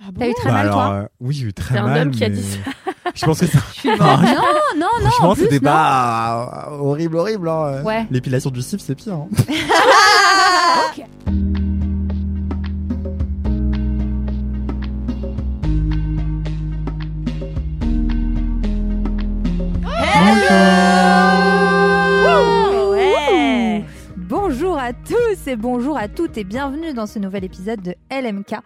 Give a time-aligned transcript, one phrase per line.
[0.00, 1.86] Ah T'as eu très Bah mal, alors, toi euh, oui, j'ai eu très C'est un
[1.86, 2.02] mal.
[2.02, 2.58] homme qui a mais dit ça.
[3.14, 3.58] Je pense que ça.
[3.84, 3.96] Non,
[4.76, 5.58] non, non, Franchement, non.
[5.60, 7.48] pas euh, horrible, horrible.
[7.48, 7.82] Hein.
[7.82, 8.06] Ouais.
[8.10, 9.14] L'épilation du cif, c'est pire.
[9.14, 9.28] hein.
[19.84, 20.77] Ouais.
[24.78, 28.58] Bonjour à tous et bonjour à toutes et bienvenue dans ce nouvel épisode de LMK,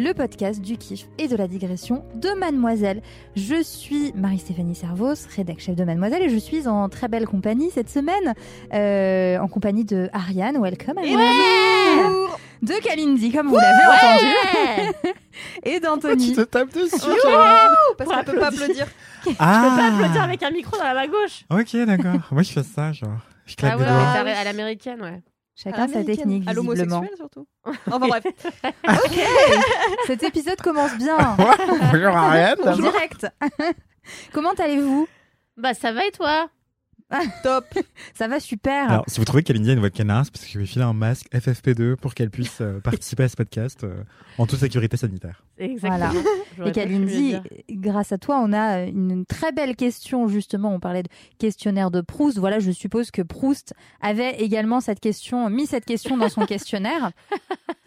[0.00, 3.02] le podcast du kiff et de la digression de Mademoiselle.
[3.36, 7.70] Je suis Marie-Stéphanie Servos, rédac chef de Mademoiselle et je suis en très belle compagnie
[7.70, 8.34] cette semaine,
[8.74, 11.20] euh, en compagnie de Ariane, welcome Ariane,
[12.62, 15.04] de Kalindi comme vous l'avez entendu,
[15.62, 16.32] et Pourquoi tu d'Anthony.
[16.32, 16.98] te tapes dessus
[17.96, 18.86] Parce qu'elle peut pas applaudir.
[19.38, 21.44] Ah Je peux pas applaudir avec un micro dans la main gauche.
[21.48, 22.20] Ok, d'accord.
[22.32, 23.18] Moi, je fais ça, genre.
[23.46, 24.24] Je claque Ah des ouais, doigts.
[24.24, 25.22] mais t'as- à l'américaine, ouais.
[25.62, 27.00] Chacun sa technique À visiblement.
[27.02, 27.46] l'homosexuel surtout.
[27.64, 28.24] Enfin bref.
[30.06, 31.18] Cet épisode commence bien,
[31.92, 32.56] Bonjour Ariane.
[32.76, 33.26] direct.
[34.32, 35.06] Comment allez-vous?
[35.56, 36.48] Bah ça va et toi?
[37.42, 37.64] Top.
[38.14, 38.90] Ça va super.
[38.90, 40.64] Alors, si vous trouvez qu'Alindia a une voix de canard, c'est parce que je lui
[40.64, 44.02] ai filé un masque FFP2 pour qu'elle puisse euh, participer à ce podcast euh,
[44.38, 45.42] en toute sécurité sanitaire.
[45.58, 46.22] Exactement.
[46.66, 47.36] Et Kalindi,
[47.70, 50.28] grâce à toi, on a une très belle question.
[50.28, 51.08] Justement, on parlait de
[51.38, 52.38] questionnaire de Proust.
[52.38, 57.10] Voilà, je suppose que Proust avait également cette question, mis cette question dans son questionnaire.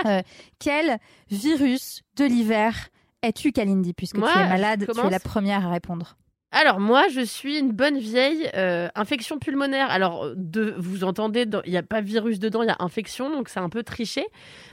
[0.06, 0.22] Euh,
[0.60, 0.98] quel
[1.30, 2.90] virus de l'hiver
[3.22, 6.18] es-tu, Kalindi Puisque Moi, tu es malade, tu es la première à répondre?
[6.56, 9.90] Alors moi, je suis une bonne vieille euh, infection pulmonaire.
[9.90, 13.50] Alors de, vous entendez, il n'y a pas virus dedans, il y a infection, donc
[13.50, 14.28] c'est un peu triché.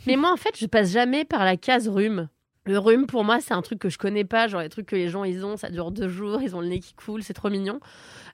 [0.07, 2.29] Mais moi, en fait, je passe jamais par la case rhume.
[2.67, 4.97] Le rhume, pour moi, c'est un truc que je connais pas, genre les trucs que
[4.97, 7.33] les gens ils ont, ça dure deux jours, ils ont le nez qui coule, c'est
[7.33, 7.81] trop mignon.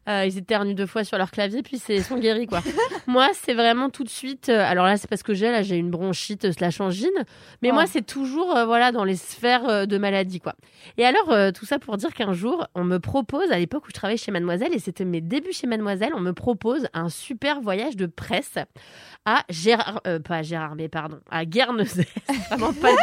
[0.08, 2.60] Euh, ils éternuent deux fois sur leur clavier, puis c'est ils sont guéris quoi.
[3.08, 4.48] moi, c'est vraiment tout de suite.
[4.48, 7.08] euh, alors là, c'est parce que j'ai là, j'ai une bronchite euh, slash angine,
[7.62, 7.74] mais Oh.
[7.74, 10.54] moi, c'est toujours euh, voilà dans les sphères euh, de maladie quoi.
[10.98, 13.94] Et alors, tout ça pour dire qu'un jour, on me propose, à l'époque où je
[13.94, 17.96] travaillais chez Mademoiselle, et c'était mes débuts chez Mademoiselle, on me propose un super voyage
[17.96, 18.54] de presse
[19.24, 22.06] à Gérard, pas à Gérard, mais pardon, à Guernesey.
[22.50, 22.96] Vraiment pas du,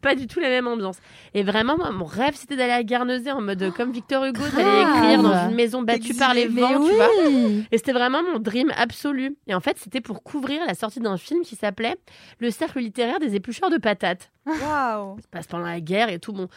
[0.00, 0.96] pas du tout la même ambiance.
[1.34, 4.62] Et vraiment, moi, mon rêve, c'était d'aller à Guernesey en mode comme Victor Hugo, d'aller
[4.84, 4.96] Grave.
[5.04, 7.08] écrire dans une maison battue par les Mais vents, tu vois.
[7.26, 9.36] oui Et c'était vraiment mon dream absolu.
[9.46, 11.96] Et en fait, c'était pour couvrir la sortie d'un film qui s'appelait
[12.38, 15.18] Le cercle littéraire des éplucheurs de patates Waouh.
[15.22, 16.48] se passe pendant la guerre et tout bon.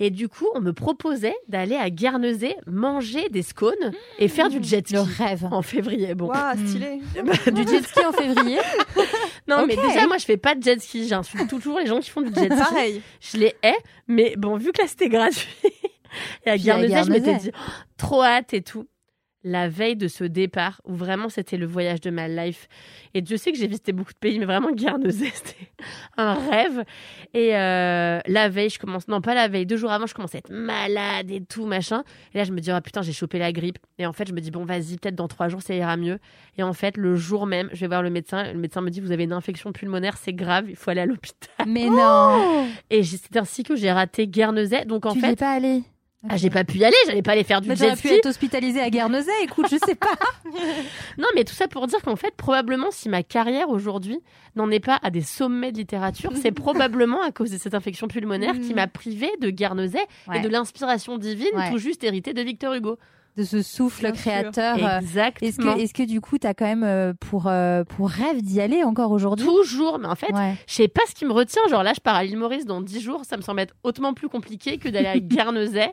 [0.00, 4.62] Et du coup, on me proposait d'aller à Guernesey manger des scones et faire du
[4.62, 5.46] jet ski Le rêve.
[5.50, 6.14] en février.
[6.14, 6.66] Bon, Waouh, Hmm.
[6.66, 7.00] stylé.
[7.52, 8.58] Du jet ski en février
[9.48, 11.06] non, mais déjà, moi, je fais pas de jet ski.
[11.08, 12.58] J'insulte toujours les gens qui font du jet ski.
[12.58, 13.02] Pareil.
[13.20, 13.76] Je les hais,
[14.08, 15.48] mais bon, vu que là, c'était gratuit.
[16.44, 18.86] et à Guernesey, je m'étais dit, oh, trop hâte et tout.
[19.48, 22.66] La veille de ce départ, où vraiment c'était le voyage de ma life.
[23.14, 25.70] Et Dieu sait que j'ai visité beaucoup de pays, mais vraiment Guernesey, c'était
[26.16, 26.82] un rêve.
[27.32, 30.34] Et euh, la veille, je commence, non pas la veille, deux jours avant, je commence
[30.34, 32.02] à être malade et tout, machin.
[32.34, 33.78] Et là, je me dis, oh putain, j'ai chopé la grippe.
[33.98, 36.18] Et en fait, je me dis, bon, vas-y, peut-être dans trois jours, ça ira mieux.
[36.58, 38.52] Et en fait, le jour même, je vais voir le médecin.
[38.52, 41.06] Le médecin me dit, vous avez une infection pulmonaire, c'est grave, il faut aller à
[41.06, 41.66] l'hôpital.
[41.68, 44.84] Mais non Et c'est ainsi que j'ai raté Guernesey.
[44.86, 45.82] Donc en Tu fait, pas allé
[46.28, 48.08] ah, j'ai pas pu y aller, j'allais pas aller faire du Mais jet t'aurais pu
[48.08, 48.16] ski.
[48.16, 50.14] être hospitalisé à Guernesey, écoute, je sais pas.
[51.18, 54.18] Non, mais tout ça pour dire qu'en fait, probablement, si ma carrière aujourd'hui
[54.56, 58.08] n'en est pas à des sommets de littérature, c'est probablement à cause de cette infection
[58.08, 60.38] pulmonaire qui m'a privé de Guernesey Ouais.
[60.38, 61.70] et de l'inspiration divine Ouais.
[61.70, 62.98] tout juste héritée de Victor Hugo.
[63.36, 64.76] De ce souffle Bien créateur.
[64.82, 65.48] euh, Exactement.
[65.48, 68.60] Est-ce que, est-ce que du coup, t'as quand même euh, pour, euh, pour rêve d'y
[68.62, 69.44] aller encore aujourd'hui?
[69.46, 70.54] Toujours, mais en fait, Ouais.
[70.66, 71.60] je sais pas ce qui me retient.
[71.68, 74.14] Genre là, je pars à l'île Maurice dans 10 jours, ça me semble être hautement
[74.14, 75.92] plus compliqué que d'aller à Guernesey.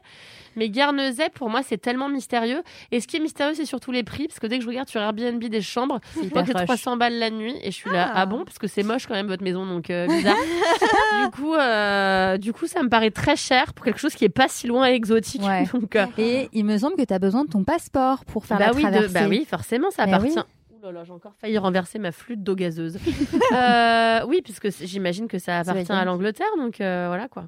[0.56, 2.62] Mais Guernesey, pour moi, c'est tellement mystérieux.
[2.92, 4.88] Et ce qui est mystérieux, c'est surtout les prix, parce que dès que je regarde
[4.90, 6.66] sur Airbnb des chambres, je vois que c'est rush.
[6.66, 8.22] 300 balles la nuit, et je suis là, Ah.
[8.22, 10.36] ah bon, parce que c'est moche quand même votre maison, donc euh, bizarre.
[11.24, 14.30] du coup, euh, du coup, ça me paraît très cher pour quelque chose qui est
[14.30, 15.42] pas si loin et exotique.
[15.44, 15.66] Ouais.
[15.74, 18.68] Donc, euh, Et il me semble que t'as besoin de ton passeport pour faire bah
[18.68, 19.14] la oui, de- traversée.
[19.14, 20.38] bah oui, forcément, ça Mais appartient.
[20.38, 20.44] oui.
[20.82, 22.98] Ouh là là, j'ai encore failli renverser ma flûte d'eau gazeuse.
[23.54, 27.46] Euh, oui, puisque j'imagine que ça appartient à l'Angleterre, donc euh, voilà quoi.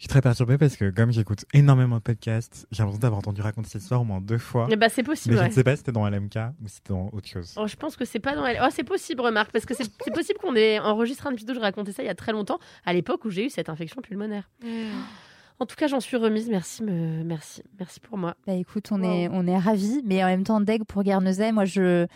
[0.00, 3.42] Je suis très perturbée parce que comme j'écoute énormément de podcasts, j'ai l'impression d'avoir entendu
[3.42, 4.66] raconter cette histoire au moins deux fois.
[4.70, 5.34] Eh bah, c'est Mais possible.
[5.34, 5.48] je ouais.
[5.48, 7.52] ne sais pas si c'était dans LMK ou si c'était dans autre chose.
[7.58, 8.58] Oh, je pense que c'est pas dans elle.
[8.64, 11.60] Oh, c'est possible, remarque, parce que c'est c'est possible qu'on ait enregistré un épisode, je
[11.60, 14.48] racontais ça il y a très longtemps, à l'époque où j'ai eu cette infection pulmonaire.
[15.58, 16.48] En tout cas, j'en suis remise.
[16.48, 17.22] Merci, me...
[17.22, 18.36] merci, merci pour moi.
[18.46, 21.66] Bah écoute, on est, on est ravis, mais en même temps, deg pour Guernesey, moi
[21.66, 22.06] je,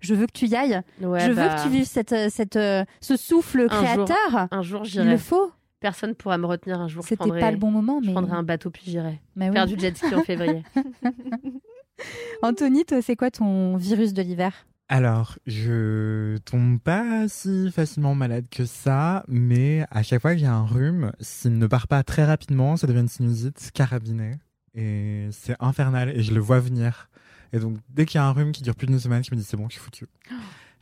[0.00, 0.80] je veux que tu y ailles.
[1.02, 4.48] Ouais, je veux bah, que tu vives cette, cette, euh, ce souffle Un jour, créateur.
[4.50, 5.10] Un jour, Il j'irai.
[5.10, 5.52] le faut.
[5.80, 7.02] Personne pourra me retenir un jour.
[7.02, 7.40] Je C'était prendrai...
[7.40, 8.12] pas le bon moment, Je mais.
[8.12, 9.20] prendrai un bateau puis j'irai.
[9.34, 9.54] mais oui.
[9.54, 10.62] Faire du jet ski en février.
[12.42, 14.66] Anthony, toi, c'est quoi ton virus de l'hiver?
[14.88, 20.46] Alors, je tombe pas si facilement malade que ça, mais à chaque fois que j'ai
[20.46, 24.36] un rhume, s'il ne part pas très rapidement, ça devient une sinusite carabinée.
[24.74, 27.08] Et c'est infernal, et je le vois venir.
[27.52, 29.40] Et donc, dès qu'il y a un rhume qui dure plus d'une semaine, je me
[29.40, 30.06] dis c'est bon, je suis foutu.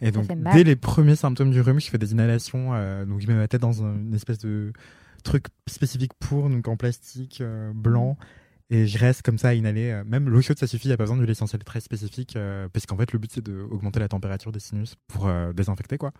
[0.06, 2.70] Et donc, dès les premiers symptômes du rhume, je fais des inhalations.
[2.74, 4.72] euh, donc, je mets ma tête dans un- une espèce de
[5.22, 8.16] truc spécifique pour, donc en plastique euh, blanc.
[8.70, 9.90] Et je reste comme ça à inhaler.
[9.90, 10.88] euh, Même l'eau chaude, ça suffit.
[10.88, 12.34] Il n'y a pas besoin d'huile essentielle très spécifique.
[12.36, 16.12] euh, parce qu'en fait, le but, c'est d'augmenter la température des sinus pour désinfecter, quoi.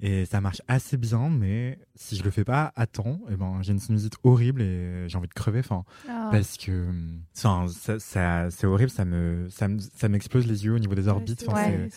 [0.00, 3.58] Et ça marche assez bien, mais si je le fais pas à temps, eh ben,
[3.62, 5.60] j'ai une sinusite horrible et j'ai envie de crever.
[5.60, 6.28] Enfin, Ah.
[6.30, 6.84] parce que
[7.32, 7.64] ça,
[7.98, 8.90] ça- c'est horrible.
[8.90, 11.44] Ça me, ça me, ça m'explose les yeux au niveau des orbites.
[11.48, 11.88] Enfin, Ouais.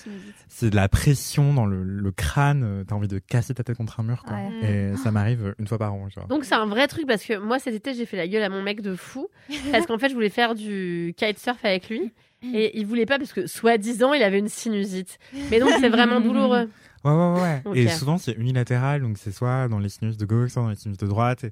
[0.48, 2.63] c'est- de la pression dans le, le crâne.
[2.63, 4.36] euh, T'as envie de casser ta tête contre un mur, quoi.
[4.38, 4.92] Ouais.
[4.94, 6.28] Et ça m'arrive une fois par an, genre.
[6.28, 8.50] Donc c'est un vrai truc parce que moi cet été j'ai fait la gueule à
[8.50, 9.28] mon mec de fou
[9.72, 12.12] parce qu'en fait je voulais faire du kitesurf avec lui
[12.42, 15.20] et il voulait pas parce que soi-disant il avait une sinusite.
[15.52, 16.70] Mais donc c'est vraiment douloureux.
[17.06, 17.80] Ouais, ouais, ouais.
[17.80, 20.76] Et souvent, c'est unilatéral, donc c'est soit dans les sinus de gauche, soit dans les
[20.76, 21.46] sinus de droite.
[21.46, 21.52] Et,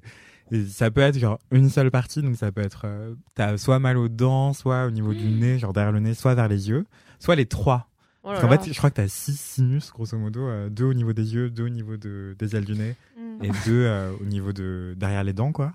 [0.56, 2.82] et ça peut être genre une seule partie, donc ça peut être.
[2.84, 6.12] euh, T'as soit mal aux dents, soit au niveau du nez, genre derrière le nez,
[6.14, 6.84] soit vers les yeux,
[7.18, 7.88] soit les trois.
[8.24, 8.58] Oh là Parce qu'en là.
[8.58, 11.48] fait, je crois que t'as six sinus, grosso modo, euh, deux au niveau des yeux,
[11.48, 13.44] deux au niveau de, des ailes du nez, Mm.
[13.44, 15.72] et deux euh, au niveau de derrière les dents, quoi.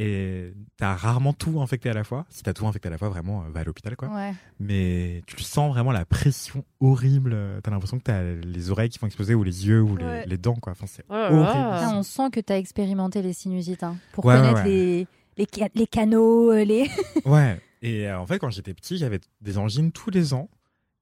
[0.00, 2.24] Et t'as rarement tout infecté à la fois.
[2.30, 4.08] Si t'as tout infecté à la fois, vraiment, euh, va à l'hôpital, quoi.
[4.08, 4.32] Ouais.
[4.60, 7.36] Mais tu sens vraiment la pression horrible.
[7.64, 10.24] T'as l'impression que t'as les oreilles qui vont exploser ou les yeux ou les, Ouais.
[10.26, 10.70] les dents, quoi.
[10.72, 11.42] Enfin, c'est Oh horrible.
[11.42, 11.90] là.
[11.96, 14.68] On sent que tu as expérimenté les sinusites hein, pour Ouais, connaître ouais.
[14.68, 15.06] Les,
[15.36, 16.88] les, ca- les canaux, euh, les.
[17.26, 17.60] Ouais.
[17.82, 20.48] Et euh, en fait, quand j'étais petit, j'avais des angines tous les ans.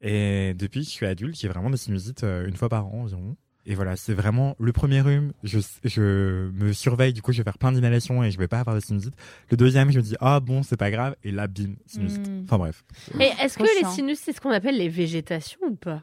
[0.00, 3.02] Et depuis que je suis adulte, j'ai vraiment des sinusites euh, une fois par an
[3.02, 3.36] environ.
[3.68, 5.32] Et voilà, c'est vraiment le premier rhume.
[5.42, 8.60] Je, je me surveille, du coup, je vais faire plein d'inhalations et je vais pas
[8.60, 9.14] avoir de sinusite.
[9.50, 11.16] Le deuxième, je me dis, ah bon, c'est pas grave.
[11.24, 12.28] Et là, bim, sinusite.
[12.28, 12.42] Mm.
[12.44, 12.84] Enfin bref.
[13.18, 16.02] Et est-ce que les sinus c'est ce qu'on appelle les végétations ou pas?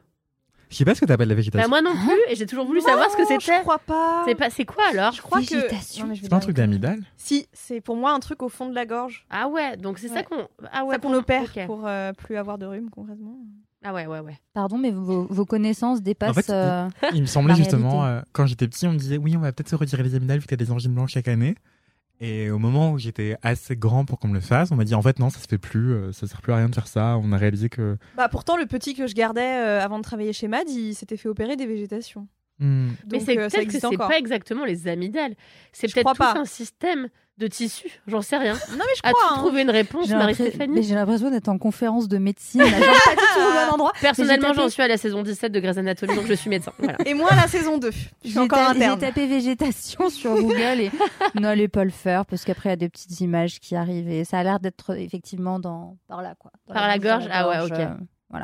[0.70, 1.70] Je sais pas ce que t'appelles la Bah végétation.
[1.70, 3.58] moi non plus et j'ai toujours voulu savoir ce que c'était.
[3.58, 4.24] Je crois pas.
[4.26, 5.12] C'est pas c'est quoi alors?
[5.12, 5.54] Je crois que.
[5.54, 6.08] Végétation.
[6.08, 8.68] Mais vais c'est pas un truc d'amidale Si, c'est pour moi un truc au fond
[8.68, 9.26] de la gorge.
[9.30, 12.38] Ah ouais, donc c'est ça qu'on ah ouais ça qu'on pour- opère pour euh, plus
[12.38, 13.38] avoir de rhume concrètement.
[13.84, 14.40] Ah ouais ouais ouais.
[14.54, 16.30] Pardon, mais vos, vos connaissances dépassent.
[16.32, 19.18] En fait, euh, Il me semblait La justement, euh, quand j'étais petit, on me disait
[19.18, 21.28] oui, on va peut-être se retirer les amygdales vu que t'as des angines blanches chaque
[21.28, 21.56] année.
[22.22, 24.96] Et au moment où j'étais assez grand pour qu'on me le fasse, on m'a dit
[24.96, 26.88] en fait non, ça se fait plus, euh, ça sert plus à rien de faire
[26.88, 27.18] ça.
[27.22, 30.32] On a réalisé que Bah pourtant le petit que je gardais euh, avant de travailler
[30.32, 32.28] chez Mad, il s'était fait opérer des végétations.
[32.66, 35.36] Hmm, Mais c'est euh, peut-être que c'est pas exactement les amygdales.
[35.72, 36.34] C'est peut-être tout pas.
[36.38, 37.90] un système de tissu.
[38.06, 38.54] J'en sais rien.
[38.54, 39.28] Non mais je As-tu crois.
[39.32, 39.38] hein.
[39.40, 42.62] trouvé une réponse, j'ai l'impression- mais Marie-Stéphanie j'ai l'impression d'être en conférence de médecine.
[42.62, 43.92] là, genre pas du tout au bon endroit.
[44.02, 46.72] Personnellement, j'en suis à la saison 17 de Grey's Anatomy, donc je suis médecin.
[46.78, 46.96] Voilà.
[47.08, 47.90] Et moi la saison 2.
[48.24, 49.00] Je suis encore interne.
[49.00, 50.92] J'ai tapé végétation sur Google et
[51.40, 54.26] n'allez pas le faire parce qu'après il y a des petites images qui arrivent et
[54.26, 56.52] ça a l'air d'être effectivement dans par là quoi.
[56.68, 57.80] Dans Par la gorge Ah ouais, ok.
[57.80, 57.96] euh,
[58.30, 58.38] on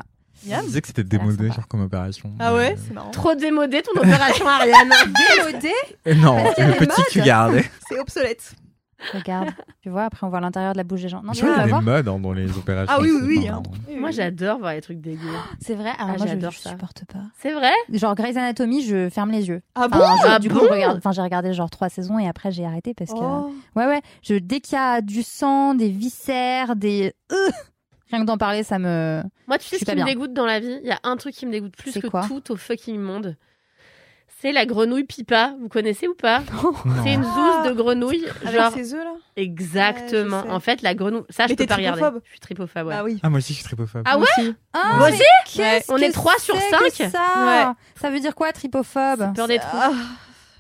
[0.48, 0.66] Miam.
[0.66, 2.32] disait que c'était démodé genre comme opération.
[2.40, 3.12] Ah ouais, Mais, c'est marrant.
[3.12, 4.90] Trop démodé ton opération, Ariane.
[5.46, 5.74] Démodé
[6.08, 7.26] euh, Non, Parce qu'il y a le des petit que tu modes.
[7.28, 7.66] gardais.
[7.90, 8.54] C'est obsolète.
[9.14, 9.48] Regarde,
[9.82, 11.22] tu vois, après on voit l'intérieur de la bouche des gens.
[11.24, 11.80] Non, Je crois va qu'il y a voir.
[11.80, 12.94] des modes hein, dans les opérations.
[12.98, 13.48] Ah oui oui oui.
[13.48, 13.64] hein.
[13.98, 15.22] Moi, j'adore voir les trucs dégueux.
[15.62, 16.72] C'est vrai, alors Ah, moi je, j'adore je ça.
[16.72, 17.20] supporte pas.
[17.42, 17.72] C'est vrai?
[17.94, 19.62] Genre Grey's Anatomy, je ferme les yeux.
[19.76, 21.88] Ah bon Enfin, je- Ah du bon coup, je regarde, enfin, j'ai regardé genre trois
[21.88, 23.18] saisons et après j'ai arrêté parce que.
[23.22, 23.54] Oh.
[23.78, 24.02] Ouais, ouais.
[24.22, 27.14] Je, dès qu'il y a du sang, des viscères, des.
[27.32, 27.36] Euh,
[28.12, 29.22] rien que d'en parler, ça me.
[29.48, 30.80] Moi, tu sais Je ce qui me dégoûte dans la vie?
[30.84, 32.26] Il y a un truc qui me dégoûte plus que quoi?
[32.28, 33.36] tout au fucking monde.
[34.42, 35.54] C'est la grenouille pipa.
[35.60, 36.42] Vous connaissez ou pas?
[37.04, 38.26] C'est une zouze de grenouille.
[38.46, 39.12] Avec Genre, ses œufs là?
[39.36, 40.38] Exactement.
[40.44, 41.24] Ouais, je en fait, la grenouille.
[41.30, 42.02] Ça, je Mais peux t'es pas regarder.
[42.24, 42.96] Je suis tripophobe, ouais.
[42.98, 43.20] Ah oui.
[43.22, 44.04] Ah moi aussi je suis tripophobe.
[44.06, 44.26] Ah ouais?
[44.72, 45.84] Ah, Moi mais aussi?
[45.90, 46.80] On est que trois sur c'est cinq?
[47.08, 47.20] que Ça?
[47.68, 47.74] Ouais.
[48.00, 49.34] Ça veut dire quoi, tripophobe?
[49.36, 49.68] Peur des trous.
[49.74, 49.92] Ah,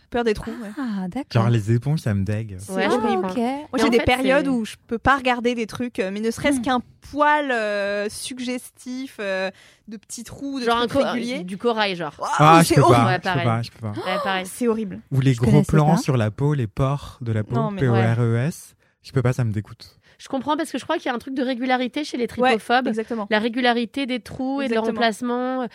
[0.10, 0.52] peur des trous.
[0.62, 0.70] ouais.
[0.78, 1.42] Ah, d'accord.
[1.44, 2.58] Genre les éponges ça me dégue.
[2.70, 3.30] Ouais, Ah, je comprends.
[3.30, 3.38] ok.
[3.38, 6.32] Moi, j'ai des fait, périodes où je peux pas regarder des trucs, euh, mais ne
[6.32, 6.62] serait-ce Hmm.
[6.64, 9.50] qu'un poil euh, suggestif euh,
[9.88, 11.44] de petits trous, de Genre un trucs co- réguliers.
[11.44, 12.14] du corail, genre.
[12.40, 12.98] Ah je c'est peux horrible.
[12.98, 14.20] pas, Ouais, je peux pas, je peux pas.
[14.24, 14.46] Pareil.
[14.46, 15.00] C'est horrible.
[15.12, 15.98] Ou les Je gros plans pas.
[15.98, 18.76] sur la peau, les pores de la peau, P-O-R-E-S.
[19.02, 19.99] Je peux pas, ça me dégoûte.
[20.20, 22.24] Je comprends parce que je crois qu'il y a un truc de régularité chez les
[22.38, 22.88] Ouais, trypophobes.
[22.88, 23.26] exactement.
[23.32, 25.68] la régularité des trous et de leur emplacement euh,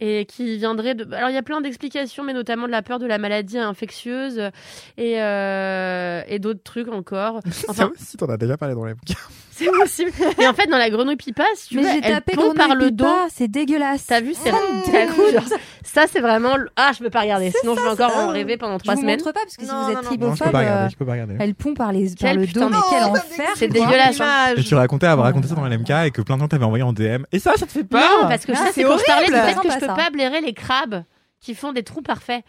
[0.00, 2.98] et qui viendrait de alors il y a plein d'explications mais notamment de la peur
[2.98, 4.50] de la maladie infectieuse
[4.98, 8.94] et euh, et d'autres trucs encore Ça enfin aussi, t'en as déjà parlé dans les
[8.94, 9.14] bouquins.
[9.54, 10.10] C'est possible.
[10.40, 12.54] Et en fait dans la grenouille pipa si tu Mais veux j'ai elle tapé pond
[12.54, 13.06] par le dos.
[13.32, 14.06] c'est dégueulasse.
[14.06, 15.40] t'as vu c'est Oh,
[15.84, 17.52] ça c'est vraiment ah je peux pas regarder.
[17.60, 19.18] Sinon je vais encore en rêver pendant Je trois vous semaines.
[19.20, 20.68] montre pas parce que si Non, vous êtes je tribophobe, pas regarder.
[20.86, 21.36] euh, Je peux pas regarder.
[21.38, 22.66] elle pond par, les, par le putain dos.
[22.68, 24.54] de- Mais quel enfer c'est dégueulasse hein.
[24.56, 26.82] Et tu racontais avoir raconté ça dans l'MK et que plein de gens t'avaient envoyé
[26.84, 27.24] en DM.
[27.32, 29.04] Et ça, ça te fait pas non parce que Ah, ça c'est c'est quand je
[29.04, 31.04] parlais du fait que je peux pas blairer les crabes
[31.40, 32.42] qui font des trous parfaits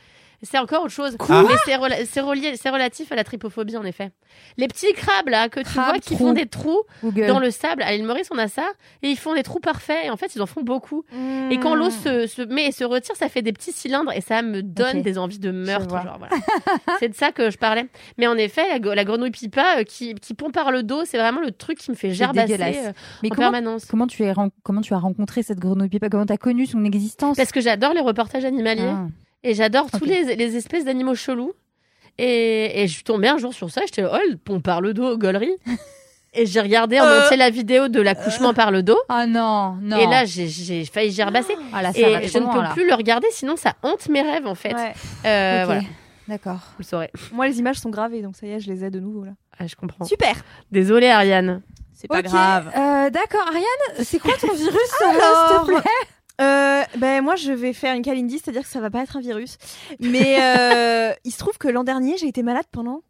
[0.43, 1.15] c'est encore autre chose.
[1.17, 4.11] Quoi Mais c'est rela- c'est relié- c'est relatif à la trypophobie, en effet.
[4.57, 7.27] Les petits crabes, là, que tu vois, qui font des trous Google.
[7.27, 7.81] dans le sable.
[7.83, 8.65] À l'île Maurice, on a ça.
[9.01, 10.05] Et ils font des trous parfaits.
[10.05, 11.03] Et en fait, ils en font beaucoup.
[11.49, 14.11] Et quand l'eau se, se met et se retire, ça fait des petits cylindres.
[14.13, 15.03] Et ça me donne Ok.
[15.03, 15.87] des envies de meurtre.
[15.87, 16.03] vois.
[16.03, 16.35] genre, voilà.
[16.99, 17.87] c'est de ça que je parlais.
[18.17, 21.03] Mais en effet, la, go- la grenouille pipa euh, qui, qui pond par le dos,
[21.05, 22.75] c'est vraiment le truc qui me fait gerbasser dégueulasse.
[22.87, 22.91] euh,
[23.23, 23.85] Mais en comment, permanence.
[23.85, 26.09] comment, tu es ren- comment tu as rencontré cette grenouille pipa?
[26.09, 27.37] Comment tu as connu son existence?
[27.37, 28.83] Parce que j'adore les reportages animaliers.
[28.87, 29.07] Ah.
[29.43, 31.53] Et j'adore tous les, les espèces d'animaux chelous.
[32.17, 34.93] Et, et je suis tombée un jour sur ça, j'étais oh, le pont par le
[34.93, 35.55] dos, gaulerie.
[36.33, 37.25] et j'ai regardé en Euh.
[37.25, 38.97] entier la vidéo de l'accouchement par le dos.
[39.09, 39.97] Ah non, non.
[39.97, 41.55] Et là, j'ai- j'ai failli gerbasser.
[41.73, 42.69] ah, là, ça Et je ne peux là.
[42.73, 44.73] plus le regarder, sinon ça hante mes rêves en fait.
[44.75, 44.93] Ouais.
[45.25, 45.65] Euh, Ok.
[45.65, 45.81] Voilà,
[46.27, 46.59] D'accord.
[46.77, 47.11] vous le saurez.
[47.33, 49.31] Moi, les images sont gravées, donc ça y est, je les ai de nouveau là.
[49.59, 50.05] Ah, je comprends.
[50.05, 50.35] Super.
[50.71, 51.61] Désolée, Ariane.
[51.93, 52.69] C'est pas grave.
[52.77, 55.91] euh, D'accord, Ariane, c'est quoi ton virus euh, Alors, s'il te plaît?
[56.41, 59.21] Euh, ben moi je vais faire une calendie, c'est-à-dire que ça va pas être un
[59.21, 59.57] virus.
[59.99, 63.01] Mais euh, il se trouve que l'an dernier j'ai été malade pendant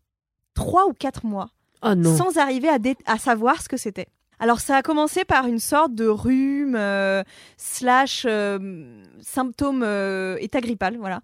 [0.53, 1.49] trois ou quatre mois,
[1.81, 2.15] Oh non.
[2.15, 4.07] sans arriver à, dé- à savoir ce que c'était.
[4.39, 7.23] Alors ça a commencé par une sorte de rhume euh,
[7.55, 11.21] slash euh, symptômes euh, état grippal, voilà,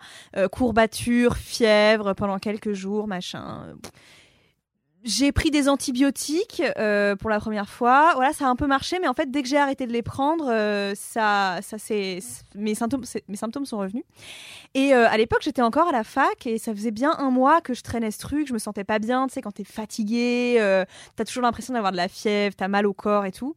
[0.51, 3.73] courbature, fièvre pendant quelques jours, machin.
[5.05, 8.11] J'ai pris des antibiotiques euh, pour la première fois.
[8.15, 10.01] Voilà, ça a un peu marché, mais en fait, dès que j'ai arrêté de les
[10.01, 12.19] prendre, euh, ça, ça c'est
[12.53, 14.03] mes symptômes, mes symptômes sont revenus.
[14.73, 17.61] Et euh, à l'époque, j'étais encore à la fac et ça faisait bien un mois
[17.61, 18.47] que je traînais ce truc.
[18.47, 20.57] Je me sentais pas bien, tu sais, quand t'es fatigué,
[21.15, 23.55] t'as toujours l'impression d'avoir de la fièvre, t'as mal au corps et tout.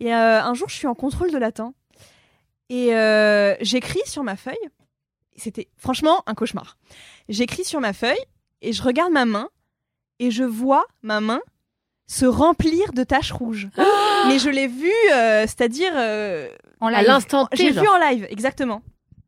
[0.00, 1.72] Et un jour, je suis en contrôle de latin
[2.68, 2.90] et
[3.62, 4.68] j'écris sur ma feuille.
[5.36, 6.76] C'était franchement un cauchemar.
[7.30, 8.22] J'écris sur ma feuille
[8.60, 9.48] et je regarde ma main
[10.18, 11.40] et je vois ma main
[12.06, 13.68] se remplir de taches rouges.
[14.28, 16.48] Mais je l'ai vu, euh, c'est-à-dire, euh,
[16.80, 17.94] En À l'instant j'ai vu genre.
[17.94, 18.82] en live, exactement.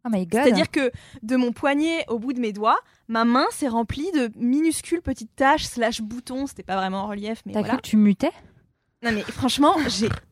[0.05, 0.43] Oh my god.
[0.43, 2.79] C'est-à-dire que de mon poignet au bout de mes doigts,
[3.09, 6.47] ma main s'est remplie de minuscules petites taches slash boutons.
[6.47, 7.75] C'était pas vraiment en relief, mais T'as voilà.
[7.75, 8.31] cru que tu mutais?
[9.03, 9.75] Non mais franchement,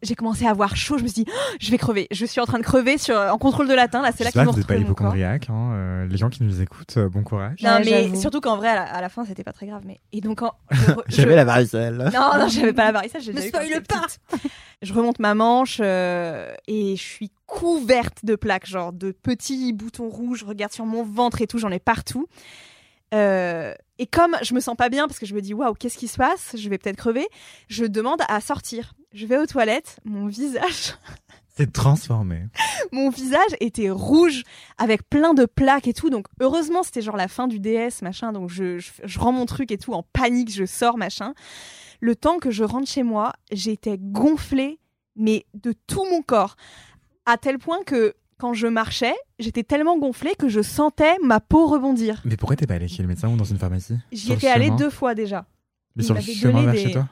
[0.03, 0.97] j'ai commencé à avoir chaud.
[0.97, 2.07] Je me suis dit, Oh, je vais crever.
[2.11, 4.01] Je suis en train de crever sur en contrôle de latin.
[4.01, 5.15] Là, c'est là qu'ils m'ont que vous n'êtes pas retrouvé corps.
[5.15, 5.51] hypochondriaque.
[5.51, 5.73] Hein.
[5.75, 7.61] euh, les gens qui nous écoutent, euh, bon courage.
[7.63, 9.83] Non Ouais, mais surtout qu'en vrai, à la, à la fin, c'était pas très grave.
[9.85, 10.41] Mais et donc
[10.71, 12.11] je J'avais la varicelle.
[12.15, 13.21] Non, non, j'avais pas la varicelle.
[13.35, 14.07] Ne j'étais pas.
[14.81, 20.09] Je remonte ma manche euh, et je suis couverte de plaques, genre de petits boutons
[20.09, 20.41] rouges.
[20.41, 22.27] Je regarde sur mon ventre et tout, j'en ai partout.
[23.15, 25.97] Euh, et comme je me sens pas bien parce que je me dis waouh, qu'est-ce
[25.99, 26.57] qui se passe?
[26.59, 27.27] Je vais peut-être crever.
[27.69, 28.95] Je demande à sortir.
[29.13, 30.01] Je vais aux toilettes.
[30.05, 30.97] Mon visage,
[31.57, 32.47] C'est transformé.
[32.91, 34.43] mon visage était rouge
[34.77, 36.11] avec plein de plaques et tout.
[36.11, 38.33] Donc heureusement, c'était genre la fin du DS machin.
[38.33, 40.53] Donc je, je, je rends mon truc et tout en panique.
[40.53, 41.33] Je sors machin.
[42.01, 44.81] Le temps que je rentre chez moi, j'étais gonflée,
[45.15, 46.57] mais de tout mon corps,
[47.25, 51.67] à tel point que quand je marchais, j'étais tellement gonflée que je sentais ma peau
[51.67, 52.21] rebondir.
[52.25, 53.97] Mais pourquoi t'es pas allé chez le médecin ou dans une pharmacie?
[54.13, 55.47] J'y étais allée deux fois déjà.
[55.97, 57.09] Mais il sur le chemin vers des- chez toi?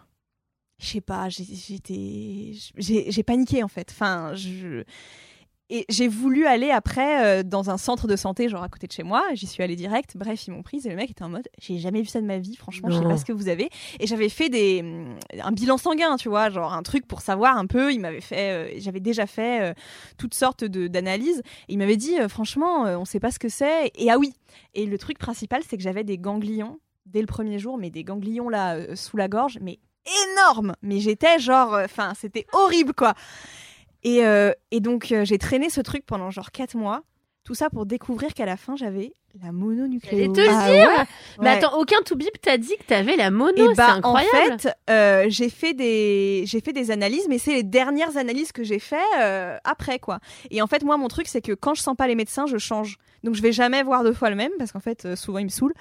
[0.78, 3.88] Je sais pas, j'étais, j'ai paniqué en fait.
[3.92, 4.82] Enfin, je
[5.74, 8.92] et j'ai voulu aller après euh, dans un centre de santé, genre à côté de
[8.92, 9.24] chez moi.
[9.32, 10.18] J'y suis allée direct.
[10.18, 12.26] Bref, ils m'ont prise et le mec était en mode, j'ai jamais vu ça de
[12.26, 12.56] ma vie.
[12.56, 13.70] Franchement, je sais pas ce que vous avez.
[13.98, 17.56] Et j'avais fait des hum, un bilan sanguin, tu vois, genre un truc pour savoir
[17.56, 17.90] un peu.
[17.90, 19.74] Il m'avait fait, euh, j'avais déjà fait euh,
[20.18, 21.40] toutes sortes de d'analyses.
[21.68, 23.92] Et il m'avait dit, franchement, on sait pas ce que c'est.
[23.94, 24.34] Et ah oui.
[24.74, 28.04] Et le truc principal, c'est que j'avais des ganglions dès le premier jour, mais des
[28.04, 29.78] ganglions là sous la gorge, mais
[30.34, 30.74] énorme.
[30.82, 33.14] Mais j'étais genre, enfin, c'était horrible quoi.
[34.04, 37.02] Et, euh, et donc euh, j'ai traîné ce truc pendant genre 4 mois.
[37.44, 40.32] Tout ça pour découvrir qu'à la fin j'avais la mononucléose.
[40.32, 40.86] te le Ah dire.
[40.88, 41.04] ouais
[41.40, 44.60] Mais attends, aucun toubib t'a dit que t'avais la mono, Et c'est bah en incroyable.
[44.60, 48.62] fait, euh, j'ai fait des j'ai fait des analyses, mais c'est les dernières analyses que
[48.62, 50.20] j'ai fait euh, après quoi.
[50.50, 52.58] Et en fait moi mon truc c'est que quand je sens pas les médecins, je
[52.58, 52.98] change.
[53.24, 55.44] Donc je vais jamais voir deux fois le même parce qu'en fait euh, souvent ils
[55.44, 55.74] me saoulent.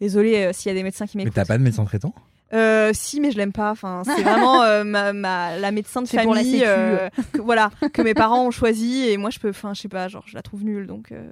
[0.00, 1.34] Désolée euh, s'il y a des médecins qui Mais m'écoutent.
[1.36, 2.14] t'as pas de médecin traitant?
[2.54, 3.70] Euh, si, mais je l'aime pas.
[3.70, 6.64] Enfin, c'est vraiment euh, ma, ma- la médecin de C'est pour la famille, sécu.
[6.66, 9.88] euh, que, voilà, que mes parents ont choisi et moi je peux, enfin, je sais
[9.88, 11.22] pas, genre je la trouve nulle, donc euh,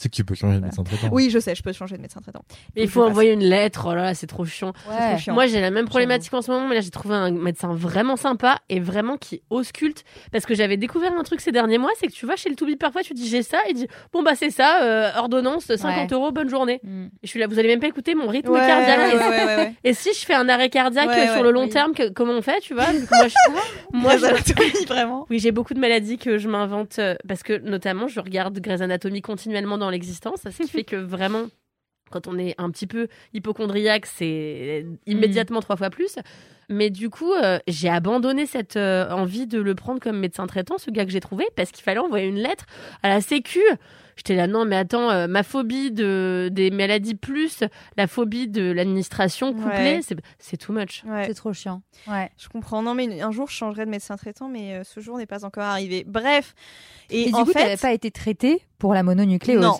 [0.00, 1.08] C'est que tu peux changer de médecin traitant.
[1.10, 2.42] Oui, je sais, je peux changer de médecin traitant.
[2.76, 3.86] Mais il faut envoyer une lettre.
[3.90, 4.72] Oh là là, c'est trop chiant.
[4.88, 5.18] Ouais.
[5.18, 5.34] chiant.
[5.34, 8.14] Moi, j'ai la même problématique en ce moment, mais là, j'ai trouvé un médecin vraiment
[8.16, 10.04] sympa et vraiment qui ausculte.
[10.30, 12.54] Parce que j'avais découvert un truc ces derniers mois, c'est que tu vas chez le
[12.54, 15.64] Toubib parfois, tu dis j'ai ça, et il dit bon, bah c'est ça, euh, ordonnance,
[15.74, 16.16] 50 Ouais.
[16.16, 16.78] euros, bonne journée.
[16.84, 17.06] Mm.
[17.06, 18.98] Et je suis là, vous allez même pas écouter mon rythme Ouais, cardiaque.
[19.00, 19.74] ouais, Et- ouais, ouais, ouais.
[19.82, 21.70] Et si je fais un arrêt cardiaque Ouais, sur ouais, le long oui.
[21.70, 22.86] terme, que- comment on fait, tu vois?
[22.92, 23.34] Moi, je,
[23.92, 25.26] moi, je- vraiment.
[25.28, 28.80] oui, j'ai beaucoup de maladies que je m'invente euh, parce que notamment je regarde Grey's
[28.80, 31.46] Anatomy continuellement dans l'existence, ce qui fait que vraiment
[32.10, 36.16] quand on est un petit peu hypochondriaque, c'est immédiatement trois fois plus.
[36.70, 40.76] Mais du coup, euh, j'ai abandonné cette euh, envie de le prendre comme médecin traitant,
[40.78, 42.64] ce gars que j'ai trouvé, parce qu'il fallait envoyer une lettre
[43.02, 43.60] à la Sécu.
[44.16, 47.62] J'étais là, non, mais attends, euh, ma phobie de, des maladies plus
[47.96, 50.00] la phobie de l'administration couplée, Ouais.
[50.02, 51.04] c'est- c'est too much.
[51.06, 51.24] Ouais.
[51.26, 51.82] C'est trop chiant.
[52.06, 52.30] Ouais.
[52.36, 52.82] Je comprends.
[52.82, 55.44] Non, mais un jour, je changerai de médecin traitant, mais euh, ce jour n'est pas
[55.46, 56.04] encore arrivé.
[56.06, 56.54] Bref.
[57.10, 59.60] Et, Et, en du coup, fait, t'avais pas été traité pour la mononucléose.
[59.62, 59.78] Non.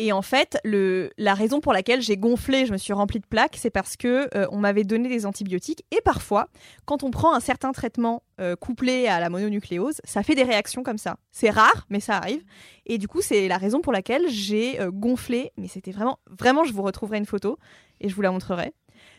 [0.00, 3.26] Et en fait, le, la raison pour laquelle j'ai gonflé, je me suis remplie de
[3.26, 6.48] plaques, c'est parce que euh, on m'avait donné des antibiotiques et parfois,
[6.84, 10.82] quand on prend un certain traitement euh, couplé à la mononucléose, ça fait des réactions
[10.84, 11.16] comme ça.
[11.32, 12.42] C'est rare, mais ça arrive.
[12.86, 15.52] Et du coup, c'est la raison pour laquelle j'ai euh, gonflé.
[15.58, 17.58] Mais c'était vraiment, vraiment, je vous retrouverai une photo
[18.00, 18.72] et je vous la montrerai.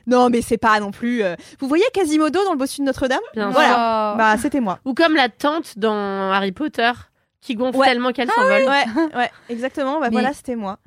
[0.07, 1.23] Non, mais c'est pas non plus.
[1.23, 3.19] euh, Vous voyez Quasimodo dans le bossu de Notre-Dame?
[3.33, 4.13] Bien Voilà.
[4.13, 4.17] Oh.
[4.17, 4.79] Bah, c'était moi.
[4.85, 6.91] Ou comme la tante dans Harry Potter
[7.41, 7.87] qui gonfle Ouais.
[7.87, 8.63] tellement qu'elle s'envole.
[8.63, 8.85] Ouais,
[9.17, 9.99] ouais, exactement.
[9.99, 10.79] Bah Mais- voilà, c'était moi.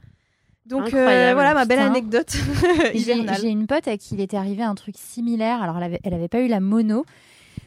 [0.67, 1.91] Donc euh, voilà ma belle Putain.
[1.91, 2.37] anecdote
[2.95, 3.37] J'ai hivernale.
[3.41, 5.61] j'ai une pote à qui il était arrivé un truc similaire.
[5.61, 7.05] Alors, elle avait, elle avait pas eu la mono,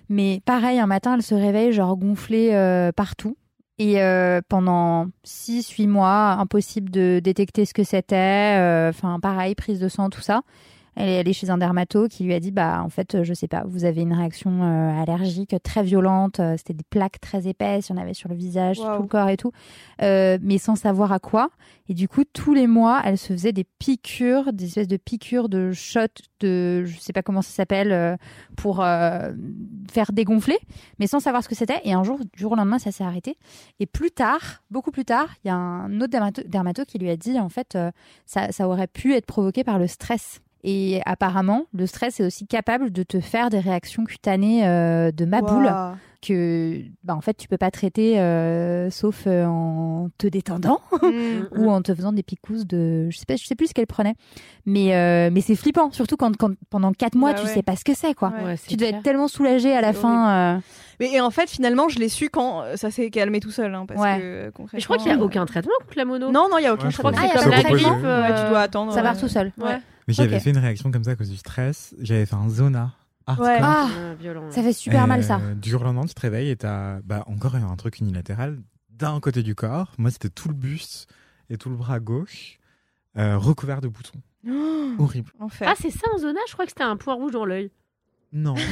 [0.08, 3.36] mais pareil, un matin, elle se réveille, genre gonflée euh, partout.
[3.80, 8.58] Et euh, pendant 6-8 mois, impossible de détecter ce que c'était.
[8.58, 10.44] euh, Enfin, pareil, prise de sang, tout ça.
[10.96, 13.48] Elle est allée chez un dermato qui lui a dit bah en fait je sais
[13.48, 17.90] pas vous avez une réaction euh, allergique très violente euh, c'était des plaques très épaisses
[17.90, 19.52] il y en avait sur le visage sur tout le corps et tout.
[20.02, 21.50] Euh, mais sans savoir à quoi.
[21.88, 25.50] Et du coup tous les mois elle se faisait des piqûres des espèces de piqûres
[25.50, 26.00] de shots
[26.40, 28.16] de je sais pas comment ça s'appelle euh,
[28.56, 29.32] pour euh,
[29.92, 30.58] faire dégonfler
[31.00, 31.80] mais sans savoir ce que c'était.
[31.84, 33.38] Et un jour du jour au lendemain ça s'est arrêté.
[33.80, 37.10] Et plus tard beaucoup plus tard il y a un autre dermato, dermato qui lui
[37.10, 37.92] a dit en fait euh,
[38.26, 42.48] ça, ça aurait pu être provoqué par le stress et apparemment, le stress est aussi
[42.48, 45.72] capable de te faire des réactions cutanées euh, de ma boule
[46.26, 51.48] que, bah, en fait, tu peux pas traiter euh, sauf euh, en te détendant Mm.
[51.60, 53.86] ou en te faisant des picousses de, je sais pas, je sais plus ce qu'elle
[53.86, 54.16] prenait,
[54.66, 57.54] mais euh, mais c'est flippant, surtout quand, quand pendant quatre mois Bah tu ouais.
[57.54, 58.30] sais pas ce que c'est quoi.
[58.40, 58.44] Ouais.
[58.44, 58.98] Ouais, c'est Tu dois clair.
[59.00, 60.56] être tellement soulagé à la fin.
[60.56, 60.60] euh,
[61.00, 63.76] Mais et en fait, finalement, je l'ai su quand ça s'est calmé tout seul.
[63.76, 64.18] hein, parce Ouais.
[64.20, 66.32] que, concrètement, Mais je crois qu'il n'y a aucun traitement contre la mono.
[66.32, 67.56] Non, non, il n'y a aucun Ouais, je Je crois que c'est Ah, comme y
[67.56, 67.78] la grippe.
[67.78, 67.98] traitement.
[68.04, 68.92] euh, Ouais, tu dois attendre.
[68.94, 69.52] ça part tout seul.
[69.60, 69.78] Ouais.
[70.08, 71.96] Mais j'avais fait une réaction comme ça à cause du stress.
[72.00, 72.94] J'avais fait un zona.
[73.28, 73.58] Ouais.
[73.60, 74.52] Ah, Ah, violent.
[74.52, 75.40] ça fait super mal Euh, ça.
[75.56, 78.60] Du jour au lendemain, tu te réveilles et t'as bah, encore un truc unilatéral
[78.92, 79.92] d'un côté du corps.
[79.98, 81.08] Moi, c'était tout le buste
[81.50, 82.60] et tout le bras gauche
[83.18, 84.20] euh, recouvert de boutons.
[84.48, 85.32] Oh, Horrible.
[85.40, 85.68] Enfer.
[85.72, 86.40] Ah, c'est ça un zona?
[86.48, 87.72] Je crois que c'était un point rouge dans l'œil.
[88.32, 88.54] Non,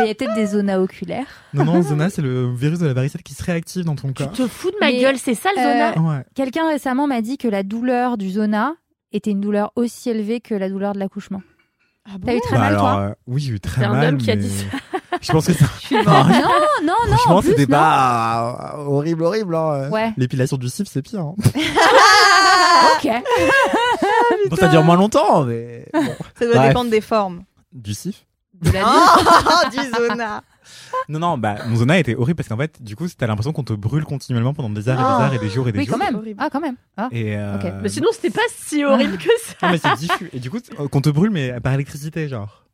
[0.00, 1.26] Il y a peut-être des zonas oculaires.
[1.52, 4.22] non, non, zona, c'est le virus de la varicelle qui se réactive dans ton Tu
[4.24, 4.32] corps.
[4.32, 5.96] te fous de ma Mais, gueule, c'est ça le zona?
[5.96, 6.24] Euh, Ouais.
[6.34, 8.74] Quelqu'un récemment m'a dit que la douleur du zona
[9.12, 11.42] était une douleur aussi élevée que la douleur de l'accouchement.
[12.06, 13.86] Ah bon T'as eu très Bah mal alors, toi euh, oui, j'ai eu très C'est
[13.86, 14.08] un mal.
[14.08, 14.64] homme qui a dit ça.
[15.20, 15.66] Je pense que ça.
[15.90, 19.54] Non, non, non, c'était pas euh, horrible, horrible.
[19.56, 19.88] hein.
[19.90, 20.12] Ouais.
[20.16, 21.20] L'épilation du cif, c'est pire.
[21.20, 21.34] hein.
[22.96, 23.10] Ok.
[24.50, 25.86] Bon, ça dure moins longtemps, mais.
[25.92, 26.00] bon.
[26.38, 26.68] Ça doit Bref.
[26.68, 27.42] dépendre des formes.
[27.72, 28.24] Du cif
[28.62, 29.76] De la Oh, du
[30.08, 30.42] zona.
[31.08, 33.64] Non, non, bah, mon zona était horrible parce qu'en fait, du coup, t'as l'impression qu'on
[33.64, 35.86] te brule continuellement pendant des heures et des heures et des jours et des Oui,
[35.86, 35.98] jours.
[35.98, 36.16] quand même.
[36.16, 36.40] horrible.
[36.42, 36.76] Ah, quand même.
[36.96, 37.08] Ah.
[37.12, 37.80] Et euh.
[37.82, 39.54] Mais sinon, c'était pas si horrible que ça.
[39.66, 40.30] Non, mais c'est diffus.
[40.32, 42.64] Et du coup, euh, qu'on te brûle, mais par électricité, genre.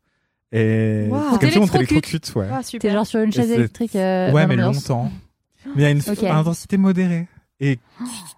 [0.53, 1.21] Et Wow.
[1.33, 2.49] c'est comme si on t'électrocute, ouais.
[2.53, 3.97] Ah, T'es genre sur une chaise électrique.
[3.97, 5.11] euh, ouais, mais longtemps.
[5.77, 7.27] Mais à une intensité modérée.
[7.61, 7.79] Et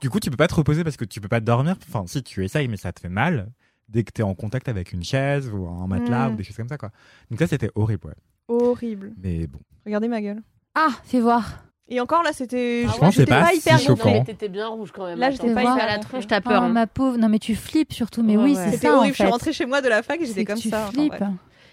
[0.01, 1.77] du coup, tu peux pas te reposer parce que tu peux pas dormir.
[1.89, 3.49] Enfin, si tu essayes, mais ça te fait mal
[3.89, 6.33] dès que t'es en contact avec une chaise ou un matelas Mm.
[6.33, 6.91] ou des choses comme ça, quoi.
[7.31, 8.15] Donc ça, c'était horrible, ouais.
[8.49, 9.13] Horrible.
[9.23, 9.59] Mais bon.
[9.85, 10.43] Regardez ma gueule.
[10.75, 11.65] Ah, fais voir.
[11.89, 12.85] Et encore là, c'était.
[12.89, 14.25] Ah j'étais c'est pas si hyper choquant.
[14.25, 15.19] t'étais bien rouge quand même.
[15.19, 16.63] Là, j'étais pas pas hyper à la tronche, t'as Oh, peur.
[16.65, 16.69] hein.
[16.69, 17.17] ma pauvre.
[17.17, 18.23] Non, mais tu flippes surtout.
[18.25, 18.65] Mais Ouais, oui, ouais.
[18.65, 18.95] c'est C'était ça.
[18.95, 19.15] en horrible.
[19.15, 20.89] Je suis rentrée chez moi de la fac et j'étais que comme tu ça.
[20.93, 21.15] flippes.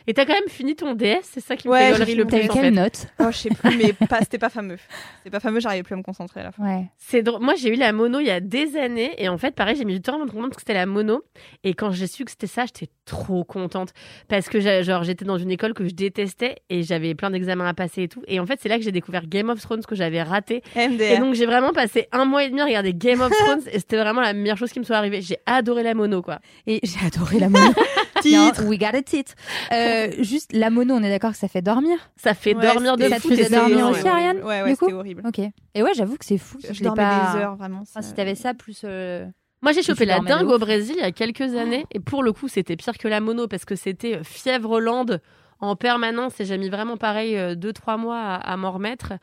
[0.08, 2.16] Et t'as quand même fini ton DS, c'est ça qui me Ouais, fait j'ai gaulerie
[2.16, 2.72] le T'as plus eu en quelle fait.
[2.72, 4.78] note Oh, je sais plus, mais pas, c'était pas fameux.
[5.20, 6.64] C'était pas fameux, j'arrivais plus à me concentrer à la fin.
[6.64, 6.86] Ouais.
[6.98, 7.42] C'est drôle.
[7.42, 9.12] Moi, j'ai eu la mono il y a des années.
[9.18, 10.86] Et en fait, pareil, j'ai mis du temps à me rendre compte que c'était la
[10.86, 11.24] mono.
[11.64, 13.94] Et quand j'ai su que c'était ça, j'étais trop contente.
[14.28, 17.74] Parce que genre, j'étais dans une école que je détestais et j'avais plein d'examens à
[17.74, 18.24] passer et tout.
[18.28, 20.64] Et en fait, c'est là que j'ai découvert Game of Thrones que j'avais raté.
[20.76, 21.20] Et MDR.
[21.20, 23.62] donc, j'ai vraiment passé un mois et demi à regarder Game of Thrones.
[23.72, 25.22] et c'était vraiment la meilleure chose qui me soit arrivée.
[25.22, 26.40] J'ai adoré la mono, quoi.
[26.68, 27.72] Et j'ai adoré la mono.
[28.30, 28.64] titre.
[28.66, 29.34] We got a titre.
[29.72, 31.98] Euh, juste la mono, on est d'accord que ça fait dormir.
[32.16, 33.30] Ça fait Ouais, dormir de c'était- Ça te fou.
[33.30, 34.08] faisait dormir aussi.
[34.08, 35.24] Ariane Ouais, c'était horrible.
[35.28, 35.40] Ok.
[35.76, 36.58] Et ouais, j'avoue que c'est fou.
[36.58, 37.34] que Je, je l'ai dormais pas.
[37.34, 37.84] des heures, vraiment.
[37.86, 38.82] Si t'avais ça plus.
[38.84, 39.26] euh,
[39.62, 41.86] Moi, j'ai chopé la dingue au Brésil il y a quelques années.
[41.92, 45.22] Et pour le coup, c'était pire que la mono parce que c'était euh, fièvre lande
[45.60, 46.40] en permanence.
[46.42, 49.14] Et j'ai mis vraiment pareil euh, deux, trois mois à, à m'en remettre.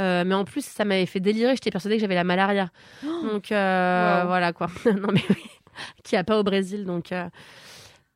[0.00, 1.52] Euh, mais en plus, ça m'avait fait délirer.
[1.54, 2.70] J'étais persuadée que j'avais la malaria.
[3.02, 4.26] Donc, euh, Wow.
[4.26, 4.66] voilà quoi.
[4.86, 5.36] non, mais oui.
[6.02, 6.84] Qui a pas au Brésil.
[6.84, 7.28] Donc, euh,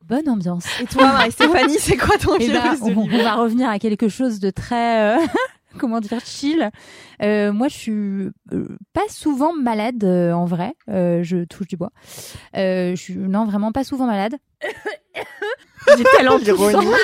[0.05, 0.65] Bonne ambiance.
[0.81, 4.09] Et toi, Marie-Stéphanie, c'est quoi ton Eh ben, virus de on, va revenir à quelque
[4.09, 5.25] chose de très, euh,
[5.77, 6.71] comment dire, chill.
[7.21, 10.73] Euh, moi, je suis euh, pas souvent malade euh, en vrai.
[10.89, 11.91] Euh, je touche du bois.
[12.55, 14.35] Euh, je suis non vraiment pas souvent malade.
[15.97, 16.87] J'ai tellement d'ironie.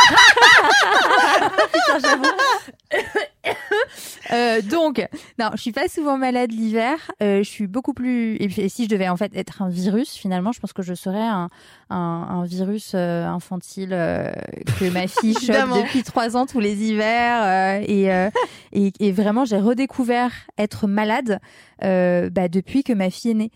[4.32, 6.98] Euh, donc, non, je suis pas souvent malade l'hiver.
[7.22, 8.36] Euh, je suis beaucoup plus.
[8.38, 10.82] Et puis, et si je devais en fait être un virus, finalement, je pense que
[10.82, 11.50] je serais un,
[11.92, 14.32] un, un virus euh, infantile euh,
[14.80, 17.84] que ma fille chope depuis trois ans tous les hivers.
[17.88, 18.10] et,
[18.74, 21.40] et, et vraiment, j'ai redécouvert être malade
[21.82, 23.52] bah, depuis que ma fille est née.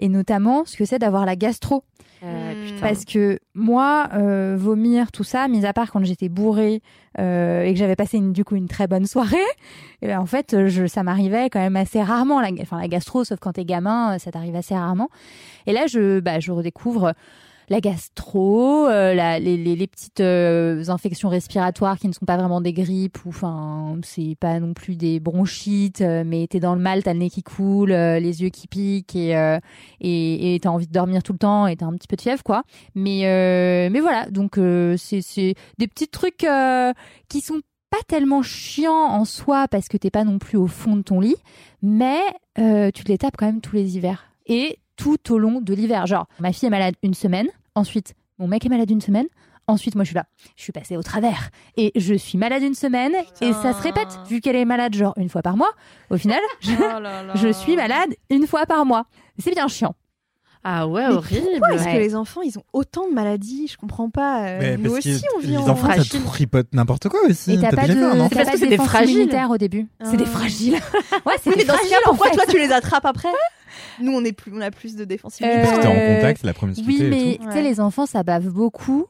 [0.00, 1.82] Et notamment, ce que c'est d'avoir la gastro.
[2.22, 2.80] Euh, Hmm.
[2.80, 6.82] Parce que moi, euh, vomir, tout ça, mis à part quand j'étais bourrée
[7.18, 9.36] euh, et que j'avais passé une, du coup une très bonne soirée,
[10.02, 12.40] eh ben, en fait, je, ça m'arrivait quand même assez rarement.
[12.40, 15.08] La, enfin, la gastro, sauf quand t'es gamin, euh, ça t'arrive assez rarement.
[15.66, 17.14] Et là, je, bah, je redécouvre
[17.70, 23.24] la gastro, euh, les, petites euh, infections respiratoires qui ne sont pas vraiment des grippes
[23.24, 27.12] ou enfin c'est pas non plus des bronchites, euh, mais t'es dans le mal, t'as
[27.12, 29.60] le nez qui coule, les yeux qui piquent et
[30.00, 32.42] et t'as envie de dormir tout le temps et t'as un petit peu de fièvre
[32.42, 32.62] quoi.
[32.94, 33.20] Mais
[33.90, 34.58] mais voilà donc
[34.96, 36.46] c'est c'est des petits trucs
[37.28, 40.96] qui sont pas tellement chiants en soi parce que t'es pas non plus au fond
[40.96, 41.36] de ton lit,
[41.82, 42.20] mais
[42.56, 46.06] tu te les tapes quand même tous les hivers et tout au long de l'hiver.
[46.06, 49.26] Genre ma fille est malade une semaine, ensuite mon mec est malade une semaine.
[49.70, 50.24] Ensuite, moi, je suis là.
[50.56, 51.50] Je suis passée au travers.
[51.76, 53.12] Et je suis malade une semaine.
[53.42, 54.08] Et ça se répète.
[54.26, 55.68] Vu qu'elle est malade, genre, une fois par mois.
[56.08, 57.32] Au final, je, Oh là là.
[57.34, 59.04] je suis malade une fois par mois.
[59.38, 59.94] C'est bien chiant.
[60.64, 61.46] Ah ouais, Mais horrible.
[61.58, 61.92] Pourquoi est-ce Ouais.
[61.92, 63.68] que les enfants, ils ont autant de maladies?
[63.70, 64.42] Je comprends pas.
[64.46, 66.24] euh, Mais nous aussi, on vit les en enfants, ça fragile.
[66.24, 67.52] tripote n'importe quoi aussi.
[67.52, 69.30] Et t'as pas de, t'as parce que de c'est des fragiles.
[69.50, 69.86] au début.
[70.02, 70.30] C'est des Ah.
[70.30, 70.74] fragiles.
[71.26, 71.90] ouais, c'est Oui, des mais dans ce fragiles.
[71.90, 72.36] cas, en pourquoi fait.
[72.36, 73.28] toi tu les attrapes après?
[74.02, 76.42] Nous, on est plus, on a plus de défense Euh, Parce que t'es en contact,
[76.44, 79.06] la promiscuité Oui, mais tu sais, les enfants, ça bave beaucoup.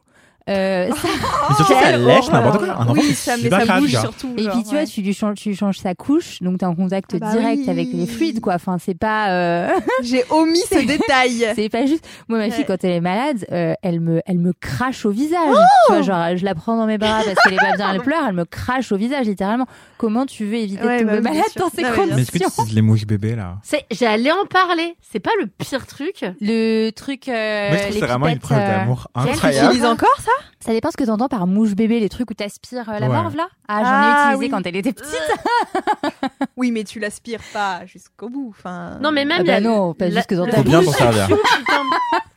[0.49, 1.09] Euh, ça-
[1.51, 2.75] Mais surtout, ça lèche n'importe quoi.
[2.75, 4.01] Un enfant, oui, c'est ça, mais ça bouge gars.
[4.01, 4.33] surtout.
[4.37, 6.75] Et genre, puis tu vois, tu lui changes, tu changes sa couche, donc t'es en
[6.75, 7.71] contact Ah bah direct oui.
[7.71, 8.55] avec les fluides, quoi.
[8.55, 9.69] Enfin, c'est pas, euh,
[10.03, 11.47] J'ai omis ce détail.
[11.55, 12.07] c'est pas juste.
[12.29, 12.65] Moi, ma fille, Ouais.
[12.67, 15.39] quand elle est malade, euh, elle me, elle me crache au visage.
[15.49, 17.93] Oh tu vois, genre, je la prends dans mes bras parce qu'elle est pas bien,
[17.95, 19.67] elle pleure, elle me crache au visage, littéralement.
[19.99, 21.61] Comment tu veux éviter Ouais, de bah tomber bien malade sûr.
[21.63, 23.57] dans ces Non, mais est-ce que tu conditions utilises les mouches bébés là?
[23.91, 24.97] J'allais en parler.
[25.13, 26.25] C'est pas le pire truc.
[26.41, 27.29] Le truc.
[27.29, 29.67] Euh, Moi, je trouve c'est vraiment une preuve d'amour quel Tu incroyable.
[29.69, 30.31] utilises encore ça?
[30.61, 33.15] Ça dépend ce que t'entends par mouche bébé, les trucs où t'aspires euh, la Ouais.
[33.15, 33.49] morve là?
[33.69, 34.51] Ah, j'en Ah, ai utilisé oui.
[34.51, 35.15] quand elle était petite.
[36.57, 38.49] Oui, mais tu l'aspires pas jusqu'au bout.
[38.57, 40.51] Enfin, Non, mais même Ah il y a bah non, pas la- jusque dans la
[40.53, 40.87] ta Faut bien bouche.
[40.87, 41.29] t'en servir.
[41.59, 41.83] Putain,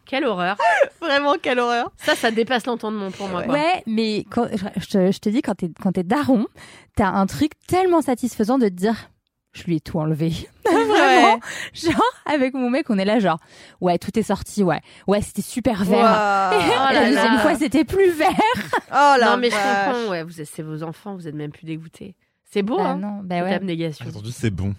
[0.05, 0.57] Quelle horreur.
[1.01, 1.91] vraiment quelle horreur.
[1.97, 3.43] Ça, ça dépasse l'entendement pour moi.
[3.43, 3.53] quoi.
[3.53, 6.45] Ouais, mais quand, je, je te, je te dis, quand t'es, quand t'es daron,
[6.95, 8.95] t'as un truc tellement satisfaisant de te dire,
[9.53, 10.31] je lui ai tout enlevé.
[10.65, 11.39] Vraiment.
[11.73, 13.39] Genre, avec mon mec, on est là, genre,
[13.81, 14.79] ouais, tout est sorti, ouais.
[15.07, 15.99] Ouais, c'était super vert.
[15.99, 17.39] Et Oh la là deuxième là.
[17.39, 18.29] fois, c'était plus vert.
[18.89, 20.09] Oh là non, mais je comprends.
[20.11, 22.15] Ouais, vous êtes, c'est vos enfants, vous êtes même plus dégoûtés.
[22.51, 23.53] C'est beau, Bah hein non, bah ouais.
[23.53, 24.05] abnégation.
[24.07, 24.73] Aujourd'hui, c'est bon.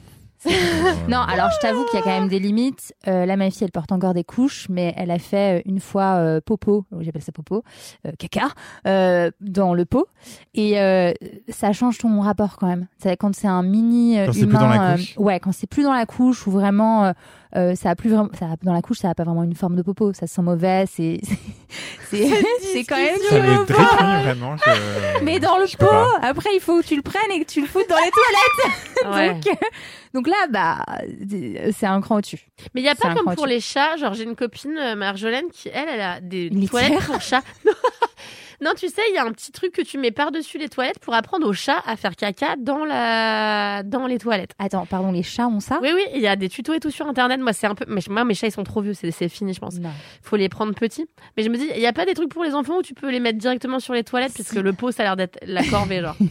[1.09, 2.95] Non, alors je t'avoue qu'il y a quand même des limites.
[3.07, 5.81] Euh, là, ma fille, elle porte encore des couches, mais elle a fait euh, une
[5.81, 7.63] fois euh, popo, j'appelle ça popo,
[8.07, 8.49] euh, caca,
[8.87, 10.07] euh, dans le pot.
[10.55, 11.13] Et euh,
[11.49, 12.87] ça change ton rapport quand même.
[12.99, 14.49] C'est quand c'est un mini Quand humain.
[14.49, 15.15] plus dans la euh, couche.
[15.19, 17.13] ouais, quand c'est plus dans la couche ou vraiment.
[17.57, 19.55] Euh, ça a plus vraiment, ça a- dans la couche, ça a pas vraiment une
[19.55, 21.21] forme de popo, ça sent mauvais, c'est,
[22.11, 24.57] c'est, quand même Ça me vraiment.
[24.57, 25.87] je- Mais dans le je pot,
[26.23, 28.79] après il faut que tu le prennes et que tu le foutes dans les toilettes.
[29.43, 29.67] Donc, euh,
[30.15, 32.47] donc là, bah, euh, c'est un cran au-dessus.
[32.75, 33.97] Mais il n'y a pas comme pour les chats.
[33.97, 37.43] Genre, j'ai une copine, Marjolaine, qui, elle, elle a des Une toilettes pour chats.
[38.63, 41.01] Non, tu sais, il y a un petit truc que tu mets par-dessus les toilettes
[41.01, 43.83] pour apprendre aux chats à faire caca dans, la...
[43.83, 44.53] dans les toilettes.
[44.61, 45.81] Attends, pardon, les chats ont ça?
[45.83, 47.41] Oui, oui, il y a des tutos et tout sur Internet.
[47.41, 47.85] Moi, c'est un peu.
[47.89, 48.95] Mais moi, mes chats, ils sont trop vieux.
[48.95, 49.81] C'est fini, je pense.
[49.81, 49.91] Non.
[50.23, 51.07] faut les prendre petits.
[51.37, 52.95] Mais je me dis, il n'y a pas des trucs pour les enfants où tu
[52.95, 55.65] peux les mettre directement sur les toilettes, puisque le pot, ça a l'air d'être la
[55.65, 56.17] corvée, genre.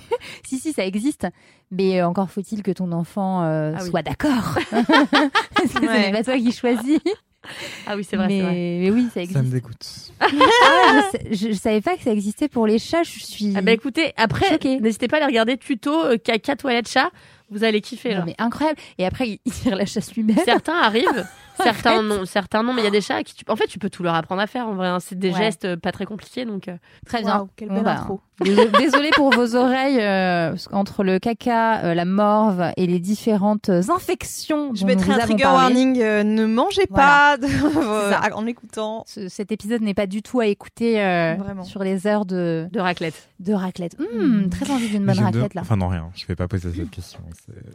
[0.46, 1.28] Si, si, ça existe.
[1.72, 3.90] Mais euh, encore faut-il que ton enfant euh, Ah oui.
[3.90, 4.58] soit d'accord.
[4.72, 7.00] Parce que ce n'est pas toi qui choisis.
[7.88, 8.54] Ah oui, c'est vrai, mais, c'est vrai.
[8.54, 9.40] mais oui, ça Ça existe.
[9.44, 10.12] me dégoûte.
[10.20, 11.02] Ah
[11.32, 13.04] je, je savais pas que ça existait pour les chats.
[13.04, 13.54] Je suis.
[13.56, 17.10] Ah bah écoutez, après, n'hésitez pas à aller regarder tuto euh, caca toilette chat.
[17.50, 18.24] Vous allez kiffer Non, là.
[18.28, 18.80] mais incroyable.
[18.98, 20.38] Et après, il il tire la chasse lui-même.
[20.46, 21.26] Certains arrivent,
[21.64, 23.44] certains non, certains non, mais il y a des chats à qui tu...
[23.48, 24.88] En fait, tu peux tout leur apprendre à faire en vrai.
[24.88, 25.00] hein.
[25.00, 25.38] C'est des Ouais.
[25.38, 26.68] gestes euh, pas très compliqués donc.
[26.68, 27.38] euh, Très bien.
[27.38, 28.22] Waouh, quelle Bon, belle bah, intro.
[28.80, 33.70] Désolée pour vos oreilles, euh, parce qu'entre le caca, euh, la morve et les différentes
[33.70, 35.58] infections Je mettrai un trigger parlé.
[35.76, 36.02] warning.
[36.02, 37.38] euh, ne mangez Voilà.
[37.42, 39.04] pas de- en écoutant.
[39.06, 41.64] Ce- cet épisode n'est pas du tout à écouter euh, Vraiment.
[41.64, 43.30] sur les heures de, de raclette.
[43.40, 43.96] de raclette.
[44.00, 45.62] Hum, très envie d'une bonne raclette là.
[45.62, 46.10] Enfin, non, rien.
[46.16, 47.20] Je vais pas poser cette question.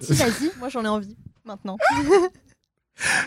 [0.00, 0.50] c'est- Si, vas-y.
[0.58, 1.76] Moi, j'en ai envie maintenant.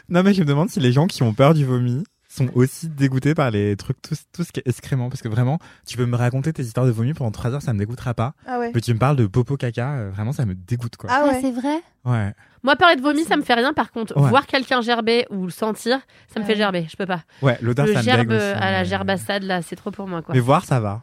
[0.09, 2.89] Non, mais je me demande si les gens qui ont peur du vomi sont aussi
[2.89, 5.09] dégoûtés par les trucs, tout, tout ce qui est excrément.
[5.09, 7.73] Parce que vraiment, tu peux me raconter tes histoires de vomi pendant 3 heures, ça
[7.73, 8.33] me dégoûtera pas.
[8.47, 8.71] Ah ouais.
[8.73, 11.09] Mais tu me parles de popo caca, euh, vraiment, ça me dégoûte, quoi.
[11.11, 11.39] Ah Ah, ouais.
[11.41, 11.81] c'est vrai?
[12.05, 12.33] Ouais.
[12.61, 13.73] Moi, parler de vomi, ça me fait rien.
[13.73, 14.29] Par contre, Ouais.
[14.29, 15.99] voir quelqu'un gerber ou le sentir,
[16.31, 16.57] ça me Ah fait ouais.
[16.57, 16.87] gerber.
[16.89, 17.21] Je peux pas.
[17.41, 19.91] Ouais, l'odeur, le ça me gerbe dégoûte aussi, à la mais- gerbassade là, c'est trop
[19.91, 20.35] pour moi quoi.
[20.35, 21.01] Mais voir, ça va.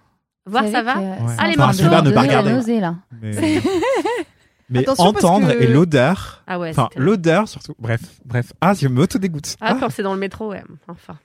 [0.48, 0.94] Voir ça va.
[1.38, 2.52] Ah, morceaux, de ne pas regarder.
[2.52, 2.94] nausée, là.
[3.20, 3.32] Mais,
[4.68, 6.42] mais Attention, entendre que- et l'odeur.
[6.46, 6.70] Ah ouais.
[6.70, 7.74] Enfin, l'odeur surtout.
[7.78, 8.52] Bref, bref.
[8.60, 9.56] Ah, je m'auto-dégoûte.
[9.60, 10.62] Ah Ah, quand c'est dans le métro, ouais.
[10.88, 11.18] Enfin.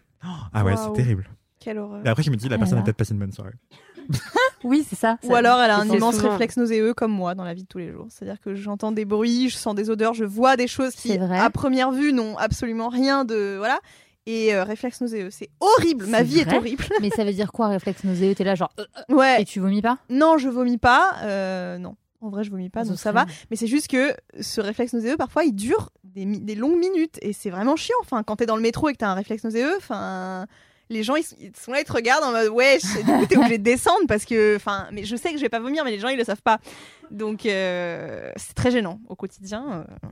[0.53, 1.27] Ah ouais, c'est terrible.
[1.59, 2.01] Quelle horreur.
[2.05, 3.53] Et après, je me dis, la Ah personne a peut-être passé une bonne soirée.
[4.63, 5.17] Oui, c'est ça.
[5.23, 7.67] Ou alors elle a un immense souvent- réflexe nauséeux comme moi dans la vie de
[7.67, 8.05] tous les jours.
[8.09, 11.49] C'est-à-dire que j'entends des bruits, je sens des odeurs, je vois des choses qui, à
[11.49, 13.55] première vue, n'ont absolument rien de.
[13.57, 13.79] Voilà.
[14.27, 15.29] Et euh, réflexe nauséeux.
[15.31, 16.05] C'est horrible.
[16.05, 16.83] Ma vie vrai est horrible.
[17.01, 18.35] Mais ça veut dire quoi, réflexe nauséeux?
[18.35, 19.43] T'es là, genre, euh, et Ouais.
[19.45, 19.97] tu vomis pas?
[20.11, 21.13] Non, je vomis pas.
[21.23, 21.95] euh, non.
[22.21, 23.25] En vrai, je vomis pas, Ce donc ça va.
[23.49, 27.17] Mais c'est juste que ce réflexe nauséeux, parfois, il dure des, longues minutes.
[27.21, 27.95] Et c'est vraiment chiant.
[28.01, 30.47] Enfin, quand t'es dans le métro et que t'as un réflexe nauséeux, enfin.
[30.89, 33.57] Les gens, ils, sont là, ils te regardent en mode ouais, du coup, t'es obligé
[33.57, 35.99] de descendre parce que, enfin, mais je sais que je vais pas vomir, mais les
[35.99, 36.59] gens, ils le savent pas.
[37.11, 39.85] Donc, euh, c'est très gênant au quotidien.
[40.03, 40.07] euh.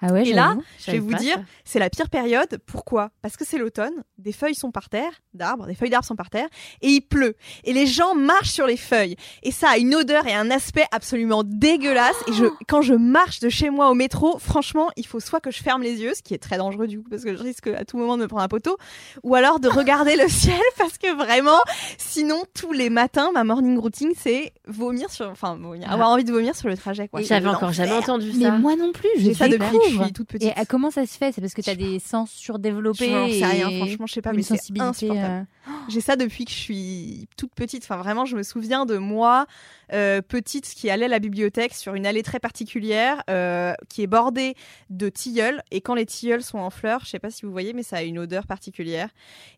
[0.00, 0.56] Ah ouais, Et là.
[0.84, 2.58] Je vais vous dire, c'est la pire période.
[2.66, 3.10] Pourquoi?
[3.22, 6.30] Parce que c'est l'automne, des feuilles sont par terre, d'arbres, des feuilles d'arbres sont par
[6.30, 6.48] terre,
[6.82, 7.36] et il pleut.
[7.64, 9.16] Et les gens marchent sur les feuilles.
[9.42, 12.16] Et ça a une odeur et un aspect absolument dégueulasse.
[12.28, 15.50] Et je, quand je marche de chez moi au métro, franchement, il faut soit que
[15.50, 17.66] je ferme les yeux, ce qui est très dangereux du coup, parce que je risque
[17.68, 18.76] à tout moment de me prendre un poteau,
[19.22, 21.58] ou alors de regarder le ciel, parce que vraiment,
[21.98, 26.32] sinon, tous les matins, ma morning routine, c'est vomir sur, enfin, vomir, avoir envie de
[26.32, 27.08] vomir sur le trajet.
[27.08, 27.20] quoi.
[27.20, 28.50] Et C'est J'avais encore jamais entendu Mais ça.
[28.52, 30.48] moi non plus, J'ai ça depuis que je suis toute petite.
[30.48, 31.32] Et euh, comment ça se fait?
[31.32, 34.36] C'est parce que t'as des sens surdéveloppés J'en sais rien, franchement, je sais pas, une
[34.36, 34.86] mais c'est sensibilité.
[34.86, 35.46] insupportable.
[35.88, 37.84] J'ai ça depuis que je suis toute petite.
[37.84, 39.46] Enfin, vraiment, je me souviens de moi,
[39.92, 44.06] euh, petite, qui allait à la bibliothèque sur une allée très particulière, euh, qui est
[44.06, 44.54] bordée
[44.90, 45.62] de tilleuls.
[45.70, 47.96] Et quand les tilleuls sont en fleurs, je sais pas si vous voyez, mais ça
[47.96, 49.08] a une odeur particulière.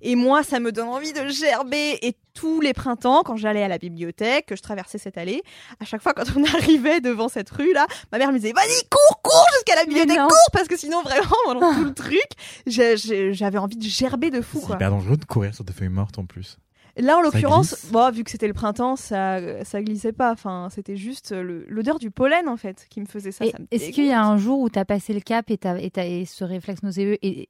[0.00, 1.98] Et moi, ça me donne envie de gerber.
[2.02, 5.42] Et tous les printemps, quand j'allais à la bibliothèque, que je traversais cette allée,
[5.80, 8.88] à chaque fois, quand on arrivait devant cette rue là, ma mère me disait "Vas-y,
[8.90, 12.26] cours, cours jusqu'à la bibliothèque, cours, parce que sinon, vraiment, pendant tout le truc,
[12.66, 15.88] j'avais envie de gerber de fou, C'est quoi." hyper dangereux de courir sur des feuilles
[16.18, 16.58] en plus.
[16.98, 20.32] Là, en l'occurrence, bon, vu que c'était le printemps, ça, ça glissait pas.
[20.32, 21.34] Enfin, c'était juste
[21.68, 23.44] l'odeur du pollen, en fait, qui me faisait ça.
[23.70, 26.06] Est-ce qu'il y a un jour où t'as passé le cap et, t'as- et, t'as-
[26.06, 27.48] et ce réflexe nauséeux et,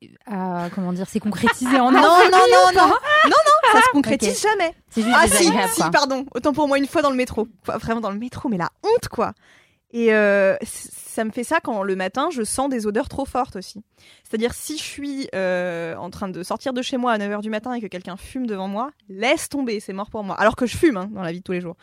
[0.75, 2.89] comment dire, s'est concrétisé en Non, non, non, non, non,
[3.25, 4.73] non, ça se concrétise jamais.
[5.15, 6.27] Ah si, si, pardon.
[6.35, 7.47] Autant pour moi une fois dans le métro.
[7.69, 9.33] Enfin, Vraiment dans le métro, mais la honte, quoi.
[9.93, 13.57] Et euh, ça me fait ça quand le matin, je sens des odeurs trop fortes
[13.57, 13.83] aussi.
[14.25, 17.51] C'est-à-dire si je suis euh, en train de sortir de chez moi à 9h du
[17.51, 20.35] matin et que quelqu'un fume devant moi, laisse tomber, c'est mort pour moi.
[20.41, 21.77] Alors que je fume hein, dans la vie de tous les jours.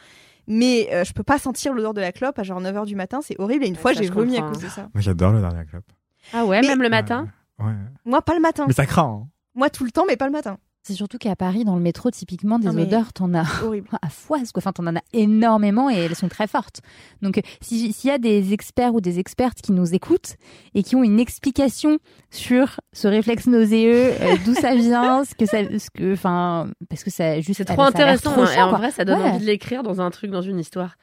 [0.48, 3.22] Mais euh, je peux pas sentir l'odeur de la clope à genre 9h du matin,
[3.24, 3.64] c'est horrible.
[3.64, 4.90] Et une Ouais, fois, j'ai vomi à cause de ça.
[4.94, 5.86] Moi, j'adore le dernier clope.
[6.34, 7.30] Ah ouais, Mais- même le matin?
[7.60, 7.68] Ouais.
[7.68, 7.74] ouais.
[8.06, 8.66] Moi, pas le matin.
[8.68, 9.22] Mais ça craint.
[9.24, 9.28] hein.
[9.56, 10.58] Moi, tout le temps, mais pas le matin.
[10.86, 13.88] C'est surtout qu'à Paris, dans le métro, typiquement, des Ah, odeurs, t'en as Horrible.
[14.02, 14.60] à foise, quoi.
[14.60, 16.82] Enfin, t'en en as énormément et elles sont très fortes.
[17.22, 20.36] Donc, euh, si- s'il y a des experts ou des expertes qui nous écoutent
[20.76, 22.00] et qui ont une explication
[22.32, 27.06] sur ce réflexe nauséeux, euh, d'où ça vient, ce que ça, ce que, enfin, parce
[27.06, 27.60] que ça juste.
[27.60, 28.32] C'est ah, trop ça l'air intéressant.
[28.34, 28.78] trop hein, chiant, et en quoi.
[28.80, 29.30] vrai, ça donne Ouais.
[29.30, 30.98] envie de l'écrire dans un truc, dans une histoire.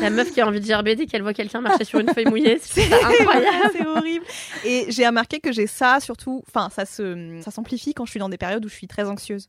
[0.00, 2.26] La meuf qui a envie de gerber dès qu'elle voit quelqu'un marcher sur une feuille
[2.26, 3.70] mouillée, c'est incroyable.
[3.72, 4.24] c'est horrible.
[4.64, 8.20] Et j'ai remarqué que j'ai ça surtout, enfin ça se, ça s'amplifie quand je suis
[8.20, 9.48] dans des périodes où je suis très anxieuse.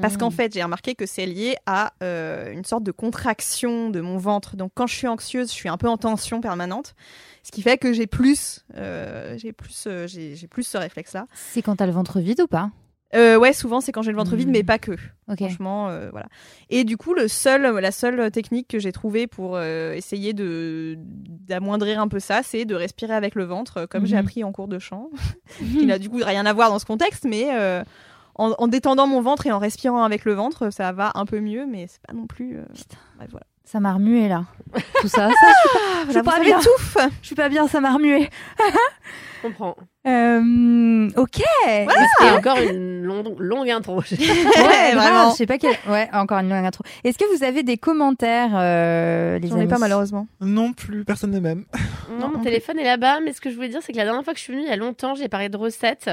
[0.00, 0.32] Parce qu'en Mm.
[0.32, 4.56] fait, j'ai remarqué que c'est lié à euh, une sorte de contraction de mon ventre.
[4.56, 6.94] Donc quand je suis anxieuse, je suis un peu en tension permanente,
[7.44, 11.26] ce qui fait que j'ai plus, euh, j'ai plus, euh, j'ai j'ai plus ce réflexe-là.
[11.34, 12.70] C'est quand t'as le ventre vide ou pas?
[13.14, 14.92] Euh, ouais, souvent c'est quand j'ai le ventre vide, mais pas que.
[15.36, 16.26] Franchement, euh, voilà.
[16.68, 20.96] Et du coup, le seul, la seule technique que j'ai trouvée pour euh, essayer de
[20.98, 24.20] d'amoindrir un peu ça, c'est de respirer avec le ventre, comme j'ai Mhm.
[24.20, 25.08] appris en cours de chant,
[25.58, 27.82] qui n'a du coup rien à voir dans ce contexte, mais euh,
[28.34, 31.40] en, en détendant mon ventre et en respirant avec le ventre, ça va un peu
[31.40, 32.58] mieux, mais c'est pas non plus.
[32.58, 32.98] euh, Putain.
[33.16, 33.46] bref, voilà.
[33.64, 34.44] Ça m'a remué là.
[35.00, 35.34] Tout ça, ça,
[36.06, 36.58] je suis vous pas avez bien.
[36.58, 37.00] tout.
[37.20, 38.30] je suis pas bien, ça m'a remué.
[38.58, 39.76] Je comprends.
[40.08, 41.36] Euh, ok.
[41.36, 44.02] C'était encore une longue, longue intro.
[44.18, 45.30] Ouais, vraiment.
[45.30, 45.74] Je sais pas quel.
[45.88, 46.84] Ouais, encore une longue intro.
[47.04, 50.26] Est-ce que vous avez des commentaires, euh, les J'en ai pas malheureusement.
[50.40, 51.64] Non plus, personne ne m'aime.
[52.18, 54.24] Non, mon téléphone est là-bas, mais ce que je voulais dire, c'est que la dernière
[54.24, 56.10] fois que je suis venue, il y a longtemps, j'ai parlé de recettes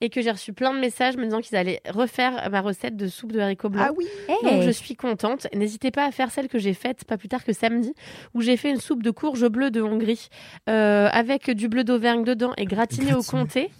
[0.00, 3.08] et que j'ai reçu plein de messages me disant qu'ils allaient refaire ma recette de
[3.08, 3.86] soupe de haricots blancs.
[3.90, 4.06] Ah oui.
[4.28, 4.36] Hey.
[4.42, 5.46] Donc je suis contente.
[5.54, 7.92] N'hésitez pas à faire celle que j'ai faite pas plus tard que samedi,
[8.34, 10.28] où j'ai fait une soupe de courge bleu de Hongrie
[10.68, 13.37] euh, avec du bleu d'Auvergne dedans et gratiné au Gratiné.
[13.40, 13.70] Comté.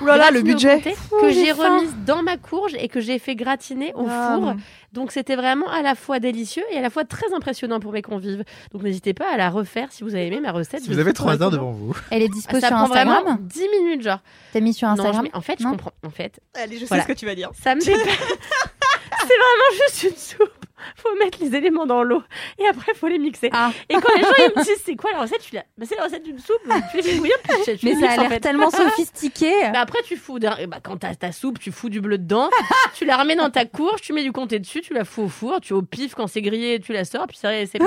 [0.00, 0.82] Ouh là là, le budget.
[1.12, 4.54] Oh, que j'ai remise dans ma courge et que j'ai fait gratiner au Ah, four.
[4.92, 8.02] Donc c'était vraiment à la fois délicieux et à la fois très impressionnant pour mes
[8.02, 8.44] convives.
[8.72, 10.82] Donc n'hésitez pas à la refaire si vous avez aimé ma recette.
[10.82, 11.94] Si vous avez trois heures devant vous.
[12.10, 13.38] Elle est dispo ça sur prend vraiment Instagram.
[13.40, 14.18] 10 minutes genre.
[14.52, 15.92] T'as mis sur Non, Instagram mets- en fait, je comprends.
[16.06, 17.02] En fait, Allez, je sais Voilà.
[17.04, 17.50] ce que tu vas dire.
[17.62, 18.02] ça me dépasse.
[19.20, 20.61] c'est vraiment juste une soupe.
[20.96, 22.22] Faut mettre les éléments dans l'eau
[22.58, 23.50] et après faut les mixer.
[23.52, 23.70] Ah.
[23.88, 25.64] Et quand les gens ils me disent c'est quoi la recette, je suis là.
[25.78, 26.60] Bah, c'est la recette d'une soupe.
[26.90, 28.40] Tu les fais bouillir puis tu- Mais ça a en l'air fait.
[28.40, 28.70] tellement
[29.02, 29.52] sophistiqué.
[29.72, 32.50] Bah après tu fous d'un- bah, quand t'as ta soupe, tu fous du bleu dedans,
[32.94, 35.28] tu la remets dans ta courge, tu mets du comté dessus, tu la fous au
[35.28, 37.86] four, tu au pif quand c'est grillé, tu la sors puis c'est c'est bon.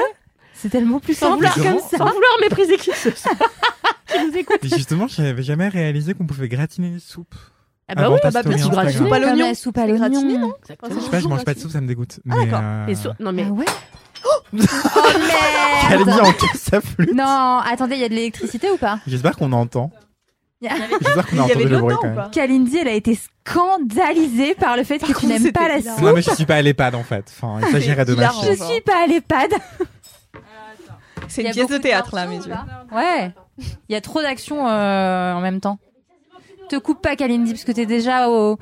[0.53, 1.97] C'est tellement plus Sans simple vouloir, comme ça.
[1.97, 3.31] sans vouloir mépriser qui que ce soit.
[4.07, 4.63] qui nous écoute.
[4.63, 7.35] Et justement, je n'avais jamais réalisé qu'on pouvait gratiner les soupes.
[7.87, 8.65] Ah bah oui, ta bah bien sûr.
[8.67, 9.53] Soupe à l'oignon.
[9.53, 10.53] soupe à l'oignon.
[10.67, 12.19] Je sais pas, je mange pas de soupe, ça me dégoûte.
[12.29, 12.61] Ah, Mais, d'accord.
[12.63, 13.65] euh, non mais Ah ouais
[14.53, 17.13] Elle Oh dit merde en casse à flûte.
[17.13, 19.91] Non, attendez, il y a de l'électricité ou pas J'espère qu'on entend.
[20.61, 22.29] J'espère qu'on Il a y avait entendu le bruit quand même.
[22.31, 26.01] Kalindi, elle a été scandalisée par le fait que tu n'aimes pas la soupe.
[26.01, 27.31] Non, mais je suis pas à l'EHPAD en fait.
[27.37, 28.31] Enfin, il s'agirait de ma.
[28.31, 29.51] Je suis pas à l'EHPAD.
[31.27, 32.53] C'est une pièce de théâtre là, mes yeux.
[32.91, 33.31] Ouais.
[33.57, 35.77] Il y a trop d'actions euh, en même temps.
[36.69, 38.57] Te coupe pas, Kalindi, parce que t'es déjà au,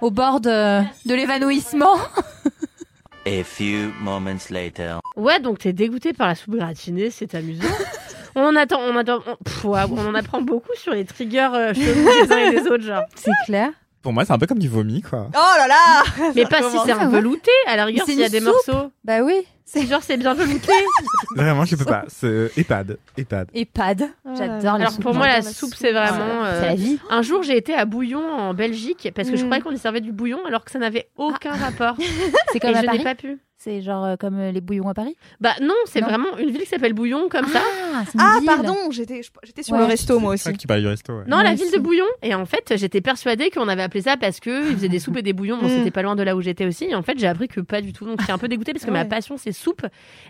[0.00, 1.94] au bord de, de l'évanouissement.
[3.26, 5.00] A few moments later.
[5.16, 7.66] Ouais, donc t'es dégoûté par la soupe gratinée, c'est amusant.
[8.36, 11.48] on en attend, on attend, on, pff, ouais, on en apprend beaucoup sur les triggers
[11.52, 13.02] euh, chelous des uns et des autres, genre.
[13.16, 13.70] C'est clair.
[14.02, 15.28] Pour moi, c'est un peu comme du vomi quoi.
[15.34, 18.28] Oh là là Mais pas si c'est un velouté, à la rigueur s'il y a
[18.28, 18.48] des soupe.
[18.68, 18.92] morceaux.
[19.02, 19.44] Bah oui.
[19.68, 20.72] C'est genre c'est bien velouté.
[21.36, 22.04] Vraiment, je peux pas.
[22.06, 22.98] C'est EHPAD.
[23.18, 23.48] EHPAD.
[23.52, 24.08] EHPAD.
[24.38, 26.44] J'adore les Alors pour moi la soupe c'est vraiment.
[26.44, 26.98] C'est euh, la vie.
[27.10, 29.46] Un jour j'ai été à Bouillon en Belgique parce que je Mm.
[29.46, 31.96] croyais qu'on y servait du bouillon alors que ça n'avait aucun rapport.
[32.52, 33.02] C'est Et comme à je n'ai Paris.
[33.02, 33.38] pas pu.
[33.66, 35.16] C'est genre euh, comme euh, les bouillons à Paris?
[35.40, 37.58] Bah non, c'est vraiment une ville qui s'appelle Bouillon comme ça.
[37.94, 38.46] Ah, Ah, ville.
[38.46, 39.80] pardon, j'étais j'étais sur Ouais.
[39.80, 40.44] le resto moi C'est aussi.
[40.44, 41.12] vrai que tu parles du resto.
[41.12, 41.24] ouais.
[41.26, 41.64] Non, Moi la aussi.
[41.64, 42.04] ville de Bouillon.
[42.22, 45.16] Et en fait, j'étais persuadée qu'on avait appelé ça parce que ils faisaient des soupes
[45.16, 45.58] et des bouillons.
[45.58, 45.78] Bon, Mm.
[45.78, 46.84] c'était pas loin de là où j'étais aussi.
[46.84, 48.04] Et en fait, j'ai appris que pas du tout.
[48.06, 49.84] Donc, j'étais un peu dégoûtée parce que ma passion, c'est soupe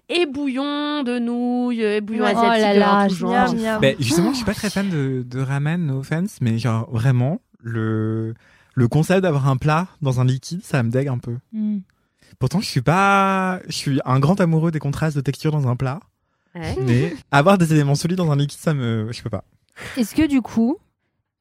[0.09, 2.31] et bouillon de nouilles, et bouillon Ouais.
[2.31, 3.09] asiatique Oh là
[3.81, 7.40] là, justement, je suis pas très fan de, de ramen, no offense, mais genre vraiment
[7.61, 8.33] le
[8.75, 11.37] le concept d'avoir un plat dans un liquide, ça me dégue un peu.
[11.53, 11.79] Hmm.
[12.38, 15.77] Pourtant, je suis pas, je suis un grand amoureux des contrastes de texture dans un
[15.77, 16.01] plat,
[16.55, 16.75] Ouais.
[16.81, 19.44] mais avoir des éléments solides dans un liquide, ça me, je peux pas.
[19.96, 20.77] Est-ce que du coup,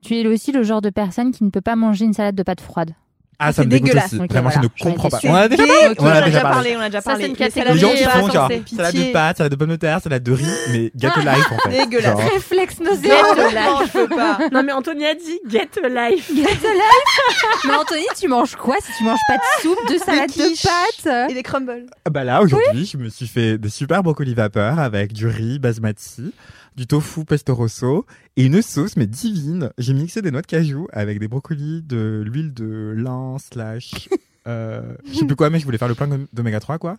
[0.02, 2.44] tu es aussi le genre de personne qui ne peut pas manger une salade de
[2.44, 2.92] pâtes froide
[3.40, 4.14] Ah, c'est ça me dégoûte dégueulasse.
[4.14, 4.22] aussi.
[4.22, 4.62] Ok, Vraiment, voilà.
[4.62, 5.20] je ne comprends pas.
[5.26, 5.96] On a déjà parlé.
[6.00, 6.76] On a a déjà parlé.
[6.78, 7.24] on a déjà Ça, parlé.
[7.24, 9.56] c'est une catégorie, Les gens qui de font pâtes, genre salade de pâtes, salade de
[9.58, 11.78] pommes de terre, salade de riz, mais gâteau life en fait.
[11.86, 12.20] Dégueulasse.
[12.20, 13.02] Genre, Réflexe nauséeux.
[13.04, 13.92] Get a Non, life.
[13.94, 14.38] je peux pas.
[14.52, 16.32] Non, mais Anthony a dit get a life.
[16.34, 17.66] Get a life.
[17.66, 21.30] Mais Anthony, tu manges quoi si tu manges pas de soupe, de salade de pâtes
[21.30, 21.86] Et des crumbles.
[22.06, 25.60] Ah Bah là, aujourd'hui, je me suis fait des super brocolis vapeur avec du riz
[25.60, 26.34] basmati,
[26.76, 29.72] du tofu pesto rosso et une sauce mais divine.
[29.78, 34.10] J'ai mixé des noix de cajou avec des brocolis, de l'huile de lin slash,
[34.48, 36.98] euh, je sais plus quoi, mais je voulais faire le plein d'oméga 3 quoi.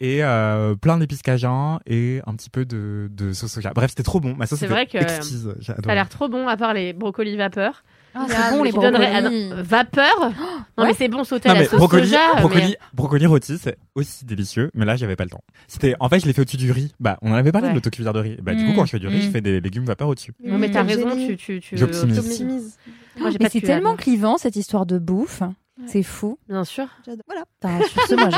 [0.00, 3.70] Et euh, plein d'épices cajun et un petit peu de, de sauce soja.
[3.72, 4.34] Bref, c'était trop bon.
[4.34, 5.54] Ma sauce C'est était vrai que, exquise.
[5.60, 7.84] Ça a l'air trop bon, à part les brocolis vapeur.
[8.14, 9.48] Ah, c'est bon les brocolis.
[9.50, 10.86] non, vapeur Non, ouais.
[10.90, 12.18] mais c'est bon sauter à la sauce brocoli, soja.
[12.54, 15.42] mais- brocoli, rôti, c'est aussi délicieux, mais là j'avais pas le temps.
[15.68, 16.92] C'était, en fait, je l'ai fait au-dessus du riz.
[17.00, 17.72] Bah, on en avait parlé Ouais.
[17.72, 18.36] de l'autocuiseur de riz.
[18.42, 19.22] Bah, du coup, Mm, quand je fais du riz, mm.
[19.22, 20.32] je fais des légumes vapeur au-dessus.
[20.44, 22.18] Non, mais t'as raison, tu, tu, tu J'optimise.
[22.18, 22.78] Optimise.
[23.18, 25.42] Moi, j'ai Mais c'est tellement clivant cette histoire de bouffe.
[25.86, 26.38] C'est fou.
[26.48, 26.86] Bien sûr.
[27.26, 27.44] Voilà.
[27.60, 28.28] Putain, sur ce, moi,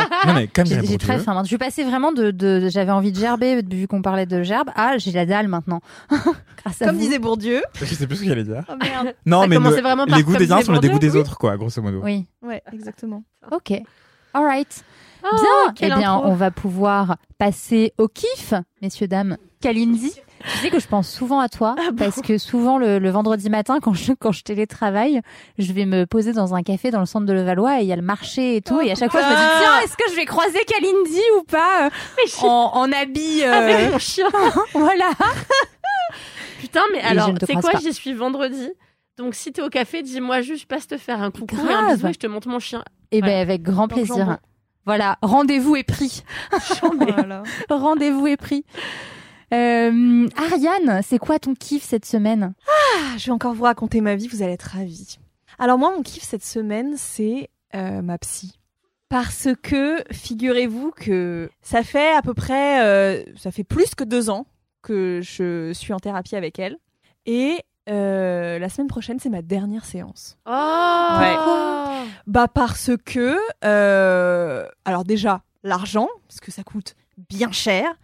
[0.64, 1.40] j'ai- très faim.
[1.42, 4.70] Je suis passée vraiment de, de- j'avais envie de gerber vu qu'on parlait de gerbe.
[4.76, 5.80] Ah, j'ai la dalle maintenant.
[6.10, 7.00] Grâce à Comme vous.
[7.02, 7.62] disait Bourdieu.
[7.80, 8.62] je sais plus ce que j'allais dire.
[8.68, 9.14] Oh merde.
[9.26, 11.10] Non Ça mais commençait le- vraiment par les goûts des uns sont les dégoûts des
[11.10, 11.18] oui.
[11.18, 12.00] autres, quoi, grosso modo.
[12.02, 12.26] Oui.
[12.42, 13.22] Ouais, exactement.
[13.52, 13.72] Ok.
[14.32, 14.84] Alright.
[15.24, 15.74] Oh, Bien.
[15.80, 16.28] eh bien, intro.
[16.28, 18.52] on va pouvoir passer au kiff,
[18.82, 19.36] messieurs dames.
[19.60, 20.12] Kalindi,
[20.52, 23.10] tu sais que je pense souvent à toi Ah bon parce que souvent le, le
[23.10, 25.20] vendredi matin, quand je quand je télétravaille,
[25.58, 27.92] je vais me poser dans un café dans le centre de Levallois et il y
[27.92, 28.80] a le marché et tout.
[28.80, 29.58] et à chaque fois, je me dis Ah.
[29.60, 33.42] tiens, est-ce que je vais croiser Kalindi ou pas euh, Mais je- en, en habit
[33.42, 34.28] euh, Avec mon chien.
[34.74, 35.10] Voilà.
[36.60, 37.72] Putain, mais alors, c'est quoi.
[37.80, 38.70] J'y suis vendredi?
[39.16, 41.94] Donc, si t'es au café, dis-moi juste, je passe te faire un coucou et un
[41.94, 42.82] bisou et je te montre mon chien.
[43.12, 43.28] Et Ouais.
[43.28, 44.38] ben avec grand plaisir.
[44.86, 46.22] Voilà, rendez-vous est pris.
[46.82, 47.42] Oh là là.
[47.70, 48.64] rendez-vous est pris.
[49.54, 54.16] Euh, Ariane, c'est quoi ton kiff cette semaine Ah, je vais encore vous raconter ma
[54.16, 55.18] vie, vous allez être ravis.
[55.58, 58.58] Alors moi, mon kiff cette semaine, c'est euh, ma psy.
[59.08, 64.28] Parce que, figurez-vous que ça fait à peu près, euh, ça fait plus que deux
[64.28, 64.46] ans
[64.82, 66.76] que je suis en thérapie avec elle.
[67.26, 70.36] Et euh, la semaine prochaine, c'est ma dernière séance.
[70.46, 70.50] Oh
[71.20, 71.36] Ouais.
[72.26, 76.96] Bah parce que, euh, alors déjà, l'argent, parce que ça coûte
[77.30, 77.94] bien cher.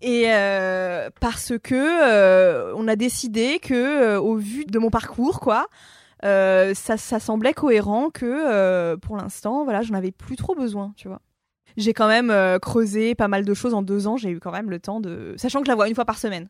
[0.00, 5.40] Et euh, parce que euh, on a décidé que, euh, au vu de mon parcours,
[5.40, 5.66] quoi,
[6.22, 11.20] ça, ça semblait cohérent que, pour l'instant, voilà, j'en avais plus trop besoin, tu vois.
[11.76, 14.16] J'ai quand même creusé pas mal de choses en deux ans.
[14.16, 16.18] J'ai eu quand même le temps de, sachant que je la vois une fois par
[16.18, 16.48] semaine,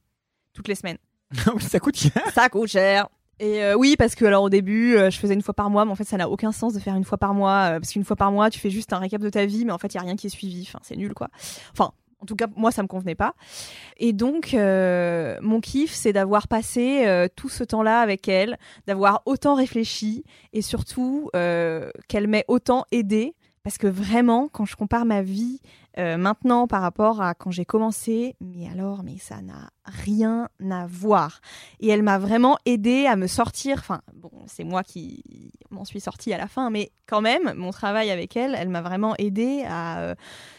[0.55, 0.99] toutes les semaines.
[1.61, 2.23] Ça coûte cher.
[2.33, 3.09] Ça coûte cher.
[3.41, 5.85] Et euh, oui, parce que alors au début, euh, je faisais une fois par mois,
[5.85, 7.93] mais en fait, ça n'a aucun sens de faire une fois par mois, euh, parce
[7.93, 9.95] qu'une fois par mois, tu fais juste un récap de ta vie, mais en fait,
[9.95, 10.63] il y a rien qui est suivi.
[10.67, 11.29] Enfin, c'est nul, quoi.
[11.73, 13.35] Enfin, en tout cas, moi, ça me convenait pas.
[13.97, 19.23] Et donc, euh, mon kiff, c'est d'avoir passé euh, tout ce temps-là avec elle, d'avoir
[19.25, 23.35] autant réfléchi, et surtout euh, qu'elle m'ait autant aidé.
[23.63, 25.61] Parce que vraiment, quand je compare ma vie
[25.99, 30.87] euh, maintenant par rapport à quand j'ai commencé, mais alors, mais ça n'a rien à
[30.87, 31.41] voir.
[31.81, 33.79] Et elle m'a vraiment aidé à me sortir.
[33.79, 37.71] Enfin, bon, c'est moi qui m'en suis sortie à la fin, mais quand même, mon
[37.71, 40.15] travail avec elle, elle m'a vraiment aidé à euh,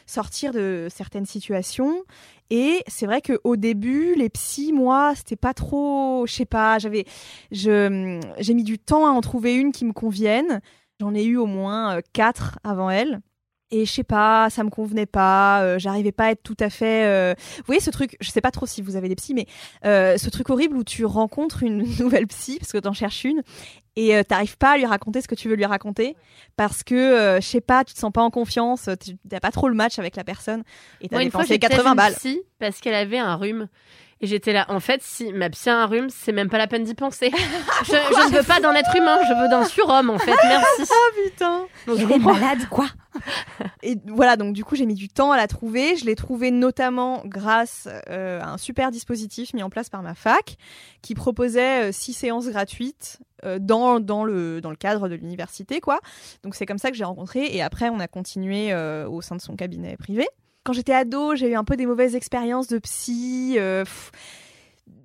[0.06, 2.04] sortir de certaines situations.
[2.50, 7.06] Et c'est vrai qu'au début, les psys, moi, c'était pas trop, je sais pas, j'avais,
[7.52, 10.60] je, j'ai mis du temps à en trouver une qui me convienne.
[11.00, 13.22] J'en ai eu au moins euh, quatre avant elle.
[13.72, 16.72] Et je sais pas, ça me convenait pas, euh, j'arrivais pas à être tout à
[16.72, 17.06] fait.
[17.06, 19.46] euh, Vous voyez ce truc, je sais pas trop si vous avez des psys, mais
[19.86, 23.44] euh, ce truc horrible où tu rencontres une nouvelle psy parce que t'en cherches une
[23.96, 26.16] et euh, t'arrives pas à lui raconter ce que tu veux lui raconter
[26.58, 29.52] parce que euh, je sais pas, tu te sens pas en confiance, tu t'as pas
[29.52, 30.64] trop le match avec la personne
[31.02, 32.16] et t'as une dépensé j'ai 80 balles.
[32.16, 33.68] psy parce qu'elle avait un rhume.
[34.22, 36.68] Et j'étais là, en fait, si ma psy a un rhume, c'est même pas la
[36.68, 37.32] peine d'y penser.
[37.84, 40.36] je, je ne veux pas d'un être humain, je veux d'un surhomme, en fait.
[40.44, 40.92] Merci.
[41.24, 41.66] Putain.
[41.88, 42.88] Donc, je est malade, quoi
[43.84, 45.96] Et voilà, donc du coup, j'ai mis du temps à la trouver.
[45.96, 50.16] Je l'ai trouvée notamment grâce euh, à un super dispositif mis en place par ma
[50.16, 50.58] fac
[51.02, 55.80] qui proposait euh, six séances gratuites euh, dans, dans, le, dans le cadre de l'université,
[55.80, 56.00] quoi.
[56.44, 57.46] Donc c'est comme ça que j'ai rencontré.
[57.56, 60.28] Et après, on a continué au sein de son cabinet privé.
[60.64, 63.55] Quand j'étais ado, j'ai eu un peu des mauvaises expériences de psy.
[63.57, 63.86] euh,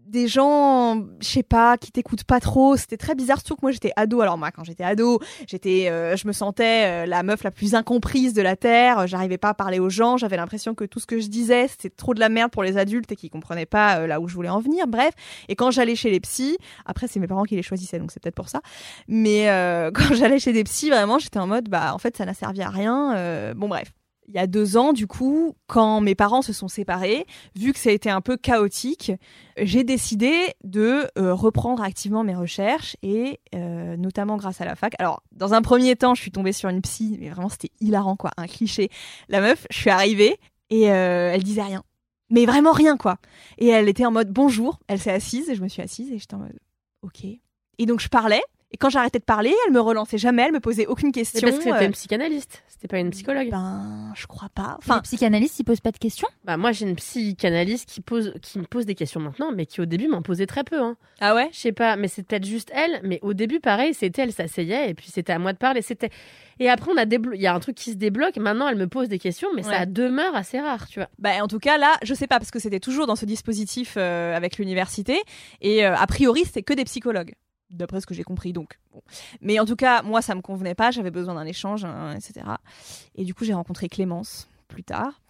[0.06, 2.76] des gens, je sais pas, qui t'écoutent pas trop.
[2.76, 4.20] C'était très bizarre, surtout que moi j'étais ado.
[4.20, 7.74] Alors moi, quand j'étais ado, j'étais, euh, je me sentais euh, la meuf la plus
[7.74, 9.06] incomprise de la terre.
[9.06, 10.16] J'arrivais pas à parler aux gens.
[10.16, 12.76] J'avais l'impression que tout ce que je disais, c'était trop de la merde pour les
[12.76, 14.86] adultes et qui comprenaient pas là où je voulais en venir.
[14.86, 15.14] Bref.
[15.48, 18.22] Et quand j'allais chez les psys, après c'est mes parents qui les choisissaient, donc c'est
[18.22, 18.60] peut-être pour ça.
[19.08, 19.46] Mais
[19.94, 22.62] quand j'allais chez des psys, vraiment, j'étais en mode, bah en fait, ça n'a servi
[22.62, 23.54] à rien.
[23.56, 23.92] Bon bref.
[24.26, 27.78] Il y a deux ans, du coup, quand mes parents se sont séparés, vu que
[27.78, 29.12] ça a été un peu chaotique,
[29.58, 30.32] j'ai décidé
[30.64, 34.94] de euh, reprendre activement mes recherches et euh, notamment grâce à la fac.
[34.98, 38.16] Alors, dans un premier temps, je suis tombée sur une psy, mais vraiment c'était hilarant
[38.16, 38.88] quoi, un cliché.
[39.28, 40.38] La meuf, je suis arrivée
[40.70, 41.82] et euh, elle disait rien,
[42.30, 43.18] mais vraiment rien quoi.
[43.58, 46.18] Et elle était en mode bonjour, elle s'est assise et je me suis assise et
[46.18, 46.58] j'étais en mode
[47.02, 47.24] ok.
[47.78, 48.42] Et donc je parlais.
[48.74, 51.48] Et quand j'arrêtais de parler, elle me relançait jamais, elle me posait aucune C'est question.
[51.48, 53.48] parce que euh, t'es une psychanalyste, c'était pas une psychologue.
[53.48, 54.74] ben, je crois pas.
[54.78, 56.26] Enfin, les psychanalystes, ils posent pas de questions?
[56.42, 59.80] Bah, moi, j'ai une psychanalyste qui, pose, qui me pose des questions maintenant, mais qui
[59.80, 60.80] au début m'en posait très peu.
[60.82, 60.96] Hein.
[61.20, 61.48] ah ouais?
[61.52, 62.98] Je sais pas, mais c'est peut-être juste elle.
[63.04, 65.80] Mais au début, pareil, c'était elle s'asseyait et puis c'était à moi de parler.
[65.80, 66.10] C'était
[66.58, 68.36] et après on a déblo- il y a un truc qui se débloque.
[68.38, 69.72] Maintenant, elle me pose des questions, mais Ouais.
[69.72, 71.08] ça demeure assez rare, tu vois.
[71.20, 73.94] Bah, en tout cas, là, je sais pas, parce que c'était toujours dans ce dispositif
[73.96, 75.20] euh, avec l'université.
[75.60, 77.34] Et euh, a priori, c'était que des psychologues,
[77.76, 78.52] d'après ce que j'ai compris.
[78.52, 78.78] Donc.
[79.40, 80.90] Mais en tout cas, moi, ça me convenait pas.
[80.90, 82.46] J'avais besoin d'un échange, hein, etc.
[83.14, 85.20] Et du coup, j'ai rencontré Clémence plus tard.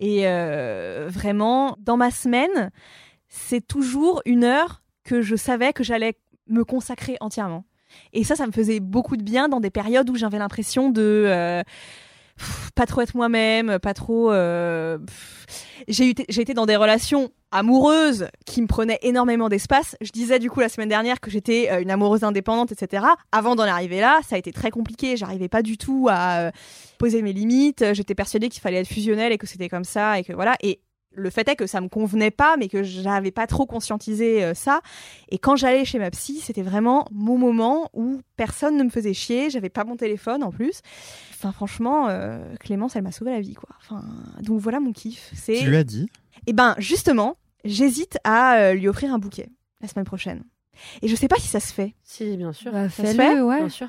[0.00, 2.70] Et euh, vraiment, dans ma semaine,
[3.28, 6.18] c'est toujours une heure que je savais que j'allais
[6.48, 7.64] me consacrer entièrement.
[8.12, 11.24] Et ça, ça me faisait beaucoup de bien dans des périodes où j'avais l'impression de
[11.26, 11.62] euh,
[12.74, 14.32] pas trop être moi-même, pas trop.
[14.32, 14.98] euh,
[15.88, 19.96] j'ai été dans des relations amoureuses qui me prenaient énormément d'espace.
[20.00, 23.04] Je disais du coup la semaine dernière que j'étais euh, une amoureuse indépendante, etc.
[23.30, 25.16] Avant d'en arriver là, ça a été très compliqué.
[25.16, 26.50] J'arrivais pas du tout à euh,
[26.98, 27.84] poser mes limites.
[27.92, 30.56] J'étais persuadée qu'il fallait être fusionnel et que c'était comme ça et que voilà.
[30.62, 30.80] Et
[31.14, 34.54] le fait est que ça me convenait pas, mais que j'avais pas trop conscientisé euh,
[34.54, 34.80] ça.
[35.28, 39.12] Et quand j'allais chez ma psy, c'était vraiment mon moment où personne ne me faisait
[39.12, 39.50] chier.
[39.50, 40.80] J'avais pas mon téléphone en plus.
[41.32, 42.08] Enfin, franchement,
[42.60, 43.70] Clémence, elle m'a sauvé la vie, quoi.
[43.80, 44.04] Enfin,
[44.42, 45.32] donc voilà mon kiff.
[45.44, 46.08] Tu lui as dit?
[46.46, 49.48] Et ben, justement, j'hésite à euh, lui offrir un bouquet
[49.80, 50.44] la semaine prochaine.
[51.02, 51.94] Et je sais pas si ça se fait.
[52.02, 52.72] Si, bien sûr.
[52.72, 53.58] Bah, se Fais-le, fait ouais.
[53.58, 53.88] Bien sûr.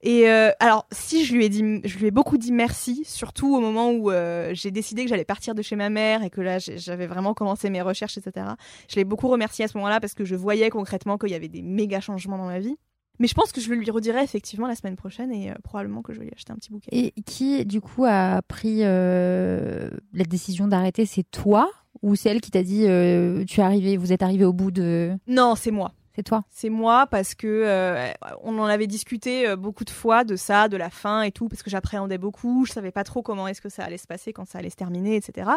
[0.00, 3.56] Et euh, alors, si je lui ai dit, je lui ai beaucoup dit merci, surtout
[3.56, 6.40] au moment où euh, j'ai décidé que j'allais partir de chez ma mère et que
[6.40, 8.46] là, j'avais vraiment commencé mes recherches, etc.
[8.88, 11.48] Je l'ai beaucoup remercié à ce moment-là parce que je voyais concrètement qu'il y avait
[11.48, 12.76] des méga changements dans ma vie.
[13.18, 16.02] Mais je pense que je le lui redirai effectivement la semaine prochaine et euh, probablement
[16.02, 16.88] que je vais lui acheter un petit bouquet.
[16.92, 21.06] Et qui, du coup, a pris euh, la décision d'arrêter?
[21.06, 21.70] C'est toi
[22.02, 24.70] ou c'est elle qui t'a dit euh, tu es arrivé, vous êtes arrivé au bout
[24.70, 25.16] de.
[25.26, 25.92] Non, c'est moi.
[26.14, 28.12] C'est toi C'est moi parce que
[28.42, 31.62] on en avait discuté beaucoup de fois de ça, de la fin et tout, parce
[31.62, 32.64] que j'appréhendais beaucoup.
[32.66, 34.74] Je savais pas trop comment est-ce que ça allait se passer quand ça allait se
[34.74, 35.48] terminer, etc.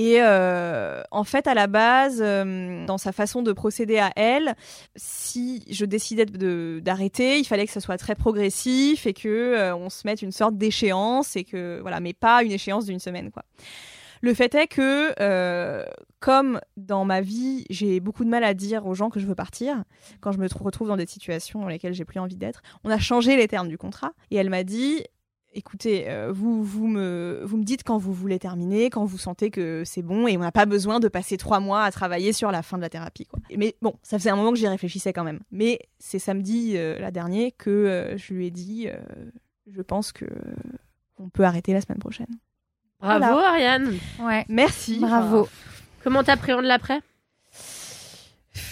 [0.00, 4.54] Et euh, en fait, à la base, euh, dans sa façon de procéder à elle,
[4.94, 9.90] si je décidais d'arrêter, il fallait que ça soit très progressif et que euh, on
[9.90, 13.42] se mette une sorte d'échéance et que voilà, mais pas une échéance d'une semaine, quoi.
[14.20, 15.84] Le fait est que,
[16.20, 19.36] comme dans ma vie, j'ai beaucoup de mal à dire aux gens que je veux
[19.36, 19.84] partir,
[20.20, 22.90] quand je me trou- retrouve dans des situations dans lesquelles j'ai plus envie d'être, on
[22.90, 24.12] a changé les termes du contrat.
[24.32, 25.04] Et elle m'a dit
[25.58, 29.50] écoutez, euh, vous, vous, me, vous me dites quand vous voulez terminer, quand vous sentez
[29.50, 32.50] que c'est bon, et on n'a pas besoin de passer trois mois à travailler sur
[32.52, 33.26] la fin de la thérapie.
[33.26, 33.40] Quoi.
[33.56, 35.40] Mais bon, ça faisait un moment que j'y réfléchissais quand même.
[35.50, 38.96] Mais c'est samedi, euh, la dernière, que euh, je lui ai dit euh,
[39.66, 40.26] je pense que
[41.18, 42.26] on peut arrêter la semaine prochaine.
[43.00, 43.48] Bravo, Voilà.
[43.50, 43.94] Ariane.
[44.20, 44.44] Ouais.
[44.48, 45.00] Merci.
[45.00, 45.48] Bravo.
[46.04, 47.00] Comment t'appréhendes l'après?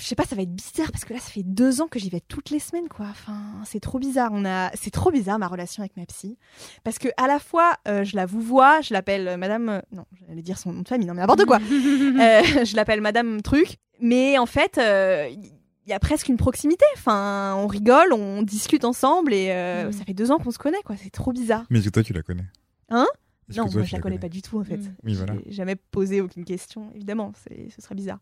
[0.01, 1.99] Je sais pas, ça va être bizarre parce que là, ça fait deux ans que
[1.99, 3.07] j'y vais toutes les semaines, quoi.
[3.11, 4.31] Enfin, c'est trop bizarre.
[4.33, 6.37] On a, c'est trop bizarre ma relation avec ma psy,
[6.85, 9.81] parce que à la fois, euh, je la vous vois, je l'appelle euh, Madame, euh,
[9.93, 11.59] non, j'allais dire son nom de famille, non mais n'importe quoi.
[11.71, 16.85] Euh, je l'appelle Madame Truc, mais en fait, euh, il y a presque une proximité.
[16.97, 19.93] Enfin, on rigole, on discute ensemble, et euh, Mm.
[19.93, 20.97] ça fait deux ans qu'on se connaît, quoi.
[21.03, 21.65] C'est trop bizarre.
[21.71, 22.45] Mais toi, tu la connais?
[22.91, 23.07] Hein?
[23.55, 24.77] Non, que toi, moi je la connais pas du tout en fait.
[24.79, 24.95] Mm.
[25.05, 25.35] Oui, voilà.
[25.47, 28.19] J'ai jamais posé aucune question, évidemment, c'est, ce serait bizarre.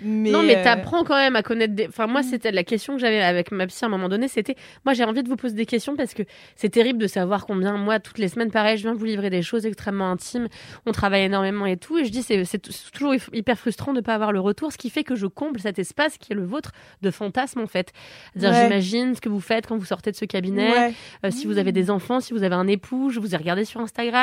[0.00, 1.86] mais, non, mais euh, t'apprends quand même à connaître des.
[1.88, 2.24] Enfin, moi, Mm.
[2.24, 4.28] c'était la question que j'avais avec ma psy à un moment donné.
[4.28, 6.22] C'était, moi, j'ai envie de vous poser des questions parce que
[6.54, 9.42] c'est terrible de savoir combien, moi, toutes les semaines, pareil, je viens vous livrer des
[9.42, 10.48] choses extrêmement intimes.
[10.86, 11.98] On travaille énormément et tout.
[11.98, 14.40] Et je dis, c'est c'est t- c'est toujours hy- hyper frustrant de pas avoir le
[14.40, 16.72] retour, ce qui fait que je comble cet espace qui est le vôtre
[17.02, 17.92] de fantasme, en fait.
[18.34, 18.64] C'est-à-dire, Ouais.
[18.64, 20.70] j'imagine ce que vous faites quand vous sortez de ce cabinet.
[20.70, 20.94] Ouais.
[21.24, 23.64] Euh, si vous avez des enfants, si vous avez un époux, je vous ai regardé
[23.64, 24.15] sur Instagram.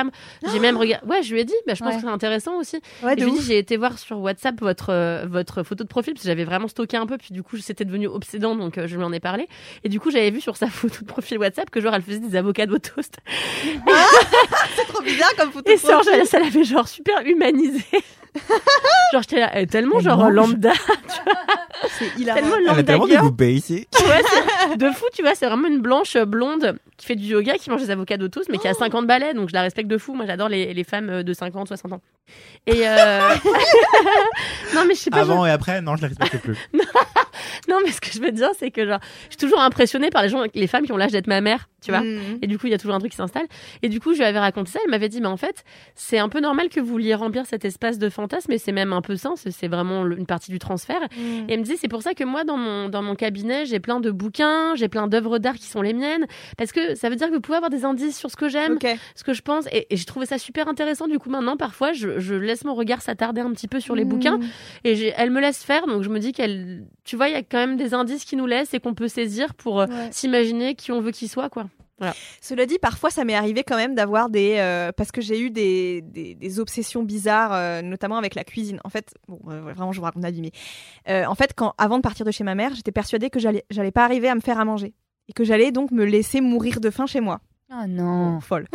[0.52, 1.06] J'ai même regardé.
[1.08, 1.96] Ouais, je lui ai dit, bah, je pense Ouais.
[1.96, 2.78] que c'est intéressant aussi.
[3.04, 5.90] Ouais, je lui ai dit, j'ai été voir sur WhatsApp votre, euh, votre photo de
[5.90, 8.78] profil, parce que j'avais vraiment stocké un peu, puis du coup, c'était devenu obsédant, donc
[8.78, 9.48] euh, je lui en ai parlé.
[9.84, 12.20] Et du coup, j'avais vu sur sa photo de profil WhatsApp que genre, elle faisait
[12.20, 13.18] des avocats au toast.
[14.76, 15.70] C'est trop bizarre comme photo.
[15.72, 16.14] Et de ça, profil.
[16.18, 17.84] genre, ça l'avait genre super humanisé.
[19.14, 20.34] genre, j'étais là, elle est tellement Elle genre mange.
[20.34, 20.74] lambda,
[22.00, 22.40] C'est hilarant.
[22.40, 23.24] tellement Elle a lambda tellement de girl.
[23.24, 23.88] vous basic.
[24.08, 24.22] Ouais,
[24.70, 27.54] c'est de fou, tu vois, c'est vraiment une blanche euh, blonde qui fait du yoga,
[27.56, 29.98] qui mange des avocats toast, mais qui a 50 balais, donc je la respecte de
[29.98, 30.14] fou.
[30.14, 32.02] Moi, j'adore les, les femmes euh, de 50, 60 ans.
[32.66, 33.30] Et euh...
[34.76, 36.58] non, mais je sais pas, Avant et après, non, je la respecte plus.
[37.70, 40.24] Non, mais ce que je veux dire, c'est que genre, je suis toujours impressionnée par
[40.24, 42.02] les gens, les femmes qui ont l'âge d'être ma mère, tu vois.
[42.02, 42.40] Mm.
[42.42, 43.46] Et du coup, il y a toujours un truc qui s'installe.
[43.82, 44.80] Et du coup, je lui avais raconté ça.
[44.84, 45.64] Elle m'avait dit, mais en fait,
[45.96, 48.94] c'est un peu normal que vous vouliez remplir cet espace de fantasme, et c'est même
[48.94, 49.32] un peu ça.
[49.36, 51.02] c'est- vraiment une partie du transfert.
[51.02, 51.50] Mm.
[51.50, 53.80] Et elle me dit, c'est pour ça que moi, dans mon, dans mon cabinet, j'ai
[53.80, 56.26] plein de bouquins, j'ai plein d'œuvres d'art qui sont les miennes,
[56.58, 58.78] parce que ça veut dire que vous pouvez avoir des indices sur ce que j'aime,
[59.16, 59.66] ce que je pense.
[59.72, 61.08] Et, et j'ai trouvé ça super intéressant.
[61.08, 64.04] Du coup, maintenant, parfois, je, je laisse mon regard s'attarder un petit peu sur les
[64.06, 64.10] Mm.
[64.10, 64.40] bouquins.
[64.84, 67.44] Et elle me laisse faire, donc je me dis qu'elle, tu vois, il y a
[67.44, 70.10] quand même des indices qui nous laissent et qu'on peut saisir pour euh, Ouais.
[70.12, 71.66] s'imaginer qui on veut qu'il soit, quoi.
[72.42, 74.56] Cela dit, parfois, ça m'est arrivé quand même d'avoir des.
[74.58, 78.80] euh, parce que j'ai eu des, des, des obsessions bizarres, euh, notamment avec la cuisine.
[78.84, 80.52] En fait, bon, euh, vraiment, je vous raconte ma vie, mais.
[81.08, 83.64] euh, en fait, quand, avant de partir de chez ma mère, j'étais persuadée que j'allais
[83.70, 84.94] j'allais pas arriver à me faire à manger.
[85.30, 87.40] Et que j'allais donc me laisser mourir de faim chez moi.
[87.72, 88.42] Oh non.
[88.42, 88.68] Folle.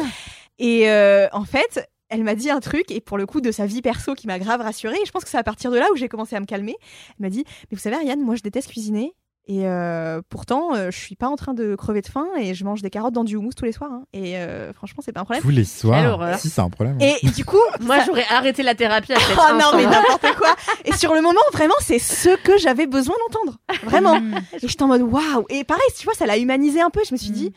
[0.58, 1.86] Et euh, en fait.
[2.10, 4.38] Elle m'a dit un truc, et pour le coup de sa vie perso qui m'a
[4.38, 6.40] grave rassurée, et je pense que c'est à partir de là où j'ai commencé à
[6.40, 6.76] me calmer.
[7.18, 9.12] Elle m'a dit Mais vous savez, Ariane, moi je déteste cuisiner,
[9.50, 12.64] et euh, pourtant euh, je suis pas en train de crever de faim, et je
[12.64, 13.90] mange des carottes dans du houmous tous les soirs.
[13.92, 14.04] hein.
[14.14, 15.42] et euh, franchement, c'est pas un problème.
[15.42, 16.38] Tous les soirs.
[16.38, 16.98] Si, c'est un problème.
[17.00, 20.54] Et du coup, Moi, j'aurais arrêté la thérapie à Oh non, mais n'importe quoi.
[20.86, 23.58] Et sur le moment, vraiment, c'est ce que j'avais besoin d'entendre.
[23.84, 24.16] Vraiment.
[24.62, 25.44] Et j'étais en mode waouh.
[25.50, 27.00] Et pareil, tu vois, ça l'a humanisé un peu.
[27.06, 27.50] Je me suis Mm.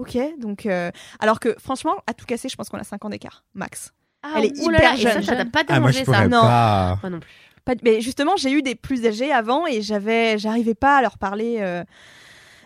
[0.00, 0.18] Ok.
[0.38, 0.90] Donc, euh,
[1.20, 3.92] alors que franchement, à tout casser, je pense qu'on a 5 ans d'écart, max.
[4.22, 5.22] Ah, Elle est oh hyper là, et ça, jeune.
[5.22, 6.40] ça t'a pas ah, moi, dérangé, ça Non.
[6.42, 6.98] pas.
[7.02, 7.30] Moi non plus.
[7.64, 11.18] Pas Mais justement, j'ai eu des plus âgés avant et j'avais, j'arrivais pas à leur
[11.18, 11.84] parler euh,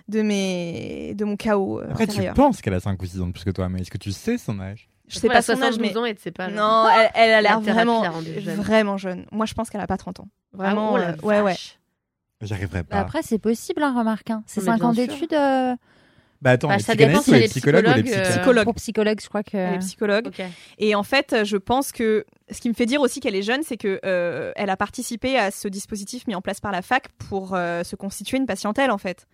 [0.09, 3.27] de mes, de mon chaos euh, Après, tu penses qu'elle a 5 ou 6 ans
[3.29, 4.89] de plus que toi, mais est-ce que tu sais son âge?
[5.07, 6.49] Je sais pas son âge, 72 mais ans et tu sais pas.
[6.49, 6.57] genre.
[6.57, 8.05] non, elle, elle a l'air La vraiment,
[8.39, 8.55] jeune.
[8.57, 9.27] vraiment jeune.
[9.33, 10.29] Moi, je pense qu'elle a pas 30 ans.
[10.53, 11.57] Vraiment, Ah, oh la euh, ouais, ouais.
[12.41, 12.99] J'arriverai Bah pas.
[13.01, 14.31] après, c'est possible, hein, remarque.
[14.31, 14.43] hein.
[14.47, 15.75] C'est Non, mais 5 ans d'études euh,
[16.43, 18.39] Bah attends, Bah, les ça dépend si les est psychologues ou les psychologue, euh, psychiatres
[18.39, 18.65] Psychologue.
[18.65, 19.57] pour psychologue, je crois que.
[19.57, 20.31] Elle est psychologue.
[20.79, 23.63] Et en fait, je pense que ce qui me fait dire aussi qu'elle est jeune,
[23.63, 27.09] c'est que euh, elle a participé à ce dispositif mis en place par la fac
[27.31, 29.27] pour euh, se constituer une patientèle en fait.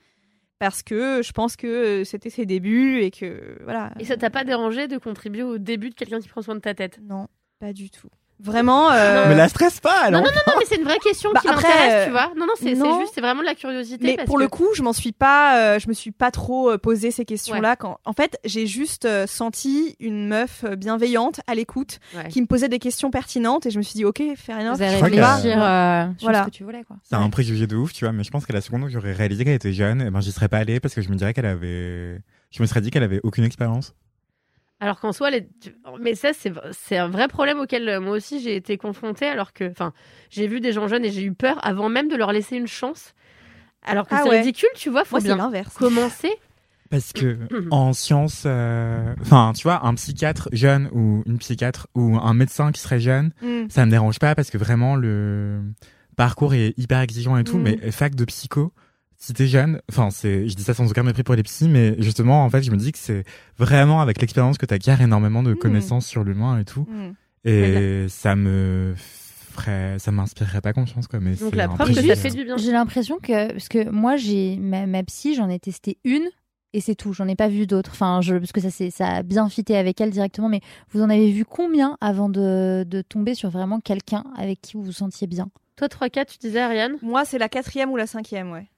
[0.61, 3.91] parce que je pense que euh, c'était ses débuts et que voilà.
[3.99, 6.61] Et ça t'a pas dérangé de contribuer au début de quelqu'un qui prend soin de
[6.61, 7.01] ta tête?
[7.03, 7.27] Non,
[7.59, 8.11] pas du tout.
[8.43, 8.91] Vraiment.
[8.91, 10.21] euh, Mais la stresse pas, alors.
[10.23, 12.33] Non, non, non, non, mais c'est une vraie question Bah, qui m'intéresse, euh, tu vois.
[12.37, 14.05] Non, non, c'est juste, c'est vraiment de la curiosité.
[14.05, 16.31] Mais parce pour que- le coup, je m'en suis pas, euh, je me suis pas
[16.31, 17.77] trop euh, posé ces questions-là.
[17.77, 22.29] Quand, en fait, j'ai juste euh, senti une meuf bienveillante à l'écoute Ouais.
[22.29, 24.77] qui me posait des questions pertinentes et je me suis dit, ok, fair enough.
[24.77, 26.41] Vous allez réfléchir euh, Voilà.
[26.41, 26.97] ce que tu voulais, quoi.
[27.03, 29.13] C'est un préjugé de ouf, tu vois, mais je pense qu'à la seconde où j'aurais
[29.13, 31.35] réalisé qu'elle était jeune, eh ben, j'y serais pas allé parce que je me dirais
[31.35, 32.21] qu'elle avait.
[32.51, 33.95] Je me serais dit qu'elle avait aucune expérience.
[34.81, 35.47] Alors qu'en soi, les...
[35.61, 39.27] tu- mais ça, c'est c'est un vrai problème auquel euh, moi aussi j'ai été confrontée.
[39.27, 39.93] Alors que, enfin,
[40.31, 42.67] j'ai vu des gens jeunes et j'ai eu peur avant même de leur laisser une
[42.67, 43.15] chance.
[43.85, 44.39] Alors que Ah c'est ouais.
[44.41, 45.05] ridicule, tu vois.
[45.05, 45.75] Faut Moi, bien l'inverse.
[45.77, 46.31] commencer.
[46.91, 47.39] Parce que
[47.71, 52.73] en sciences, euh, enfin, tu vois, un psychiatre jeune ou une psychiatre ou un médecin
[52.73, 53.69] qui serait jeune, Mm.
[53.69, 55.61] ça me dérange pas parce que vraiment le
[56.17, 57.59] parcours est hyper exigeant et tout.
[57.59, 57.63] Mm.
[57.63, 58.73] Mais fac de psycho,
[59.23, 61.95] si t'es jeune, enfin, c'est, je dis ça sans aucun mépris pour les psys, mais
[61.99, 63.23] justement, en fait, je me dis que c'est
[63.59, 65.59] vraiment avec l'expérience que t'acquiers énormément de Mm.
[65.59, 66.87] connaissances sur l'humain et tout.
[66.89, 67.13] Mm.
[67.45, 71.21] Et ça me ferait, ça m'inspirerait pas confiance, quoi.
[71.21, 72.57] Mais Donc la preuve que ça fait du bien.
[72.57, 76.29] J'ai l'impression que parce que moi j'ai ma, ma psy, j'en ai testé une
[76.73, 77.13] et c'est tout.
[77.13, 77.91] J'en ai pas vu d'autres.
[77.93, 80.49] Enfin, je parce que ça c'est ça a bien fité avec elle directement.
[80.49, 80.61] Mais
[80.93, 84.85] vous en avez vu combien avant de, de tomber sur vraiment quelqu'un avec qui vous
[84.85, 85.51] vous sentiez bien?
[85.77, 86.97] Toi, 3-4, tu disais, Ariane?
[87.01, 88.69] Moi, c'est la quatrième ou la cinquième, ouais.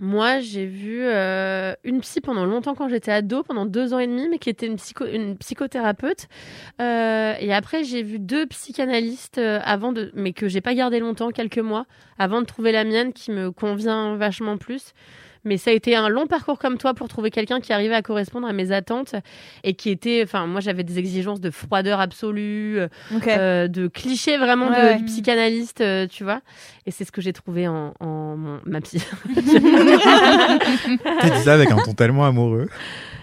[0.00, 4.08] Moi, j'ai vu euh, une psy pendant longtemps quand j'étais ado, pendant deux ans et
[4.08, 6.26] demi, mais qui était une, psycho, une psychothérapeute.
[6.80, 10.98] Euh, et après, j'ai vu deux psychanalystes euh, avant de, mais que j'ai pas gardé
[10.98, 11.86] longtemps, quelques mois,
[12.18, 14.94] avant de trouver la mienne qui me convient vachement plus.
[15.44, 18.00] Mais ça a été un long parcours comme toi pour trouver quelqu'un qui arrivait à
[18.02, 19.14] correspondre à mes attentes
[19.62, 22.88] et qui était, enfin, moi j'avais des exigences de froideur absolue, euh,
[23.28, 24.96] euh, de clichés vraiment Ouais, de- ouais.
[24.96, 26.40] du psychanalyste, euh, tu vois.
[26.86, 29.02] Et c'est ce que j'ai trouvé en, en mon- ma psy.
[29.34, 32.68] Tu dis ça avec un ton tellement amoureux.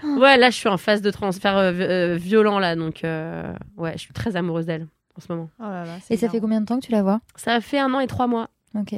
[0.04, 3.94] ouais, là je suis en phase de transfert euh, vi- violent là, donc euh, ouais,
[3.94, 5.50] je suis très amoureuse d'elle en ce moment.
[5.60, 7.20] Oh là là, c'est Et ça fait combien de temps que tu la vois?
[7.36, 8.50] Ça a fait un an et trois mois.
[8.78, 8.94] Ok.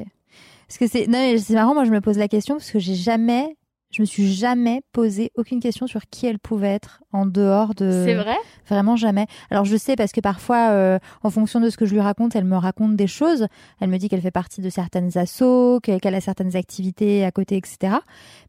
[0.74, 1.76] Parce que c'est non, c'est marrant.
[1.76, 3.56] Moi, je me pose la question parce que j'ai jamais,
[3.94, 8.04] je me suis jamais posé aucune question sur qui elle pouvait être en dehors de.
[8.06, 8.36] C'est vrai?
[8.68, 9.28] Vraiment jamais.
[9.52, 12.36] Alors je sais parce que parfois, euh, en fonction de ce que je lui raconte,
[12.36, 13.46] elle me raconte des choses.
[13.80, 17.32] Elle me dit qu'elle fait partie de certaines assos, que- qu'elle a certaines activités à
[17.32, 17.98] côté, etc.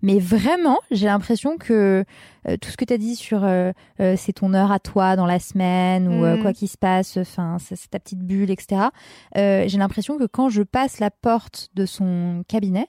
[0.00, 2.04] Mais vraiment, j'ai l'impression que
[2.48, 5.26] euh, tout ce que tu as dit sur euh, c'est ton heure à toi dans
[5.26, 6.40] la semaine ou Mhm.
[6.42, 8.86] quoi qu'il se passe, enfin c'est ta petite bulle, etc.
[9.34, 12.88] J'ai l'impression que quand je passe la porte de son cabinet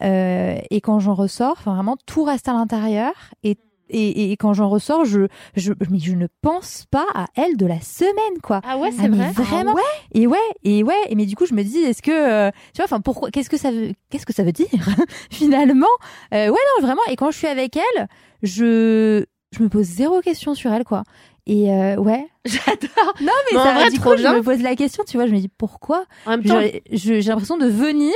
[0.00, 3.56] et quand j'en ressors, enfin vraiment tout reste à l'intérieur et
[3.90, 7.64] et, et quand j'en ressors, je, je, mais je ne pense pas à elle de
[7.64, 8.60] la semaine, quoi.
[8.62, 9.30] Ah ouais, Ah, c'est mais vrai.
[9.32, 9.74] Vraiment.
[10.12, 12.82] Et ouais, et ouais, et mais du coup, je me dis, est-ce que, euh, tu
[12.82, 14.66] vois, enfin, pourquoi, qu'est-ce que ça veut, qu'est-ce que ça veut dire
[15.30, 15.86] finalement?
[16.34, 17.00] Euh, Ouais, non, vraiment.
[17.10, 18.08] Et quand je suis avec elle,
[18.42, 19.24] je,
[19.56, 21.04] je me pose zéro question sur elle, quoi.
[21.46, 22.26] Et euh, ouais.
[22.44, 23.14] J'adore.
[23.22, 25.16] Non, mais Mais en ça, vrai, du trop coup, je me pose la question, tu
[25.16, 26.04] vois, je me dis pourquoi?
[26.26, 28.12] En même temps, j'ai je- j'ai l'impression de venir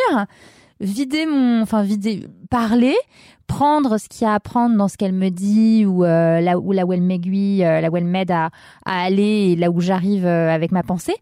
[0.83, 2.95] vider mon enfin vider parler
[3.47, 6.59] prendre ce qu'il y a à prendre dans ce qu'elle me dit ou euh, là
[6.59, 8.51] où là où elle m'aiguille euh, là où elle m'aide à,
[8.85, 11.17] aller et là où j'arrive euh, avec ma pensée.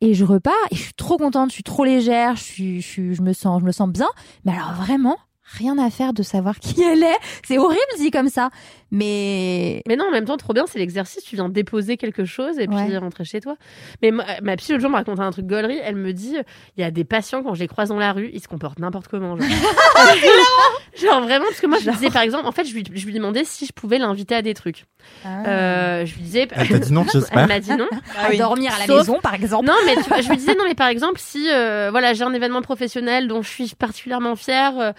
[0.00, 2.42] Et je repars et je suis trop contente je suis trop légère je,
[2.80, 4.08] suis- je me sens je me sens bien.
[4.44, 5.16] Mais alors vraiment
[5.58, 7.18] rien à faire de savoir qui elle est.
[7.46, 8.50] C'est horrible dit comme ça
[8.90, 11.22] mais Mais non, en même temps, trop bien, c'est l'exercice.
[11.24, 12.96] Tu viens déposer quelque chose et puis Ouais.
[12.98, 13.56] rentrer chez toi.
[14.02, 15.78] Mais ma, ma psy, l'autre jour, me racontait un truc gaulerie.
[15.82, 16.36] Elle me dit
[16.76, 18.78] il y a des patients, quand je les croise dans la rue, ils se comportent
[18.78, 19.36] n'importe comment.
[19.36, 19.46] Genre,
[20.96, 23.04] Genre, vraiment, parce que moi, je lui disais, par exemple, en fait, je lui, je
[23.06, 24.86] lui demandais si je pouvais l'inviter à des trucs.
[25.26, 26.48] Euh, je lui disais.
[26.52, 27.46] Elle t'a dit non, Elle j'espère.
[27.48, 27.86] m'a dit non.
[28.18, 28.38] Ah oui.
[28.38, 30.64] dormir à la Sauf- maison par exemple Non, mais tu vois, je lui disais non,
[30.66, 34.72] mais par exemple, si euh, voilà, j'ai un événement professionnel dont je suis particulièrement fière,
[34.78, 34.92] euh,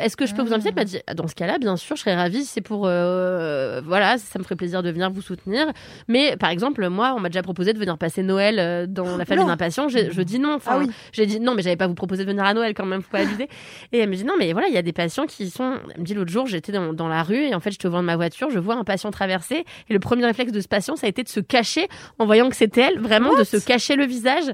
[0.00, 0.68] est-ce que je peux vous inviter?
[0.68, 2.44] Elle m'a dit dans ce cas-là, bien sûr, je serais ravie.
[2.44, 2.86] C'est pour
[3.28, 5.66] euh, voilà, ça me ferait plaisir de venir vous soutenir.
[6.08, 9.24] Mais par exemple, moi, on m'a déjà proposé de venir passer Noël euh, dans la
[9.24, 9.48] famille Non.
[9.50, 9.88] d'un patient.
[9.88, 10.54] Je dis non.
[10.54, 10.90] Enfin, Ah oui.
[11.12, 13.10] j'ai dit non, mais j'avais pas vous proposé de venir à Noël quand même, faut
[13.10, 13.48] pas abuser.
[13.92, 15.74] Et elle me dit non, mais voilà, il y a des patients qui sont.
[15.94, 17.86] Elle me dit l'autre jour, j'étais dans, dans la rue et en fait, je te
[17.88, 20.68] vois de ma voiture, je vois un patient traverser et le premier réflexe de ce
[20.68, 23.56] patient, ça a été de se cacher en voyant que c'était elle, vraiment de se
[23.64, 24.44] cacher le visage.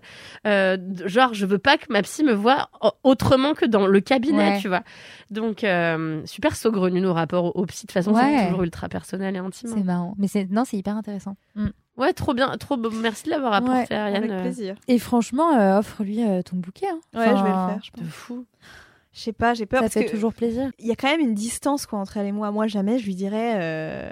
[0.47, 4.01] Euh, genre, je veux pas que ma psy me voie au- autrement que dans le
[4.01, 4.59] cabinet, Ouais.
[4.61, 4.83] tu vois.
[5.31, 7.83] Donc, euh, super saugrenu nos rapports au, au psy.
[7.87, 8.21] De toute façon, Ouais.
[8.39, 9.71] c'est toujours ultra personnel et intime.
[9.73, 11.69] c'est marrant mais c'est non c'est hyper intéressant Mm.
[11.97, 12.91] Ouais, trop bien, trop beau.
[12.91, 14.17] Merci de l'avoir apporté, Ariane.
[14.25, 14.75] Avec Euh, plaisir.
[14.89, 16.89] Et franchement, euh, offre-lui euh, ton bouquet.
[16.89, 16.99] hein.
[17.17, 17.81] Ouais, je vais le faire.
[17.85, 18.03] je pense.
[18.03, 18.45] De fou.
[19.13, 20.73] Je sais pas, j'ai peur Ça parce fait que toujours plaisir.
[20.81, 22.51] il y a quand même une distance quoi entre elle et moi.
[22.51, 24.11] Moi, jamais je lui dirais euh,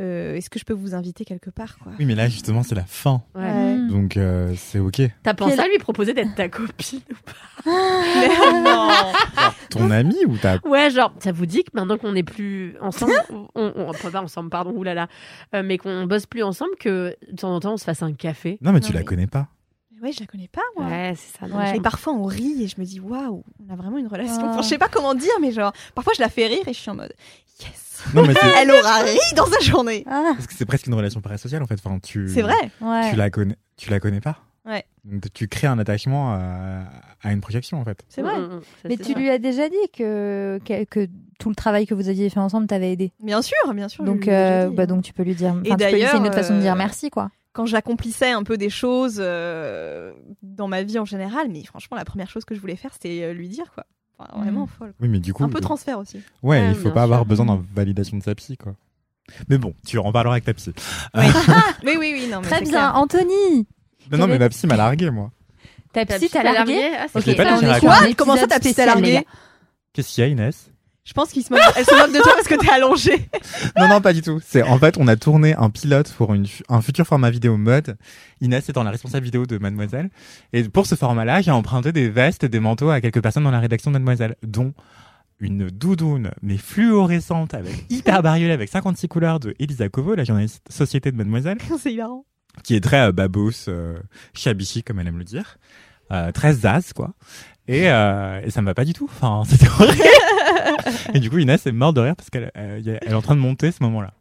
[0.00, 1.92] euh, est-ce que je peux vous inviter quelque part quoi.
[1.98, 3.22] Oui, mais là, justement, c'est la fin.
[3.34, 3.76] Ouais.
[3.88, 5.02] Donc, euh, c'est OK.
[5.22, 7.32] T'as pensé à lui proposer d'être ta copine ou pas
[7.66, 8.28] Mais
[8.62, 8.88] non.
[9.70, 10.58] Ton ami ou ta.
[10.64, 14.22] Ouais, genre, ça vous dit que maintenant qu'on n'est plus ensemble, on, on, enfin, pas
[14.22, 15.08] ensemble, pardon, oulala,
[15.54, 18.12] euh, mais qu'on bosse plus ensemble, que de temps en temps on se fasse un
[18.14, 18.58] café.
[18.62, 19.48] Non, mais tu Non, la mais- connais pas.
[20.02, 20.86] Ouais, je la connais pas moi.
[20.88, 21.46] Ouais, c'est ça.
[21.46, 21.76] Ouais.
[21.76, 24.40] Et parfois on rit et je me dis waouh, on a vraiment une relation.
[24.42, 24.48] Ah.
[24.50, 26.78] Enfin, je sais pas comment dire, mais genre parfois je la fais rire et je
[26.78, 27.12] suis en mode
[27.60, 27.91] yes.
[28.14, 30.04] Non, mais c'est Elle aura ri dans sa journée.
[30.08, 31.78] Ah, parce que c'est presque une relation parasociale en fait.
[31.84, 32.28] Enfin, tu...
[32.28, 32.54] C'est vrai.
[32.80, 33.10] ouais.
[33.10, 34.38] Tu la connais, tu la connais pas.
[34.64, 34.84] Ouais.
[35.04, 36.84] Donc, tu crées un attachement à,
[37.22, 38.04] à une projection en fait.
[38.08, 38.38] C'est vrai.
[38.38, 39.20] Mm, mm, ça, Mais tu vrai.
[39.20, 41.08] lui as déjà dit que, que, que
[41.40, 43.12] tout le travail que vous aviez fait ensemble t'avait aidé.
[43.20, 44.04] Bien sûr, bien sûr.
[44.04, 45.56] Donc, euh, bah, donc tu peux lui dire.
[45.64, 47.30] Et d'ailleurs, c'est une autre façon de dire euh, merci, quoi.
[47.52, 52.04] quand j'accomplissais un peu des choses euh, dans ma vie en général, mais franchement la
[52.04, 53.84] première chose que je voulais faire c'était lui dire quoi.
[54.30, 54.68] Enfin, vraiment Mm.
[54.78, 54.94] folle.
[55.00, 55.44] Oui, mais du coup.
[55.44, 56.18] Un peu euh, transfert aussi.
[56.42, 58.74] Ouais, Ouais, il faut pas avoir besoin d'une validation de sa psy quoi.
[59.48, 60.72] Mais bon, tu en parleras avec ta psy.
[61.14, 61.24] Oui,
[61.84, 62.96] oui, oui, oui, non, mais Très bien, clair.
[62.96, 63.66] Anthony
[64.10, 65.30] Non, non, mais ma psy m'a largué moi.
[65.92, 67.44] Ta Ta psy t'a largué Ah, c'est Ok, ça.
[67.44, 67.58] pas
[68.02, 69.24] on est Comment ça, ta psy t'a largué.
[69.92, 70.70] Qu'est-ce qu'il y a, Inès?
[71.04, 73.28] Je pense qu'il se moque, elle se moque de toi parce que t'es allongée.
[73.78, 74.40] Non, non, pas du tout.
[74.44, 77.96] C'est en fait, on a tourné un pilote pour une, un futur format vidéo mode.
[78.40, 80.10] Inès étant la responsable vidéo de Mademoiselle.
[80.52, 83.50] Et pour ce format-là, j'ai emprunté des vestes et des manteaux à quelques personnes dans
[83.50, 84.74] la rédaction de Mademoiselle, dont
[85.40, 90.62] une doudoune, mais fluorescente, avec hyper bariolée, avec 56 couleurs de Elisa Kovo, la journaliste
[90.70, 92.24] société de Mademoiselle, c'est hilarant.
[92.62, 93.98] qui est très euh, babos, euh,
[94.34, 95.56] chabichi, comme elle aime le dire.
[96.10, 97.12] Euh, très zaz, quoi.
[97.68, 99.08] Et, euh, et ça me va pas du tout.
[99.10, 100.02] Enfin, c'était horrible.
[101.14, 103.14] et du coup, Inès est morte de rire parce qu'elle euh, y a- elle est
[103.14, 104.12] en train de monter ce moment-là.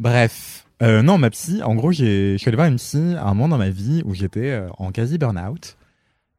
[0.00, 0.66] Bref.
[0.82, 3.34] Euh, non, ma psy, en gros, j'ai, je suis allé voir une psy à un
[3.34, 5.76] moment dans ma vie où j'étais euh, en quasi burn-out.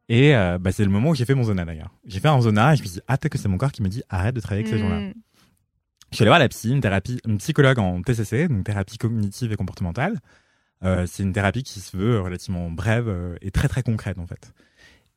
[0.09, 1.89] Et euh, bah, c'est le moment où j'ai fait mon zona d'ailleurs.
[2.05, 3.71] J'ai fait un zona et je me suis dit, ah, peut-être que c'est mon corps
[3.71, 4.99] qui me dit, arrête de travailler avec ces gens-là.
[4.99, 5.13] Mm.
[6.11, 9.51] Je suis allé voir la psy, une thérapie, une psychologue en TCC, donc thérapie cognitive
[9.51, 10.19] et comportementale.
[10.83, 14.27] Euh, c'est une thérapie qui se veut relativement brève euh, et très très concrète en
[14.27, 14.53] fait.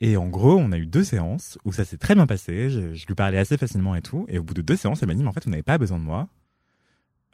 [0.00, 2.70] Et en gros, on a eu deux séances où ça s'est très bien passé.
[2.70, 4.24] Je, je lui parlais assez facilement et tout.
[4.28, 5.76] Et au bout de deux séances, elle m'a dit, mais en fait, vous n'avez pas
[5.76, 6.28] besoin de moi.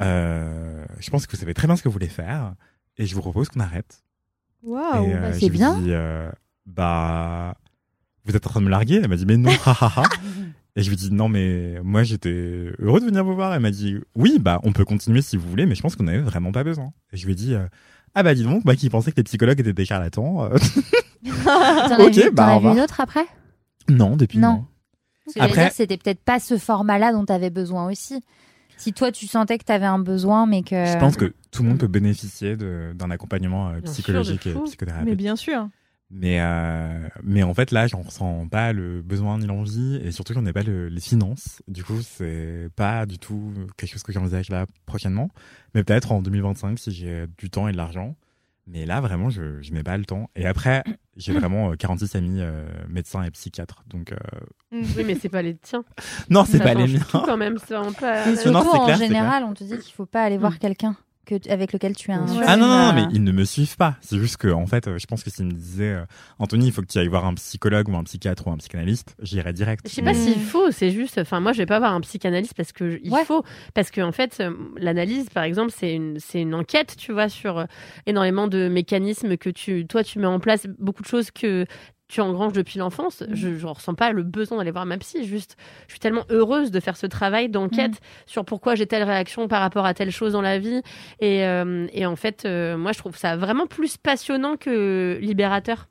[0.03, 2.55] Euh, je pense que vous savez très bien ce que vous voulez faire.
[2.99, 4.03] Et je vous propose qu'on arrête.
[4.63, 5.09] Waouh.
[5.11, 5.79] euh, bah, je c'est lui bien.
[5.79, 6.29] dis, euh,
[6.67, 7.57] bah,
[8.25, 8.97] vous êtes en train de me larguer?
[9.03, 9.51] Elle m'a dit, mais non.
[10.79, 13.55] Et je lui dis, non, mais moi, j'étais heureux de venir vous voir.
[13.55, 16.05] Elle m'a dit, oui, bah, on peut continuer si vous voulez, mais je pense qu'on
[16.05, 16.93] n'avait vraiment pas besoin.
[17.13, 17.55] Et je lui ai dit,
[18.17, 20.45] ah bah, dis donc, moi qui pensais que les psychologues étaient des charlatans.
[20.45, 20.57] euh,
[21.45, 23.27] T'en Ok, as vu, bah, t'en as vu une autre après?
[23.89, 24.49] Non, depuis Non.
[24.53, 24.65] non.
[25.29, 28.21] Ce que Après- dire, c'était peut-être pas ce format-là dont t'avais besoin aussi.
[28.77, 30.85] Si toi, tu sentais que t'avais un besoin, mais que.
[30.85, 34.47] Je pense que tout le monde peut bénéficier de- d'un accompagnement euh, Bien sûr, psychologique
[34.47, 34.63] et fou.
[34.65, 35.09] psychothérapeutique.
[35.11, 35.69] Mais bien sûr.
[36.11, 40.35] Mais, euh, mais en fait, là, j'en ressens pas le besoin ni l'envie, et surtout,
[40.35, 41.61] j'en ai pas le- les finances.
[41.67, 45.31] Du coup, c'est pas du tout quelque chose que j'envisage là prochainement.
[45.75, 48.15] Mais peut-être en 2025, si j'ai du temps et de l'argent.
[48.69, 50.29] Mais là, vraiment, je, je n'ai pas le temps.
[50.35, 50.83] Et après,
[51.17, 53.85] j'ai vraiment euh, 46 amis euh, médecins et psychiatres.
[53.89, 54.17] Donc, euh,
[54.73, 55.85] Oui, mais c'est pas les tiens.
[56.31, 56.99] non, c'est Ça pas les miens.
[57.09, 58.27] tout quand même, c'est vraiment pas.
[58.27, 60.59] Et Non, surtout, non, en clair, général, on te dit qu'il faut pas aller voir
[60.59, 60.97] quelqu'un
[61.27, 62.41] que, avec lequel tu as un.
[62.47, 63.97] Ah non, non, non, euh, mais ils ne me suivent pas.
[64.01, 66.05] C'est juste que, en fait, euh, je pense que s'ils me disaient, euh,
[66.39, 69.15] Anthony, il faut que tu ailles voir un psychologue ou un psychiatre ou un psychanalyste,
[69.21, 69.87] j'irais direct.
[69.87, 71.19] Je sais pas s'il faut, c'est juste.
[71.19, 73.25] Enfin, moi, je vais pas voir un psychanalyste parce que je- il Ouais.
[73.25, 74.43] faut, parce que en fait,
[74.79, 77.67] l'analyse, par exemple, c'est une, c'est une enquête, tu vois, sur
[78.07, 81.67] énormément de mécanismes que tu, toi, tu mets en place, beaucoup de choses que
[82.09, 83.23] tu engranges depuis l'enfance.
[83.23, 83.35] Mm.
[83.35, 85.25] Je, je ressens pas le besoin d'aller voir ma psy.
[85.25, 88.05] Juste, je suis tellement heureuse de faire ce travail d'enquête Mm.
[88.27, 90.83] sur pourquoi j'ai telle réaction par rapport à telle chose dans la vie.
[91.21, 95.89] Et, euh, et en fait, euh, moi, je trouve ça vraiment plus passionnant que libérateur.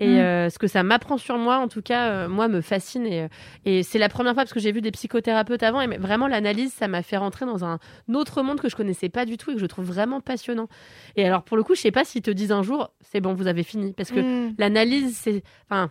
[0.00, 0.18] Et Mm.
[0.18, 3.06] euh, ce que ça m'apprend sur moi, en tout cas, euh, moi, me fascine.
[3.06, 3.28] Et, euh,
[3.66, 5.80] et c'est la première fois parce que j'ai vu des psychothérapeutes avant.
[5.82, 7.78] Et vraiment, l'analyse, ça m'a fait rentrer dans un
[8.14, 10.68] autre monde que je connaissais pas du tout et que je trouve vraiment passionnant.
[11.16, 13.34] Et alors, pour le coup, je sais pas s'ils te disent un jour, c'est bon,
[13.34, 13.92] vous avez fini.
[13.92, 14.54] Parce que Mm.
[14.58, 15.42] l'analyse, c'est.
[15.68, 15.90] Enfin,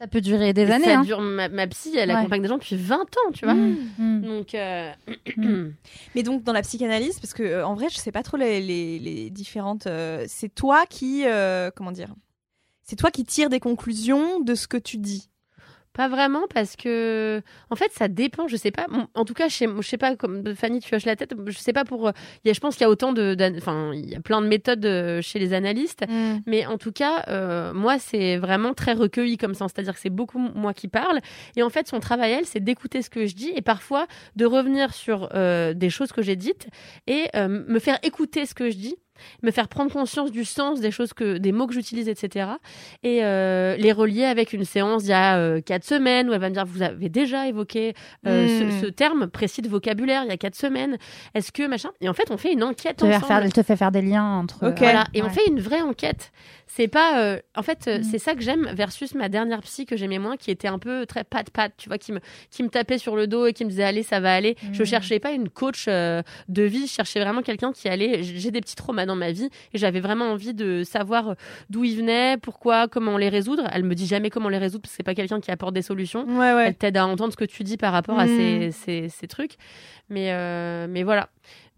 [0.00, 0.84] Ça peut durer des années.
[0.86, 1.02] ça hein.
[1.02, 1.20] dure.
[1.20, 2.16] Ma, ma psy, elle Ouais.
[2.16, 3.54] accompagne des gens depuis 20 ans, tu vois.
[3.54, 4.20] Mm.
[4.22, 4.54] Donc.
[4.56, 4.90] euh,
[6.14, 8.60] Mais donc dans la psychanalyse, parce que euh, en vrai, je sais pas trop les,
[8.60, 9.86] les- les différentes.
[9.86, 12.08] euh, c'est toi qui, euh, comment dire,
[12.84, 15.30] c'est toi qui tires des conclusions de ce que tu dis.
[15.94, 18.86] Pas vraiment parce que en fait ça dépend je sais pas.
[19.14, 21.72] En tout cas chez je sais pas comme Fanny tu hoches la tête je sais
[21.72, 22.10] pas pour
[22.44, 24.42] il y a, je pense qu'il y a autant de enfin il y a plein
[24.42, 26.04] de méthodes euh, chez les analystes.
[26.46, 29.66] Mais en tout cas euh, moi c'est vraiment très recueilli comme ça.
[29.68, 31.20] C'est-à-dire que c'est beaucoup moi qui parle.
[31.54, 34.46] Et en fait son travail elle c'est d'écouter ce que je dis et parfois de
[34.46, 36.66] revenir sur euh, des choses que j'ai dites
[37.06, 38.96] et euh, me faire écouter ce que je dis
[39.42, 42.46] me faire prendre conscience du sens des choses que des mots que j'utilise etc
[43.02, 46.40] et euh, les relier avec une séance d'il y a euh, quatre semaines où elle
[46.40, 47.94] va me dire vous avez déjà évoqué
[48.26, 48.48] euh, Mm.
[48.80, 50.98] ce, ce terme précis de vocabulaire il y a quatre semaines
[51.34, 51.90] est-ce que machin?
[52.00, 54.02] Et en fait on fait une enquête Te ensemble faire, elle te fait faire des
[54.02, 54.68] liens entre.
[54.68, 54.78] Ok.
[54.78, 56.32] voilà et on fait une vraie enquête
[56.66, 57.20] C'est pas.
[57.20, 58.02] euh, en fait, euh, Mm.
[58.02, 61.06] c'est ça que j'aime versus ma dernière psy que j'aimais moins, qui était un peu
[61.06, 63.64] très pat pat, tu vois, qui me, qui me tapait sur le dos et qui
[63.64, 64.56] me disait allez, ça va aller.
[64.72, 64.86] Je Mm.
[64.86, 68.22] cherchais pas une coach euh, de vie, je cherchais vraiment quelqu'un qui allait.
[68.22, 71.34] J'ai des petits traumas dans ma vie et j'avais vraiment envie de savoir
[71.70, 73.64] d'où ils venaient, pourquoi, comment les résoudre.
[73.72, 75.82] Elle me dit jamais comment les résoudre parce que c'est pas quelqu'un qui apporte des
[75.82, 76.24] solutions.
[76.26, 76.64] Ouais, ouais.
[76.68, 78.28] Elle t'aide à entendre ce que tu dis par rapport à Mm.
[78.28, 79.52] ces, ces, ces trucs.
[80.08, 81.28] Mais, euh, mais voilà.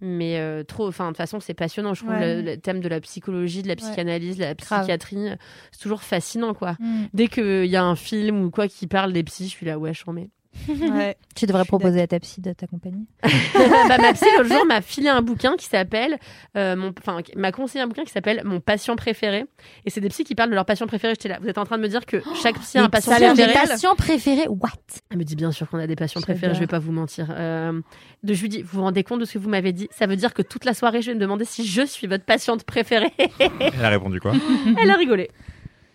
[0.03, 1.95] Mais euh, trop, enfin, de toute façon, c'est passionnant.
[1.95, 2.37] Je trouve Ouais.
[2.37, 5.29] le, le thème de la psychologie, de la psychanalyse, de la psychiatrie,
[5.72, 6.77] c'est toujours fascinant, quoi.
[6.81, 7.05] Mm.
[7.14, 9.79] Dès qu'il y a un film ou quoi qui parle des psys, je suis là,
[9.79, 10.29] ouais, j'en mets.
[10.69, 11.17] Ouais.
[11.35, 13.05] Tu devrais proposer à ta psy de t'accompagner.
[13.23, 16.19] bah, ma psy, l'autre jour, m'a filé un bouquin qui s'appelle,
[16.57, 19.45] euh, mon, enfin, m'a conseillé un bouquin qui s'appelle Mon patient préféré.
[19.85, 21.15] Et c'est des psys qui parlent de leur patient préféré.
[21.15, 23.13] J'étais là, vous êtes en train de me dire que chaque psy a un patient
[23.13, 23.67] Ça a l'air des préféré.
[23.69, 24.49] patients préférés.
[24.49, 24.71] What?
[25.11, 27.29] Elle me dit bien sûr qu'on a des patients préférés, je vais pas vous mentir.
[27.31, 27.81] Euh,
[28.23, 29.89] de, je lui dis, vous vous rendez compte de ce que vous m'avez dit?
[29.91, 32.25] Ça veut dire que toute la soirée, je vais me demander si je suis votre
[32.25, 33.13] patiente préférée.
[33.39, 34.33] Elle a répondu quoi?
[34.81, 35.31] Elle a rigolé.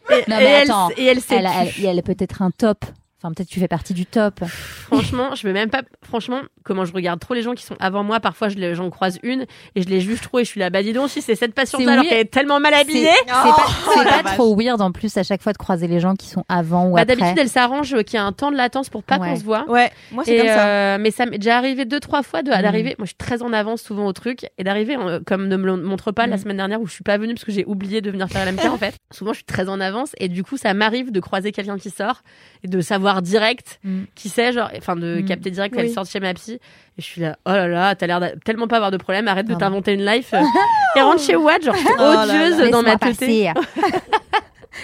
[0.09, 2.83] Et, Non, et mais elle, attends, et elle s'est Elle, elle, est peut-être un top.
[3.23, 4.43] Enfin, peut-être tu fais partie du top.
[4.45, 5.81] Franchement, je vais même pas.
[6.03, 8.89] Franchement, comment je regarde trop les gens qui sont avant moi, parfois je les- j'en
[8.89, 9.45] croise une
[9.75, 11.53] et je les juge trop et je suis là, bah dis donc, si c'est cette
[11.53, 12.07] patiente alors weird.
[12.09, 13.09] qu'elle est tellement mal C'est habillée.
[13.25, 15.87] c'est pas, c'est Oh, la pas trop weird en plus à chaque fois de croiser
[15.87, 17.15] les gens qui sont avant ou Bah, après.
[17.15, 19.29] D'habitude, elle s'arrange euh, qu'il y a un temps de latence pour pas Ouais.
[19.29, 19.69] qu'on se voit.
[19.69, 20.65] Ouais, moi c'est comme ça.
[20.67, 22.61] euh, mais ça m'est déjà arrivé deux trois fois de- Mm.
[22.61, 22.95] d'arriver.
[22.97, 25.65] Moi, je suis très en avance souvent au truc et d'arriver euh, comme ne me
[25.67, 26.39] le montre pas la Mm.
[26.39, 28.65] semaine dernière où je suis pas venue parce que j'ai oublié de venir faire l'MK
[28.65, 28.95] en fait.
[29.11, 31.89] Souvent, je suis très en avance et du coup, ça m'arrive de croiser quelqu'un qui
[31.91, 32.21] sort
[32.63, 34.03] et de savoir direct Mm.
[34.15, 35.25] qui c'est, genre, enfin de Mm.
[35.25, 35.81] capter direct Oui.
[35.83, 36.53] qu'elle sort de chez ma psy.
[36.53, 39.27] Et je suis là, oh là là, t'as l'air de tellement pas avoir de problème,
[39.27, 40.33] arrête de t'inventer une life.
[40.95, 42.33] et rentre chez Watt, genre, je suis Oh là là.
[42.47, 43.19] odieuse dans ma tête.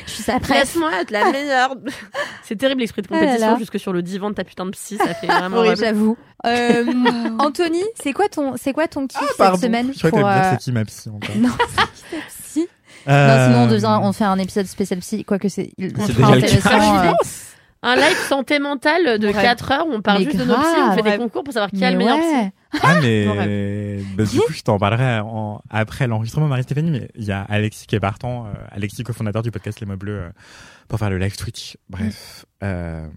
[0.05, 0.37] Je suis sa.
[0.37, 1.73] Laisse-moi être la meilleure.
[2.43, 3.57] C'est terrible l'esprit de Ah là compétition là.
[3.57, 6.17] jusque sur le divan de ta putain de psy, ça fait vraiment Oui, j'avoue.
[6.45, 6.83] Euh,
[7.39, 9.57] Anthony, c'est quoi ton, c'est quoi ton kiff cette Pardon.
[9.57, 11.35] semaine Je crois que t'allais pour, euh, c'est qui ma psy encore.
[11.37, 11.49] Non,
[12.11, 12.67] c'est psy?
[13.07, 16.11] Euh, Non, sinon on, devient, on fait un épisode spécial psy, quoique c'est C'est déjà
[16.17, 17.13] le intéressant.
[17.87, 19.33] Euh, Un live santé mentale de Ouais.
[19.33, 20.95] 4 heures où on parle Mais juste de nos psys, on grave.
[21.03, 22.27] fait des concours pour savoir qui a le meilleur psy.
[22.35, 22.51] ouais.
[22.83, 23.25] Ah mais
[24.17, 27.87] bah, du coup je t'en parlerai en- après l'enregistrement Marie-Stéphanie mais il y a Alexis
[27.87, 30.29] qui est partant euh, Alexis cofondateur du podcast Les Mots Bleus euh,
[30.89, 33.07] pour faire le live Twitch bref euh,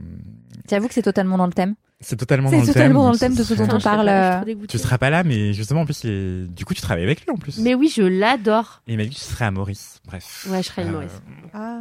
[0.68, 1.74] J'avoue que c'est totalement dans le thème.
[2.00, 4.42] c'est totalement dans le thème totalement dans le thème de ce dont on parle, pas
[4.46, 7.22] euh, tu seras pas là mais justement en plus est- du coup tu travailles avec
[7.24, 8.82] lui en plus Mais oui, je l'adore.
[8.86, 10.90] et il m'a dit que tu serais à Maurice bref Ouais, je serais à Euh,
[10.92, 11.22] Maurice.
[11.54, 11.80] Ah.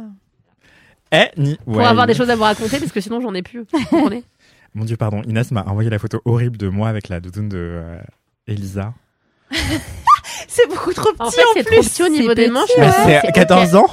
[1.10, 1.56] Anyway.
[1.64, 3.64] Pour avoir des choses à vous raconter, parce que sinon j'en ai plus.
[4.74, 7.58] Mon dieu pardon Inès m'a envoyé la photo horrible de moi avec la doudoune de
[7.58, 7.98] euh,
[8.46, 8.94] Elisa
[10.48, 11.88] C'est beaucoup trop petit En en, fait, c'est trop plus.
[11.88, 12.68] petit au niveau des manches.
[12.78, 12.90] ouais.
[13.06, 13.34] mais c'est ok.
[13.34, 13.86] 14 ans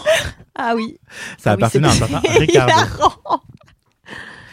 [0.55, 0.99] Ah oui.
[1.39, 2.73] ça Ah oui, appartenait à un certain Ricardo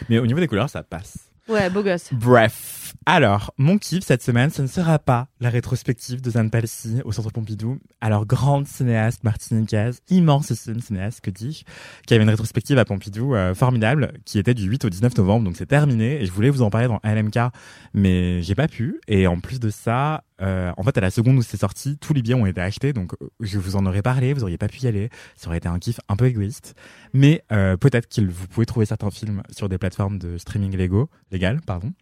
[0.09, 2.09] mais au niveau des couleurs ça passe Ouais, beau gosse.
[2.11, 2.84] Bref.
[3.07, 7.11] Alors, mon kiff cette semaine, ce ne sera pas la rétrospective de Zane Palsy au
[7.11, 7.77] Centre Pompidou.
[8.01, 11.65] Alors, grande cinéaste martiniquaise, immensissime cinéaste, que dis-je,
[12.07, 15.45] qui avait une rétrospective à Pompidou euh, formidable, qui était du 8 au 19 novembre,
[15.45, 16.19] donc c'est terminé.
[16.19, 17.53] Et je voulais vous en parler dans LMK,
[17.93, 18.99] mais j'ai pas pu.
[19.07, 22.13] Et en plus de ça, euh, en fait, à la seconde où c'est sorti, tous
[22.13, 24.67] les billets ont été achetés, donc euh, je vous en aurais parlé, vous auriez pas
[24.67, 25.09] pu y aller.
[25.35, 26.75] Ça aurait été un kiff un peu égoïste.
[27.13, 31.09] Mais euh, peut-être que vous pouvez trouver certains films sur des plateformes de streaming légaux,
[31.31, 31.93] légales, pardon.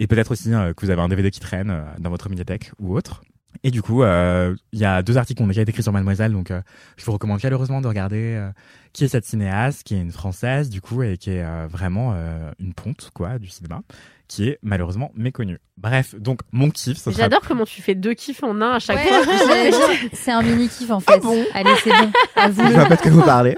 [0.00, 2.72] Et peut-être aussi euh, que vous avez un DVD qui traîne euh, dans votre médiathèque
[2.80, 3.22] ou autre.
[3.64, 5.92] Et du coup, euh, il y a deux articles qui ont déjà été écrits sur
[5.92, 6.62] Mademoiselle, donc euh,
[6.96, 8.50] je vous recommande chaleureusement de regarder euh,
[8.94, 12.14] qui est cette cinéaste, qui est une française du coup et qui est euh, vraiment
[12.16, 13.82] euh, une ponte quoi du cinéma,
[14.26, 15.58] qui est malheureusement méconnue.
[15.76, 18.96] Bref, donc mon kiff, sera J'adore comment tu fais deux kiffs en un à chaque
[18.96, 19.88] Ouais, fois.
[20.14, 21.20] c'est un mini kiff en fait.
[21.52, 22.10] Allez, c'est bon.
[22.34, 22.66] À vous.
[22.66, 23.56] Je vois pas de quoi vous parlez.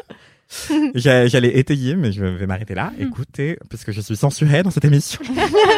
[0.94, 2.92] J'a- J'allais étayer, mais je vais m'arrêter là.
[2.98, 5.20] Écoutez, parce que je suis censurée dans cette émission.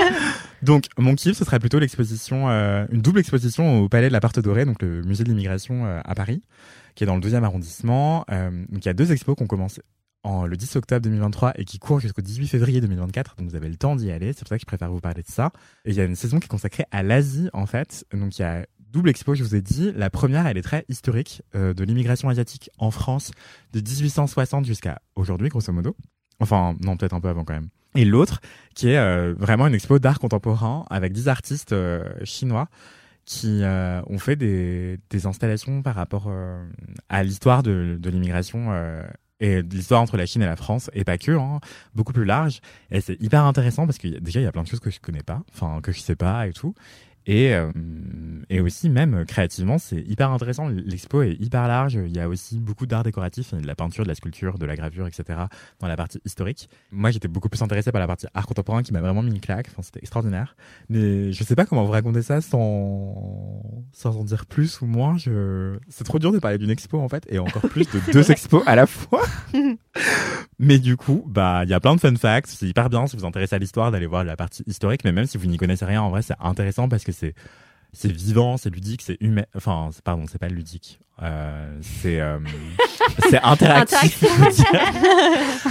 [0.63, 4.21] donc, mon kiff, ce serait plutôt l'exposition, euh, une double exposition au Palais de la
[4.21, 6.43] Porte Dorée, donc le musée de l'immigration euh, à Paris,
[6.95, 8.25] qui est dans le deuxième arrondissement.
[8.31, 9.83] Euh, donc, il y a deux expos qui ont commencé
[10.23, 13.37] en, le 10 octobre 2023 et qui courent jusqu'au 18 février 2024.
[13.37, 14.33] Donc, vous avez le temps d'y aller.
[14.33, 15.53] C'est pour ça que je préfère vous parler de ça.
[15.85, 18.05] Et il y a une saison qui est consacrée à l'Asie, en fait.
[18.13, 19.93] Donc, il y a double expo, je vous ai dit.
[19.95, 23.31] La première, elle est très historique, euh, de l'immigration asiatique en France
[23.73, 25.97] de 1860 jusqu'à aujourd'hui, grosso modo.
[26.41, 27.69] Enfin, non, peut-être un peu avant quand même.
[27.95, 28.41] Et l'autre,
[28.75, 32.69] qui est euh, vraiment une expo d'art contemporain avec 10 artistes euh, chinois
[33.27, 36.65] qui euh, ont fait des, des installations par rapport euh,
[37.09, 39.03] à l'histoire de, de l'immigration euh,
[39.41, 41.61] et l'histoire entre la Chine et la France, et pas que, hein,
[41.95, 42.61] beaucoup plus large.
[42.91, 45.01] Et c'est hyper intéressant parce que déjà, il y a plein de choses que je
[45.01, 46.75] connais pas, enfin, que je sais pas et tout.
[47.27, 47.73] Et, euh,
[48.49, 50.69] et aussi, même euh, créativement, c'est hyper intéressant.
[50.69, 51.95] L'expo est hyper large.
[51.95, 54.77] Il y a aussi beaucoup d'art décoratif, de la peinture, de la sculpture, de la
[54.77, 55.41] gravure, etc.
[55.81, 56.71] dans la partie historique.
[56.93, 59.41] Moi, j'étais beaucoup plus intéressé par la partie art contemporain qui m'a vraiment mis une
[59.41, 59.67] claque.
[59.71, 60.57] Enfin, c'était extraordinaire.
[60.89, 63.61] Mais je sais pas comment vous raconter ça sans,
[63.93, 65.19] sans en dire plus ou moins.
[65.19, 65.79] Je...
[65.89, 68.63] C'est trop dur de parler d'une expo, en fait, et encore plus de deux expos
[68.67, 69.23] à la fois.
[70.59, 72.47] Mais du coup, bah, il y a plein de fun facts.
[72.49, 75.03] C'est hyper bien si vous intéressez à l'histoire d'aller voir la partie historique.
[75.05, 77.35] Mais même si vous n'y connaissez rien, en vrai, c'est intéressant parce que c'est
[77.93, 79.45] c'est vivant, c'est ludique, c'est humain.
[79.55, 81.01] Enfin, c'est- pardon, c'est pas ludique.
[81.23, 82.39] Euh, c'est euh,
[83.31, 84.23] c'est interactif.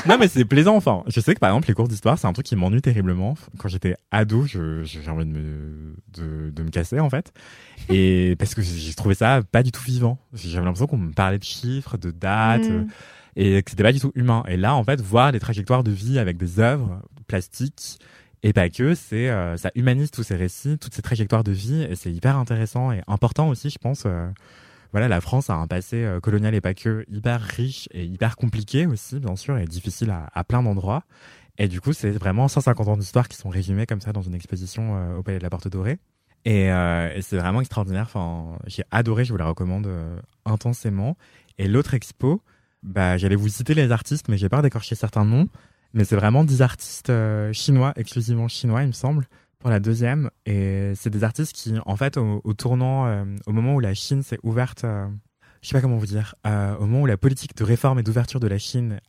[0.07, 0.75] non, mais c'est plaisant.
[0.75, 3.35] Enfin, je sais que par exemple, les cours d'histoire, c'est un truc qui m'ennuie terriblement.
[3.57, 4.57] Quand j'étais ado, j'ai
[5.09, 7.31] envie de me de, de me casser en fait.
[7.89, 10.17] Et parce que j'ai trouvé ça pas du tout vivant.
[10.33, 12.67] J'avais l'impression qu'on me parlait de chiffres, de dates.
[12.69, 12.87] Mm.
[13.35, 14.43] Et que c'était pas du tout humain.
[14.47, 17.99] Et là, en fait, voir les trajectoires de vie avec des œuvres plastiques
[18.45, 21.81] et pas que, c'est euh, ça humanise tous ces récits, toutes ces trajectoires de vie,
[21.81, 24.03] et c'est hyper intéressant et important aussi, je pense.
[24.05, 24.29] euh,
[24.91, 28.35] voilà, la France a un passé euh, colonial et pas que hyper riche et hyper
[28.35, 31.05] compliqué aussi, bien sûr, et difficile à, plein d'endroits.
[31.57, 34.35] Et du coup, c'est vraiment 150 ans d'histoire qui sont résumés comme ça dans une
[34.35, 35.97] exposition euh, au Palais de la Porte Dorée.
[36.45, 38.03] Et, et c'est vraiment extraordinaire.
[38.03, 39.89] Enfin, j'ai adoré, je vous la recommande
[40.45, 41.17] intensément.
[41.57, 42.43] Et l'autre expo,
[42.85, 45.49] bah, j'allais vous citer les artistes, mais j'ai peur d'écorcher certains noms.
[45.93, 49.27] Mais c'est vraiment 10 artistes euh, chinois, exclusivement chinois, il me semble,
[49.59, 50.29] pour la deuxième.
[50.45, 54.21] Et c'est des artistes qui, en fait, au, tournant, euh, au moment où la Chine
[54.21, 55.07] s'est ouverte, euh,
[55.61, 58.03] je sais pas comment vous dire, euh, au moment où la politique de réforme et
[58.03, 58.99] d'ouverture de la Chine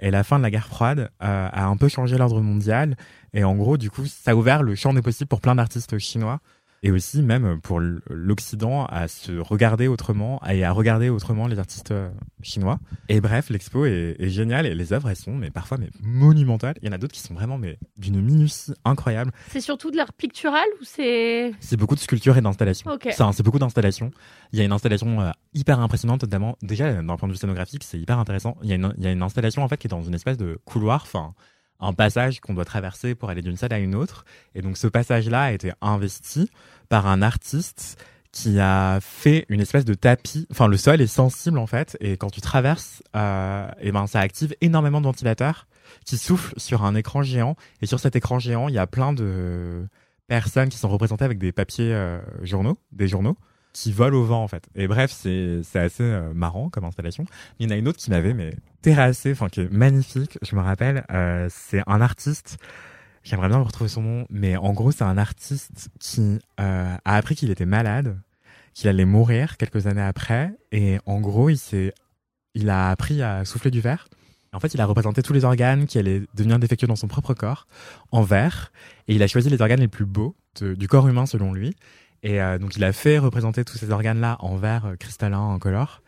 [0.00, 2.96] et la fin de la guerre froide a un peu changé l'ordre mondial.
[3.34, 5.98] Et en gros, du coup, ça a ouvert le champ des possibles pour plein d'artistes
[5.98, 6.40] chinois.
[6.84, 11.58] Et aussi, même pour l- l'Occident, à se regarder autrement et à regarder autrement les
[11.58, 12.08] artistes euh,
[12.42, 12.78] chinois.
[13.08, 16.76] Et bref, l'expo est, est géniale et les œuvres, elles sont mais parfois mais monumentales.
[16.82, 19.32] Il y en a d'autres qui sont vraiment mais d'une minutie incroyable.
[19.48, 21.52] C'est surtout de l'art pictural ou c'est.
[21.58, 22.90] C'est beaucoup de sculpture et d'installation.
[22.92, 23.08] Ok.
[23.10, 24.12] C'est beaucoup d'installation.
[24.52, 27.82] Il y a une installation euh, hyper impressionnante, notamment déjà d'un point de vue scénographique,
[27.84, 28.56] c'est hyper intéressant.
[28.62, 30.14] Il y, a une, il y a une installation en fait qui est dans une
[30.14, 31.34] espèce de couloir, enfin
[31.80, 34.24] un passage qu'on doit traverser pour aller d'une salle à une autre.
[34.54, 36.50] Et donc ce passage-là a été investi
[36.88, 38.02] par un artiste
[38.32, 40.46] qui a fait une espèce de tapis.
[40.50, 44.20] Enfin, le sol est sensible en fait, et quand tu traverses, euh, et ben ça
[44.20, 45.66] active énormément de ventilateurs
[46.04, 47.56] qui soufflent sur un écran géant.
[47.80, 49.86] Et sur cet écran géant, il y a plein de
[50.26, 53.36] personnes qui sont représentées avec des papiers euh, journaux, des journaux
[53.72, 54.68] qui volent au vent en fait.
[54.74, 57.24] Et bref, c'est assez euh, marrant comme installation.
[57.58, 60.38] Il y en a une autre qui m'avait mais terrassé, enfin qui est magnifique.
[60.42, 62.58] Je me rappelle, euh, c'est un artiste.
[63.22, 67.34] J'aimerais bien retrouver son nom, mais en gros, c'est un artiste qui euh, a appris
[67.34, 68.18] qu'il était malade,
[68.74, 71.92] qu'il allait mourir quelques années après, et en gros, il s'est,
[72.54, 74.08] il a appris à souffler du verre.
[74.54, 77.34] En fait, il a représenté tous les organes qui allaient devenir défectueux dans son propre
[77.34, 77.66] corps
[78.12, 78.72] en verre,
[79.08, 81.76] et il a choisi les organes les plus beaux du corps humain selon lui.
[82.22, 86.02] Et euh, donc, il a fait représenter tous ces organes-là en verre euh, cristallin, incolore.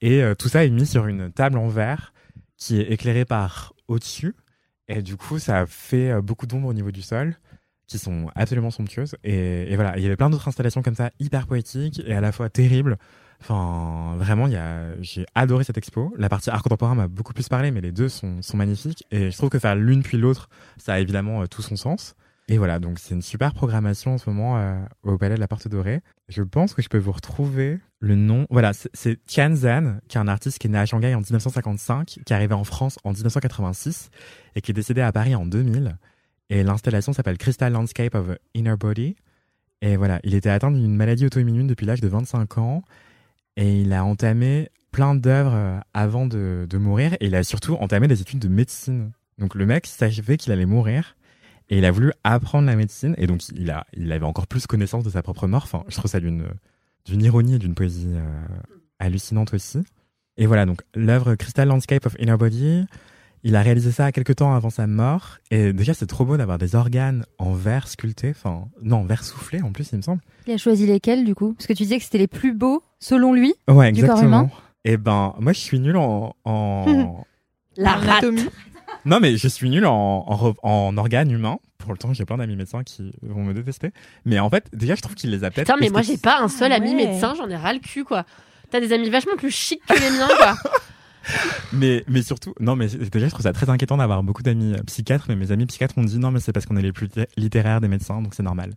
[0.00, 2.12] Et euh, tout ça est mis sur une table en verre
[2.56, 4.34] qui est éclairée par au-dessus.
[4.88, 7.36] Et du coup, ça fait beaucoup d'ombre au niveau du sol,
[7.86, 9.16] qui sont absolument somptueuses.
[9.24, 12.30] Et, voilà, il y avait plein d'autres installations comme ça, hyper poétiques et à la
[12.32, 12.98] fois terribles.
[13.40, 14.48] Enfin, vraiment,
[15.00, 16.12] j'ai adoré cette expo.
[16.18, 19.04] La partie art contemporain m'a beaucoup plus parlé, mais les deux sont, magnifiques.
[19.10, 22.14] Et je trouve que faire l'une puis l'autre, ça a évidemment tout son sens.
[22.48, 25.48] Et voilà, donc c'est une super programmation en ce moment euh, au Palais de la
[25.48, 26.00] Porte Dorée.
[26.28, 28.46] Je pense que je peux vous retrouver le nom.
[28.50, 32.06] Voilà, c'est- Tian Zhan, qui est un artiste qui est né à Shanghai en 1955,
[32.06, 34.10] qui est arrivé en France en 1986
[34.56, 35.96] et qui est décédé à Paris en 2000.
[36.50, 39.16] Et l'installation s'appelle Crystal Landscape of Inner Body.
[39.80, 42.82] Et voilà, il était atteint d'une maladie auto-immune depuis l'âge de 25 ans
[43.56, 47.74] et il a entamé plein d'œuvres euh, avant de, de mourir et il a surtout
[47.76, 49.12] entamé des études de médecine.
[49.38, 51.16] Donc le mec savait qu'il allait mourir
[51.72, 54.66] et il a voulu apprendre la médecine et donc il, a, il avait encore plus
[54.66, 55.62] connaissance de sa propre mort.
[55.64, 56.44] Enfin, je trouve ça d'une,
[57.06, 58.46] d'une ironie et d'une poésie euh,
[58.98, 59.78] hallucinante aussi.
[60.36, 62.84] Et voilà, donc l'œuvre Crystal Landscape of Inner Body,
[63.42, 65.38] il a réalisé ça quelques temps avant sa mort.
[65.50, 69.24] Et déjà, c'est trop beau d'avoir des organes en verre sculpté, enfin, non, en verre
[69.24, 70.20] soufflé en plus, il me semble.
[70.46, 71.54] Il a choisi lesquels du coup?
[71.54, 73.54] Parce que tu disais que c'était les plus beaux selon lui.
[73.66, 74.40] Ouais, Du corps exactement.
[74.42, 74.50] humain
[74.84, 76.36] Et ben, moi, je suis nul en.
[76.44, 77.24] en...
[77.78, 78.26] La rate.
[79.04, 81.58] Non, mais je suis nul en, en, en organes humains.
[81.78, 83.90] Pour le temps, j'ai plein d'amis médecins qui vont me détester.
[84.24, 85.66] Mais en fait, déjà, je trouve qu'il les a peut-être.
[85.66, 87.06] Putain, mais moi j'ai pas un seul Ah ami ouais.
[87.08, 88.24] médecin, j'en ai ras le cul quoi.
[88.70, 90.54] T'as des amis vachement plus chics que les miens quoi.
[91.72, 94.82] Mais, mais surtout, non, mais déjà, je trouve ça très inquiétant d'avoir beaucoup d'amis euh,
[94.88, 95.26] psychiatres.
[95.28, 97.24] Mais mes amis psychiatres m'ont dit non, mais c'est parce qu'on est les plus li-
[97.36, 98.72] littéraires des médecins, donc c'est normal.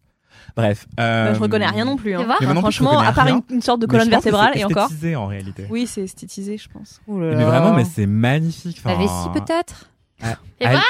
[0.55, 0.85] Bref.
[0.95, 2.13] Bah, euh, je reconnais rien non plus.
[2.15, 2.23] hein.
[2.27, 3.41] Non je Franchement, à part rien.
[3.49, 4.83] une, une sorte de colonne vertébrale c'est et encore.
[4.83, 5.65] esthétisé, en réalité.
[5.71, 7.01] Oui, c'est esthétisé, je pense.
[7.07, 8.79] Mais vraiment, mais c'est magnifique.
[8.85, 9.89] La enfin, vessie peut-être?
[10.21, 10.81] Et Ah, voilà,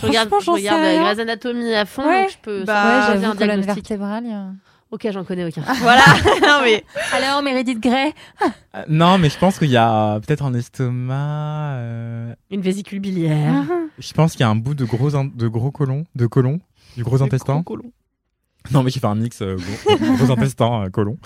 [0.00, 1.02] je regarde, Franchement, je j'en regarde euh.
[1.02, 2.22] Grey's Anatomy à fond, Ouais.
[2.22, 3.74] donc je peux Bah, Ouais, donner un colonne diagnostic.
[3.88, 4.26] vertébrale.
[4.26, 4.50] a-
[4.90, 5.60] Ok, j'en connais aucun.
[5.80, 6.00] Voilà.
[6.42, 6.82] non mais
[7.12, 8.14] Alors, Meredith Grey
[8.74, 11.72] Euh, non, mais je pense qu'il y a peut-être un estomac.
[11.74, 13.64] euh, Une vésicule biliaire.
[13.98, 16.60] Je pense qu'il y a un bout de gros, in- de gros colon, de colon,
[16.96, 17.62] du gros intestin.
[18.72, 21.18] Non, mais j'ai fait un mix euh, gros, gros intestin, euh, colon.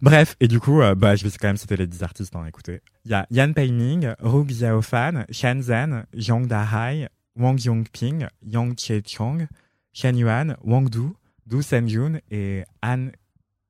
[0.00, 2.44] Bref, et du coup, euh, bah, je vais quand même citer les 10 artistes, hein,
[2.46, 2.80] écoutez.
[3.04, 9.46] Il y a Yan Peiming, Ru Xiaofan, Shan Zhan, Zhang Dahai, Wang Yongping, Yang Chechong,
[9.92, 11.12] Shan Yuan, Wang Du,
[11.46, 13.08] Du Senjun et Han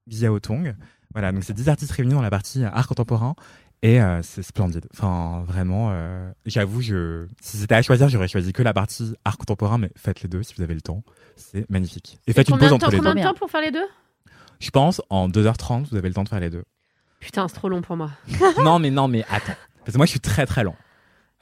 [0.09, 0.75] Xiaotong.
[1.13, 3.35] Voilà, donc c'est 10 artistes réunis dans la partie art contemporain.
[3.85, 4.87] Et euh, c'est splendide.
[4.95, 7.27] Enfin, vraiment, euh, j'avoue, je...
[7.43, 10.43] si c'était à choisir, j'aurais choisi que la partie art contemporain, mais faites les deux
[10.43, 11.03] si vous avez le temps.
[11.37, 12.19] C'est magnifique.
[12.27, 13.05] Et faites une pause temps, entre les deux.
[13.05, 13.85] combien de temps pour faire les deux?
[14.59, 16.65] Je pense en 2h30, vous avez le temps de faire les deux.
[17.21, 18.11] Putain, c'est trop long pour moi.
[18.65, 19.53] non, mais non, mais attends.
[19.81, 20.77] Parce que moi, je suis très très lent.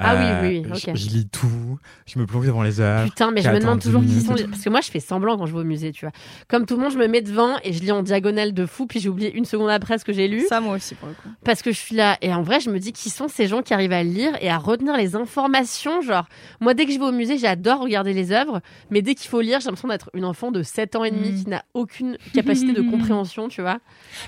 [0.05, 0.97] Ah oui, oui, oui, je- ok.
[0.97, 3.05] Je, lis tout, je me plonge devant les heures.
[3.05, 4.45] Putain, mais je me demande 10 toujours qui sont les...
[4.45, 6.13] Parce que moi, je fais semblant quand je vais au musée, tu vois.
[6.49, 8.87] Comme tout le monde, je me mets devant et je lis en diagonale de fou,
[8.87, 10.45] puis j'ai oublié une seconde après ce que j'ai lu.
[10.49, 11.29] ça moi aussi pour le coup.
[11.45, 12.17] Parce que je suis là.
[12.23, 14.51] Et en vrai, je me dis qui sont ces gens qui arrivent à lire et
[14.51, 16.01] à retenir les informations.
[16.03, 16.27] Genre,
[16.61, 18.61] moi, dès que je vais au musée, j'adore regarder les œuvres.
[18.91, 21.31] Mais dès qu'il faut lire, j'ai l'impression d'être une enfant de 7 ans et demi
[21.31, 21.43] Mm.
[21.45, 23.79] qui n'a aucune capacité de compréhension, tu vois.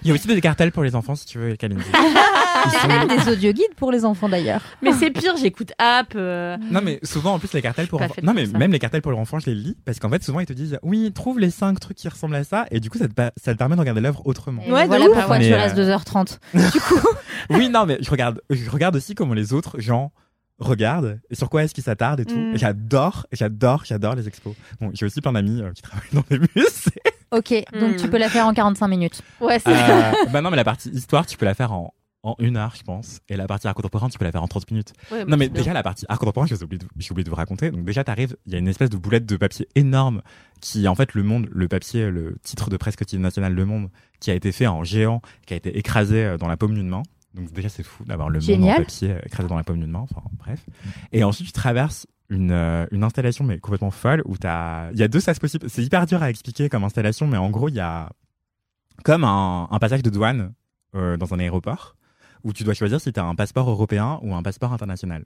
[0.02, 1.50] Il y a aussi des cartels pour les enfants, si tu veux.
[1.60, 4.60] Ils C'est sont- des audioguides pour les enfants d'ailleurs.
[4.82, 6.12] Mais c'est pire, j'écoute app.
[6.16, 8.14] euh, Non, mais souvent, en plus, les cartels pour enfants.
[8.22, 8.58] Non, mais ça.
[8.58, 9.76] même les cartels pour les enfants, je les lis.
[9.84, 12.44] Parce qu'en fait, souvent, ils te disent Oui, trouve les 5 trucs qui ressemblent à
[12.44, 12.66] ça.
[12.70, 14.62] Et du coup, ça te, ça te permet de regarder l'œuvre autrement.
[14.66, 15.14] Et Ouais, de voilà ouf.
[15.14, 16.38] pourquoi Mais, tu euh, restes 2h30.
[17.50, 20.12] Oui, non, mais je regarde, je regarde aussi comment les autres gens
[20.58, 22.36] regardent et sur quoi est-ce qu'ils s'attardent et tout.
[22.38, 22.56] Mm.
[22.56, 24.54] J'adore, j'adore, j'adore les expos.
[24.80, 27.02] Bon, j'ai aussi plein d'amis euh, qui travaillent dans des musées.
[27.32, 29.20] Ok, donc tu peux la faire en 45 minutes.
[29.40, 31.92] Ouais, c'est Euh, bah non, mais la partie histoire, tu peux la faire en,
[32.24, 33.20] en une heure, je pense.
[33.28, 34.92] Et la partie art contemporain, tu peux la faire en 30 minutes.
[35.12, 35.60] Ouais, Non, mais bien.
[35.60, 37.70] déjà, la partie art contemporain, j'ai oublié, oublié de vous raconter.
[37.70, 40.22] Donc, déjà, t'arrives, il y a une espèce de boulette de papier énorme
[40.60, 43.90] qui, en fait, Le Monde, le papier, le titre de presse quotidienne nationale Le Monde,
[44.20, 46.88] qui a été fait en géant, qui a été écrasé euh, dans la paume d'une
[46.88, 47.02] main.
[47.34, 48.76] Donc, déjà, c'est fou d'avoir Le Monde Génial.
[48.80, 50.00] en papier euh, écrasé dans la paume d'une main.
[50.10, 50.60] Enfin, bref.
[51.12, 55.02] Et ensuite, tu traverses une, euh, une installation, mais complètement folle, où t'as, il y
[55.02, 55.68] a deux sas possibles.
[55.68, 58.08] C'est hyper dur à expliquer comme installation, mais en gros, il y a
[59.02, 60.54] comme un, un passage de douane
[60.94, 61.96] euh, dans un aéroport
[62.44, 65.24] où tu dois choisir si tu as un passeport européen ou un passeport international.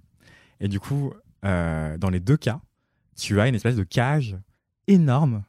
[0.60, 1.12] Et du coup,
[1.44, 2.60] euh, dans les deux cas,
[3.16, 4.38] tu as une espèce de cage
[4.86, 5.42] énorme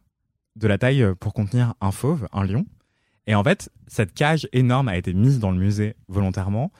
[0.55, 2.65] de la taille pour contenir un fauve, un lion.
[3.27, 6.71] Et en fait, cette cage énorme a été mise dans le musée volontairement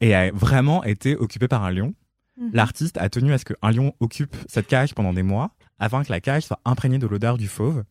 [0.00, 1.94] et a vraiment été occupée par un lion.
[2.38, 2.50] Mhm.
[2.52, 6.12] L'artiste a tenu à ce qu'un lion occupe cette cage pendant des mois afin que
[6.12, 7.84] la cage soit imprégnée de l'odeur du fauve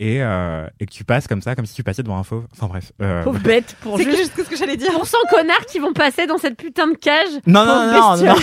[0.00, 2.46] et, euh, et que tu passes comme ça, comme si tu passais devant un fauve.
[2.52, 2.92] Enfin bref.
[3.00, 4.92] euh, Pauvre bête pour C'est juste juste ce que j'allais dire.
[4.92, 7.28] pour 100 connards qui vont passer dans cette putain de cage.
[7.46, 8.34] Non, non, non, non, non.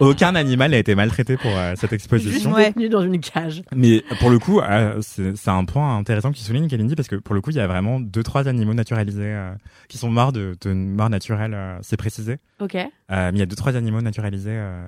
[0.00, 2.52] Aucun animal n'a été maltraité pour euh, cette Juste exposition.
[2.52, 2.66] Ouais.
[2.68, 3.62] détenu dans une cage.
[3.74, 7.16] Mais pour le coup, euh, c'est un point intéressant que tu soulignes, Kalindi, parce que
[7.16, 9.52] pour le coup, il y a vraiment deux, trois animaux naturalisés euh,
[9.88, 12.38] qui sont morts de, de mort naturelle, euh, c'est précisé.
[12.60, 12.74] Ok.
[12.74, 14.86] Euh, mais il y a deux, trois animaux naturalisés, euh,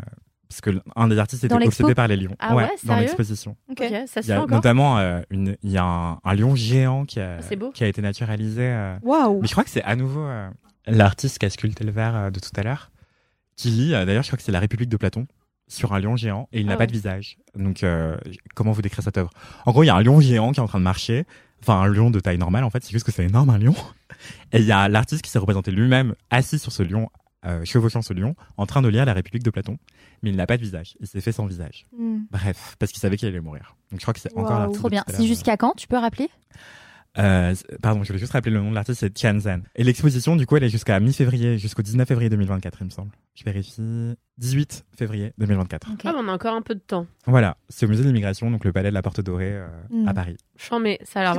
[0.48, 2.34] parce que un des artistes était obsédé par les lions.
[2.38, 3.56] Ah ouais, dans l'exposition.
[3.70, 3.82] Ok.
[3.82, 4.56] Ok, ça se Il y fait a encore.
[4.56, 7.70] notamment euh, une, il y a un, un lion géant qui a, C'est beau.
[7.70, 8.62] qui a été naturalisé.
[8.62, 10.48] euh, mais je crois que c'est à nouveau euh,
[10.86, 12.90] l'artiste qui a sculpté le verre euh, de tout à l'heure,
[13.56, 15.26] qui lit, euh, d'ailleurs, je crois que c'est La République de Platon,
[15.66, 17.36] sur un lion géant, et il n'a Ah pas de visage.
[17.54, 18.16] Donc, euh,
[18.54, 19.30] comment vous décrire cette œuvre?
[19.66, 21.26] En gros, il y a un lion géant qui est en train de marcher,
[21.60, 23.74] enfin un lion de taille normale, en fait, c'est juste que c'est énorme, un lion.
[24.52, 27.10] Et il y a l'artiste qui s'est représenté lui-même assis sur ce lion,
[27.48, 29.78] euh, chevauchant ce lion, en train de lire La République de Platon,
[30.22, 31.86] mais il n'a pas de visage, il s'est fait sans visage.
[31.96, 32.20] Hmm.
[32.30, 33.74] Bref, parce qu'il savait qu'il allait mourir.
[33.90, 34.58] Donc je crois que c'est encore Waouh.
[34.60, 34.78] l'artiste.
[34.80, 35.04] Trop de bien.
[35.08, 36.28] C'est jusqu'à quand Tu peux rappeler?
[37.18, 39.62] Euh, pardon, je voulais juste rappeler le nom de l'artiste, c'est Tian Zhan.
[39.74, 43.10] Et l'exposition, du coup, elle est jusqu'à mi-février, jusqu'au 19 février 2024, il me semble.
[43.34, 44.14] Je vérifie.
[44.36, 45.90] 18 février 2024.
[45.94, 46.00] Ok.
[46.04, 47.06] Ah, mais on a encore un peu de temps.
[47.26, 50.06] Voilà, c'est au musée de l'immigration, donc le palais de la Porte Dorée euh, Mm.
[50.06, 50.36] à Paris.
[50.56, 51.38] Chant, mais ça a l'air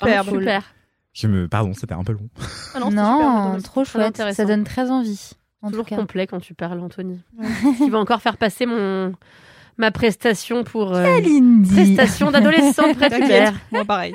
[0.00, 0.40] Vraiment Superbe.
[0.40, 0.74] super.
[1.12, 2.28] Je me, pardon, c'était un peu long.
[2.74, 4.06] Ah non, super, trop très chouette.
[4.06, 4.36] intéressant.
[4.36, 5.30] Ça donne très envie.
[5.62, 5.96] En Toujours tout cas.
[5.96, 7.20] complet quand tu parles, Anthony.
[7.78, 9.12] tu vas encore faire passer mon
[9.76, 11.20] ma prestation pour euh,
[11.74, 13.54] prestation d'adolescent près de T'inquiète, terre.
[13.72, 14.14] moi pareil.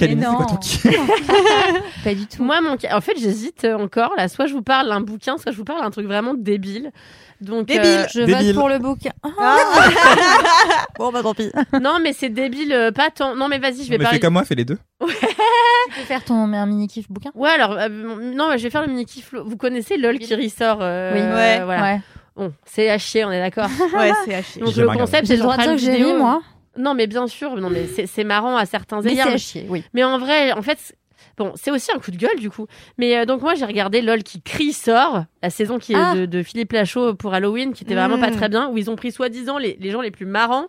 [0.00, 0.56] Mais c'est quoi ton
[2.04, 2.44] Pas du tout.
[2.44, 2.76] Moi, mon...
[2.92, 4.14] en fait, j'hésite encore.
[4.16, 6.92] Là, soit je vous parle d'un bouquin, soit je vous parle d'un truc vraiment débile.
[7.40, 7.82] Donc, Débile.
[7.86, 8.46] euh, Je Débile.
[8.46, 9.10] vote pour le bouquin.
[10.98, 11.50] bon, bah tant pis.
[11.80, 13.34] non, mais c'est débile, euh, pas tant.
[13.34, 14.16] Non, mais vas-y, je vais Mais parler.
[14.18, 14.78] fais comme moi, fais les deux.
[15.00, 17.30] Tu peux faire ton un mini kiff bouquin?
[17.34, 19.32] Ouais, alors, euh, non, je vais faire le mini kiff.
[19.34, 21.20] Vous connaissez LOL qui ressort euh, Oui.
[21.20, 21.64] Ouais.
[21.64, 21.82] voilà.
[21.82, 22.00] Ouais.
[22.36, 23.68] Bon, c'est à chier, on est d'accord.
[23.94, 24.60] Ouais, c'est haché.
[24.60, 26.42] Donc, J'ai le concept, J'ai c'est le droit de dire que j'ai ri, moi.
[26.78, 29.28] Non, mais bien sûr, non, mais c'est c'est marrant à certains Mais c'est égards.
[29.28, 29.82] à chier, oui.
[29.94, 30.94] Mais en vrai, en fait,
[31.38, 32.66] bon, c'est aussi un coup de gueule du coup.
[32.98, 36.14] Mais euh, donc moi, j'ai regardé LOL qui crie sort, la saison qui est Ah.
[36.14, 38.36] de, de Philippe Lachaud pour Halloween, qui était vraiment pas Mm.
[38.36, 40.66] très bien, où ils ont pris soi-disant les, les gens les plus marrants.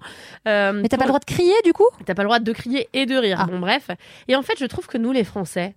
[0.48, 1.88] euh, Mais t'as pour- pas le droit de crier, du coup?
[2.06, 3.40] T'as pas le droit de crier et de rire.
[3.42, 3.46] Ah.
[3.50, 3.90] Bon, bref.
[4.28, 5.76] Et en fait, je trouve que nous, les Français,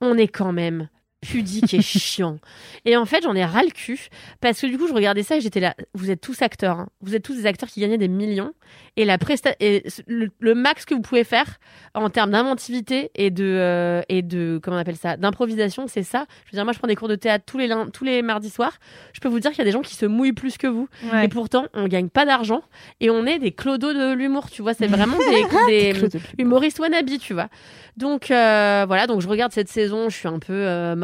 [0.00, 0.88] on est quand même
[1.24, 2.38] pudique et chiant.
[2.84, 4.08] Et en fait, j'en ai ras le cul
[4.40, 5.74] parce que du coup, je regardais ça et j'étais là.
[5.94, 6.78] Vous êtes tous acteurs.
[6.80, 6.88] hein.
[7.00, 8.52] Vous êtes tous des acteurs qui gagnaient des millions.
[8.96, 11.58] Et la presta et le, le max que vous pouvez faire
[11.94, 16.26] en termes d'inventivité et de euh, et de comment on appelle ça d'improvisation, c'est ça.
[16.46, 18.50] Je veux dire, moi, je prends des cours de théâtre tous les tous les mardis
[18.50, 18.78] soirs.
[19.12, 20.88] Je peux vous dire qu'il y a des gens qui se mouillent plus que vous.
[21.12, 21.24] Ouais.
[21.24, 22.62] Et pourtant, on gagne pas d'argent
[23.00, 24.50] et on est des clodos de l'humour.
[24.50, 25.16] Tu vois, c'est vraiment
[25.66, 27.48] des, des humoristes wannabe, tu vois.
[27.96, 30.96] Donc euh, voilà, donc je regarde cette saison, je suis un peu euh,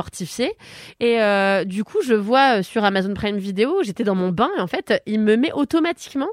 [1.00, 4.50] Et euh, du coup, je vois euh, sur Amazon Prime Video, j'étais dans mon bain
[4.56, 6.30] et en fait, il me met automatiquement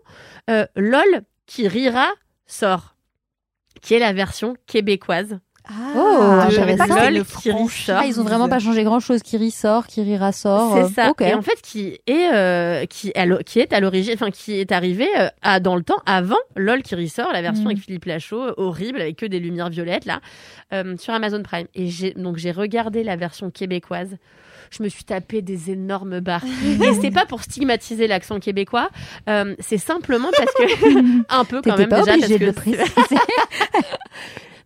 [0.49, 2.07] euh, LOL qui rira
[2.45, 2.95] sort,
[3.81, 5.39] qui est la version québécoise.
[5.69, 7.97] Oh, de je savais pas que qui ressort.
[7.99, 9.21] Ah, ils ont vraiment pas changé grand chose.
[9.21, 10.73] Qui rit sort, qui rira sort.
[10.73, 11.11] C'est euh, ça.
[11.11, 11.21] Ok.
[11.21, 15.27] Et en fait, qui est euh, qui, est à l'origine, enfin qui est arrivé euh,
[15.41, 17.71] à dans le temps avant LOL qui ressort, la version Mm.
[17.71, 20.21] avec Philippe Lachaud, euh, horrible avec que des lumières violettes là,
[20.73, 21.67] euh, sur Amazon Prime.
[21.75, 24.17] Et j'ai donc j'ai regardé la version québécoise.
[24.69, 26.43] Je me suis tapé des énormes barres.
[26.83, 28.89] Et c'est pas pour stigmatiser l'accent québécois,
[29.29, 32.53] euh, c'est simplement parce que un peu quand même pas déjà parce de que le
[32.53, 32.83] préciser.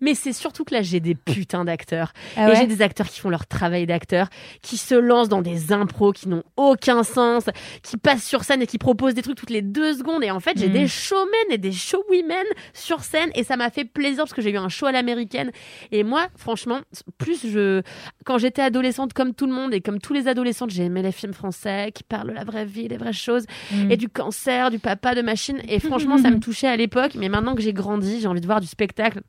[0.01, 2.11] Mais c'est surtout que là j'ai des putains d'acteurs.
[2.37, 4.27] Ah Et j'ai des acteurs qui font leur travail d'acteur,
[4.61, 7.45] qui se lancent dans des impros qui n'ont aucun sens,
[7.83, 10.23] qui passent sur scène et qui proposent des trucs toutes les deux secondes.
[10.23, 10.73] Et en fait, j'ai Mm.
[10.73, 14.51] des showmen et des showwomen sur scène et ça m'a fait plaisir parce que j'ai
[14.51, 15.51] eu un show à l'américaine.
[15.91, 16.79] Et moi, franchement,
[17.17, 17.81] plus je,
[18.25, 21.11] quand j'étais adolescente comme tout le monde et comme tous les adolescentes, j'ai aimé les
[21.11, 23.91] films français qui parlent de la vraie vie, des vraies choses Mm.
[23.91, 25.59] et du cancer, du papa, de machine.
[25.67, 27.11] Et franchement, ça me touchait à l'époque.
[27.15, 29.21] Mais maintenant que j'ai grandi, j'ai envie de voir du spectacle.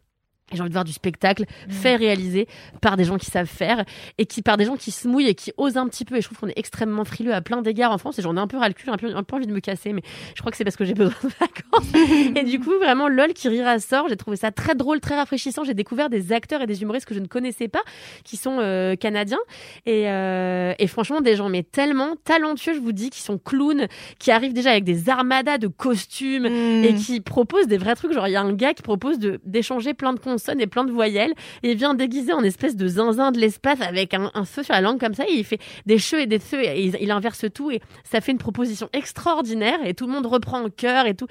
[0.52, 2.46] Et J'ai envie de voir du spectacle fait réaliser
[2.80, 3.84] par des gens qui savent faire
[4.18, 6.16] et qui par des gens qui se mouillent et qui osent un petit peu.
[6.16, 8.18] Et je trouve qu'on est extrêmement frileux à plein d'égards en France.
[8.18, 9.52] Et j'en ai un peu ras le cul, j'ai un peu, un peu envie de
[9.52, 10.02] me casser, mais
[10.34, 12.36] je crois que c'est parce que j'ai besoin de vacances.
[12.36, 14.08] et du coup, vraiment, LOL qui rira sort.
[14.08, 15.64] J'ai trouvé ça très drôle, très rafraîchissant.
[15.64, 17.82] J'ai découvert des acteurs et des humoristes que je ne connaissais pas,
[18.24, 19.40] qui sont euh, canadiens.
[19.86, 23.86] Et, euh, et franchement, des gens mais tellement talentueux, je vous dis, qui sont clowns,
[24.18, 26.84] qui arrivent déjà avec des armadas de costumes Mm.
[26.84, 28.12] et qui propose des vrais trucs.
[28.12, 30.90] Genre, il y a un gars qui propose d'échanger plein de consonnes et plein de
[30.92, 31.32] voyelles
[31.62, 34.74] et il vient déguisé en espèce de zinzin de l'espace avec un, un feu sur
[34.74, 37.10] la langue comme ça et il fait des cheux et des feux et il, il
[37.10, 41.06] inverse tout et ça fait une proposition extraordinaire et tout le monde reprend en cœur
[41.06, 41.26] et tout.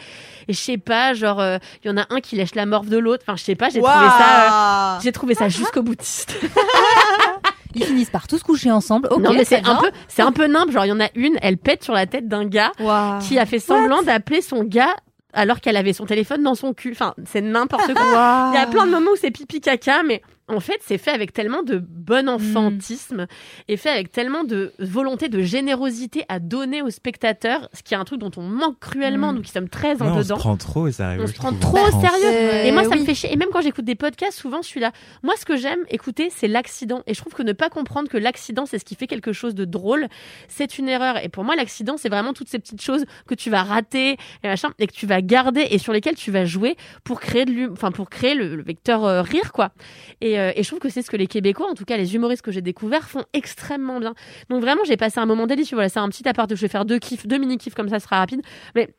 [0.47, 2.89] Et je sais pas, genre, euh, il y en a un qui lèche la morve
[2.89, 3.23] de l'autre.
[3.27, 4.95] Enfin, je sais pas, j'ai trouvé ça.
[4.97, 6.33] euh, j'ai trouvé ça jusqu'au boutiste.
[7.73, 9.07] Ils finissent par tous coucher ensemble.
[9.11, 10.73] Ok, non mais c'est un peu, c'est un peu nimble.
[10.73, 12.71] Genre il y en a une, elle pète sur la tête d'un gars
[13.21, 14.93] qui a fait semblant d'appeler son gars
[15.33, 16.91] alors qu'elle avait son téléphone dans son cul.
[16.91, 18.51] Enfin, c'est n'importe quoi.
[18.53, 20.21] Il y a plein de moments où c'est pipi caca, mais
[20.51, 23.27] en fait, c'est fait avec tellement de bon enfantisme
[23.67, 27.97] et fait avec tellement de volonté, de générosité à donner aux spectateurs, ce qui est
[27.97, 29.35] un truc dont on manque cruellement, Mm.
[29.37, 30.37] nous qui sommes très Ouais, en on se dedans.
[30.37, 31.21] prend trop au sérieux.
[31.23, 32.25] On je se prend trop au sérieux.
[32.25, 33.31] Euh, Et moi, ça me fait chier.
[33.31, 34.91] Et même quand j'écoute des podcasts, souvent, je suis là.
[35.23, 37.01] Moi, ce que j'aime écouter, c'est l'accident.
[37.07, 39.55] Et je trouve que ne pas comprendre que l'accident, c'est ce qui fait quelque chose
[39.55, 40.07] de drôle,
[40.47, 41.23] c'est une erreur.
[41.23, 44.47] Et pour moi, l'accident, c'est vraiment toutes ces petites choses que tu vas rater et
[44.47, 47.71] machin, et que tu vas garder et sur lesquelles tu vas jouer pour créer de
[47.71, 49.71] enfin, pour créer le, le vecteur euh, rire, quoi.
[50.21, 52.15] Et, euh, et je trouve que c'est ce que les Québécois, en tout cas les
[52.15, 54.13] humoristes que j'ai découverts, font extrêmement bien.
[54.49, 55.75] Donc vraiment, j'ai passé un moment délicieux.
[55.75, 56.53] Voilà, c'est un petit appart.
[56.53, 58.41] Je vais faire deux kiffs, deux mini kiffs comme ça, ce sera rapide.
[58.75, 58.89] Mais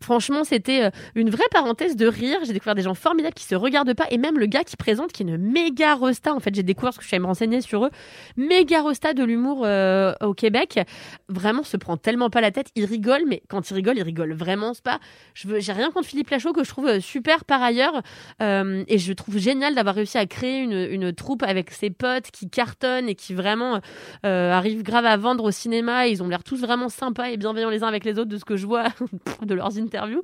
[0.00, 2.38] Franchement, c'était euh, une vraie parenthèse de rire.
[2.44, 4.06] J'ai découvert des gens formidables qui se regardent pas.
[4.10, 6.34] Et même le gars qui présente, qui est une méga resta.
[6.34, 7.90] En fait, j'ai découvert ce que je suis me renseigner sur eux.
[8.36, 10.80] Méga resta de l'humour euh, au Québec.
[11.28, 12.68] Vraiment, se prend tellement pas la tête.
[12.74, 14.74] Il rigole, mais quand il rigole, il rigole vraiment.
[14.74, 14.98] C'est pas.
[15.34, 18.02] Je veux, j'ai rien contre Philippe Lachaud que je trouve euh, super par ailleurs.
[18.40, 23.08] Et je trouve génial d'avoir réussi à créer une, troupe avec ses potes qui cartonnent
[23.08, 23.80] et qui vraiment
[24.22, 26.06] arrivent grave à vendre au cinéma.
[26.06, 28.44] Ils ont l'air tous vraiment sympas et bienveillants les uns avec les autres de ce
[28.44, 28.88] que je vois
[29.42, 30.22] de leurs interviews.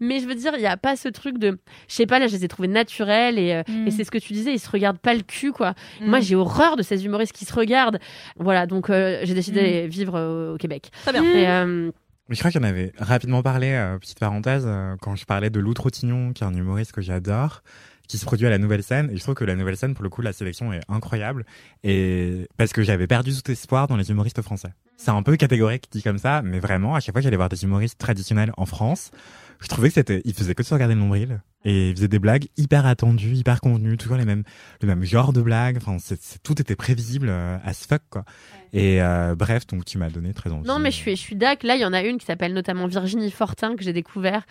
[0.00, 1.58] Mais je veux dire, il n'y a pas ce truc de.
[1.88, 3.86] Je sais pas, là, je les ai trouvés naturels et, euh, Mm.
[3.88, 5.74] et c'est ce que tu disais, ils se regardent pas le cul, quoi.
[6.00, 6.06] Mm.
[6.06, 7.98] Moi, j'ai horreur de ces humoristes qui se regardent.
[8.36, 10.90] Voilà, donc euh, j'ai décidé d'aller vivre euh, au Québec.
[11.02, 11.24] Très bien.
[11.24, 11.90] Et, euh,
[12.28, 15.24] Mais je crois qu'il y en avait rapidement parlé, euh, petite parenthèse, euh, quand je
[15.24, 17.62] parlais de Lou Trottignon, qui est un humoriste que j'adore,
[18.08, 19.10] qui se produit à la Nouvelle Scène.
[19.12, 21.44] Et je trouve que la Nouvelle Scène, pour le coup, la sélection est incroyable.
[21.84, 24.70] Et parce que j'avais perdu tout espoir dans les humoristes français.
[24.96, 27.48] C'est un peu catégorique dit comme ça, mais vraiment, à chaque fois que j'allais voir
[27.48, 29.12] des humoristes traditionnels en France,
[29.60, 32.18] je trouvais que c'était, ils faisaient que se regarder le nombril et ils faisaient des
[32.18, 34.42] blagues hyper attendues, hyper convenues, toujours les mêmes,
[34.80, 35.76] le même genre de blagues.
[35.76, 38.24] Enfin, c'est, c'est- tout était prévisible euh, as fuck quoi.
[38.72, 40.66] Et euh, bref, donc tu m'as donné très envie.
[40.66, 41.66] Non, mais je suis, je suis d'accord.
[41.68, 44.44] Là, il y en a une qui s'appelle notamment Virginie Fortin que j'ai découvert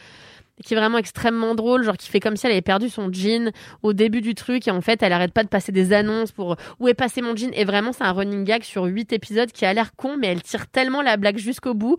[0.66, 3.52] qui est vraiment extrêmement drôle, genre qui fait comme si elle avait perdu son jean
[3.84, 6.56] au début du truc et en fait elle arrête pas de passer des annonces pour
[6.80, 7.52] où est passé mon jean?
[7.54, 10.42] Et vraiment c'est un running gag sur huit épisodes qui a l'air con mais elle
[10.42, 11.98] tire tellement la blague jusqu'au bout.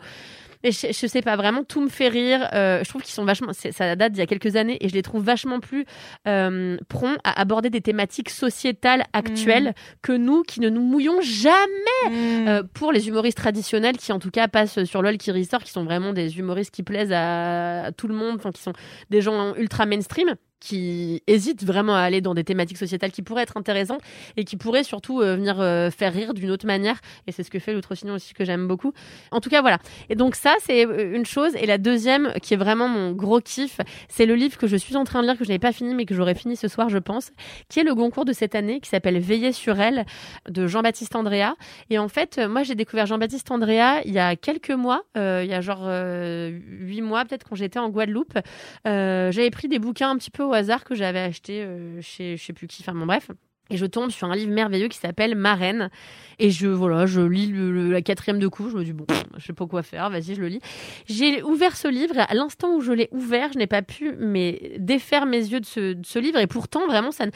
[0.65, 2.49] Et je, je sais pas, vraiment tout me fait rire.
[2.53, 4.95] Euh, je trouve qu'ils sont vachement, ça date d'il y a quelques années et je
[4.95, 5.85] les trouve vachement plus
[6.27, 9.73] euh, prompts à aborder des thématiques sociétales actuelles
[10.03, 11.63] que nous qui ne nous mouillons jamais
[12.07, 12.49] Mm.
[12.49, 15.73] euh, pour les humoristes traditionnels qui en tout cas passent sur LOL qui ressort, qui
[15.73, 18.73] sont vraiment des humoristes qui plaisent à, à tout le monde, qui sont
[19.11, 23.43] des gens ultra mainstream qui hésitent vraiment à aller dans des thématiques sociétales qui pourraient
[23.43, 24.01] être intéressantes
[24.37, 26.97] et qui pourraient surtout euh, venir euh, faire rire d'une autre manière.
[27.27, 28.93] Et c'est ce que fait l'outre-signon aussi que j'aime beaucoup.
[29.31, 29.79] En tout cas voilà.
[30.09, 31.55] Et donc ça c'est euh, une chose.
[31.57, 34.97] Et la deuxième qui est vraiment mon gros kiff c'est le livre que je suis
[34.97, 36.89] en train de lire que je n'avais pas fini mais que j'aurai fini ce soir
[36.89, 37.31] je pense
[37.69, 40.07] qui est le Goncourt de cette année qui s'appelle Veiller sur elle
[40.49, 41.55] de Jean-Baptiste Andrea.
[41.91, 45.55] Et en fait, moi, j'ai découvert Jean-Baptiste Andrea il y a quelques mois, il y
[45.55, 48.39] a genre huit mois peut-être quand j'étais en Guadeloupe.
[48.85, 52.45] J'avais pris des bouquins un petit peu au hasard que j'avais acheté euh, chez je
[52.45, 53.31] sais plus qui, enfin bon bref.
[53.70, 55.90] Et je tombe sur un livre merveilleux qui s'appelle Marraine.
[56.39, 57.53] Et je, voilà, je lis
[57.90, 58.70] la quatrième de coup.
[58.70, 60.61] Je me dis, bon, je sais pas quoi faire, vas-y, je le lis.
[61.07, 62.16] J'ai ouvert ce livre.
[62.16, 65.61] et À l'instant où je l'ai ouvert, je n'ai pas pu mais défaire mes yeux
[65.61, 66.39] de ce, ce livre.
[66.39, 67.27] Et pourtant, vraiment, ça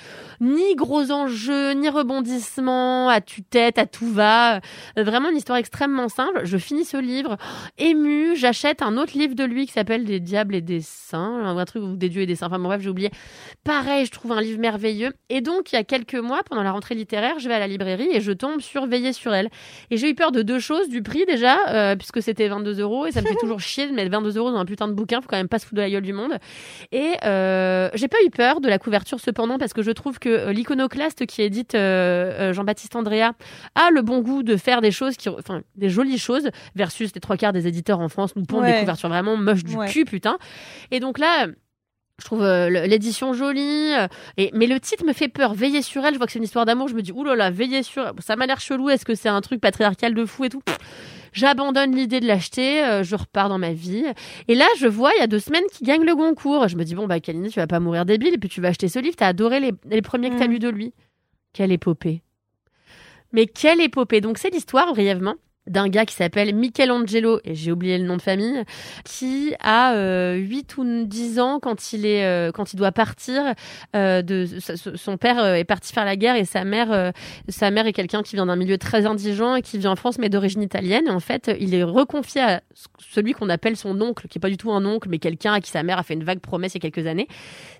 [0.40, 4.60] ni gros enjeux, ni rebondissements, à tue-tête, à tout va.
[4.96, 6.42] Vraiment une histoire extrêmement simple.
[6.44, 7.36] Je finis ce livre
[7.78, 8.36] ému.
[8.36, 11.82] J'achète un autre livre de lui qui s'appelle Des diables et des saints, un truc
[11.82, 12.46] ou des dieux et des saints.
[12.46, 13.10] Enfin bon, bref, j'ai oublié.
[13.64, 15.12] Pareil, je trouve un livre merveilleux.
[15.28, 17.66] Et donc, il y a quelques mois, pendant la rentrée littéraire, je vais à la
[17.66, 19.50] librairie et je tombe sur Veiller sur elle.
[19.90, 20.88] Et j'ai eu peur de deux choses.
[20.88, 23.06] Du prix déjà, euh, puisque c'était 22 euros.
[23.06, 25.20] Et ça me fait toujours chier de mettre 22 euros dans un putain de bouquin.
[25.20, 26.32] Faut quand même pas se foutre de la gueule du monde.
[26.92, 30.28] Et euh, j'ai pas eu peur de la couverture cependant parce que je trouve que
[30.28, 33.32] euh, l'iconoclaste qui édite euh, Jean-Baptiste Andrea
[33.74, 37.20] a le bon goût de faire des choses qui, enfin, des jolies choses versus les
[37.20, 38.74] trois quarts des éditeurs en France nous pondent Ouais.
[38.74, 39.88] des couvertures vraiment moches du Ouais.
[39.88, 40.38] cul, putain.
[40.90, 41.46] Et donc là.
[42.22, 45.54] Je trouve euh, l'édition jolie, euh, et, mais le titre me fait peur.
[45.54, 47.82] Veiller sur elle, je vois que c'est une histoire d'amour, je me dis, oulala, veiller
[47.82, 50.62] sur Ça m'a l'air chelou, est-ce que c'est un truc patriarcal de fou et tout?
[51.32, 54.04] J'abandonne l'idée de l'acheter, euh, je repars dans ma vie.
[54.46, 56.68] Et là, je vois, il y a deux semaines, qui gagne le Goncourt.
[56.68, 58.68] Je me dis, bon, bah, Kalini, tu vas pas mourir débile, et puis tu vas
[58.68, 60.52] acheter ce livre, t'as adoré les, les premiers que t'as Mm.
[60.52, 60.94] lus de lui.
[61.52, 62.22] Quelle épopée.
[63.32, 64.20] Mais quelle épopée.
[64.20, 65.34] Donc, c'est l'histoire, brièvement,
[65.66, 68.64] d'un gars qui s'appelle Michelangelo, et j'ai oublié le nom de famille,
[69.04, 73.54] qui a euh, 8 ou 10 ans quand il, est, euh, quand il doit partir.
[73.94, 74.46] euh, de,
[74.96, 77.10] son père euh, est parti faire la guerre et sa mère, euh,
[77.48, 80.18] sa mère est quelqu'un qui vient d'un milieu très indigent et qui vit en France
[80.18, 81.04] mais d'origine italienne.
[81.06, 82.62] Et en fait, il est reconfié à
[82.98, 85.60] celui qu'on appelle son oncle, qui est pas du tout un oncle, mais quelqu'un à
[85.60, 87.28] qui sa mère a fait une vague promesse il y a quelques années.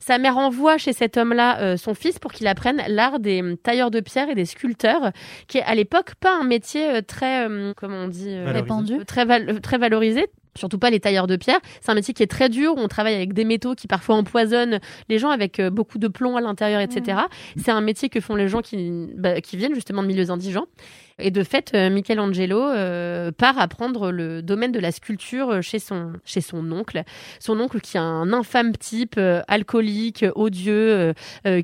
[0.01, 3.91] Sa mère envoie chez cet homme-là euh, son fils pour qu'il apprenne l'art des tailleurs
[3.91, 5.13] de pierre et des sculpteurs,
[5.49, 8.53] qui est à l'époque pas un métier très, euh, comment on dit, euh.
[8.53, 9.05] Répandu.
[9.07, 10.27] très, val- euh, très valorisé.
[10.57, 11.59] Surtout pas les tailleurs de pierre.
[11.81, 14.17] C'est un métier qui est très dur, où on travaille avec des métaux qui parfois
[14.17, 17.21] empoisonnent les gens avec euh, beaucoup de plomb à l'intérieur, etc.
[17.57, 20.67] C'est un métier que font les gens qui, bah, qui viennent justement de milieux indigents.
[21.19, 25.79] Et de fait, euh, Michelangelo euh, part apprendre le domaine de la sculpture euh, chez
[25.79, 27.03] son, chez son oncle.
[27.39, 29.19] Son oncle qui est un infâme type,
[29.49, 31.15] alcoolique, odieux,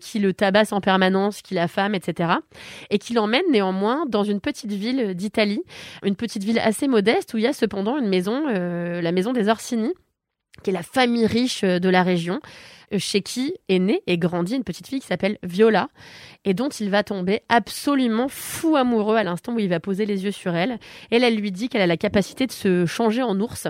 [0.01, 2.31] qui le tabasse en permanence, qui l'affame, etc.
[2.91, 5.63] Et qui l'emmène néanmoins dans une petite ville d'Italie,
[6.03, 9.49] une petite ville assez modeste où il y a cependant une maison, la maison des
[9.49, 9.93] Orsini,
[10.63, 12.41] qui est la famille riche de la région,
[12.97, 15.89] chez qui est née et grandie une petite fille qui s'appelle Viola,
[16.45, 20.25] et dont il va tomber absolument fou amoureux à l'instant où il va poser les
[20.25, 20.79] yeux sur elle.
[21.11, 23.67] Elle, elle lui dit qu'elle a la capacité de se changer en ours,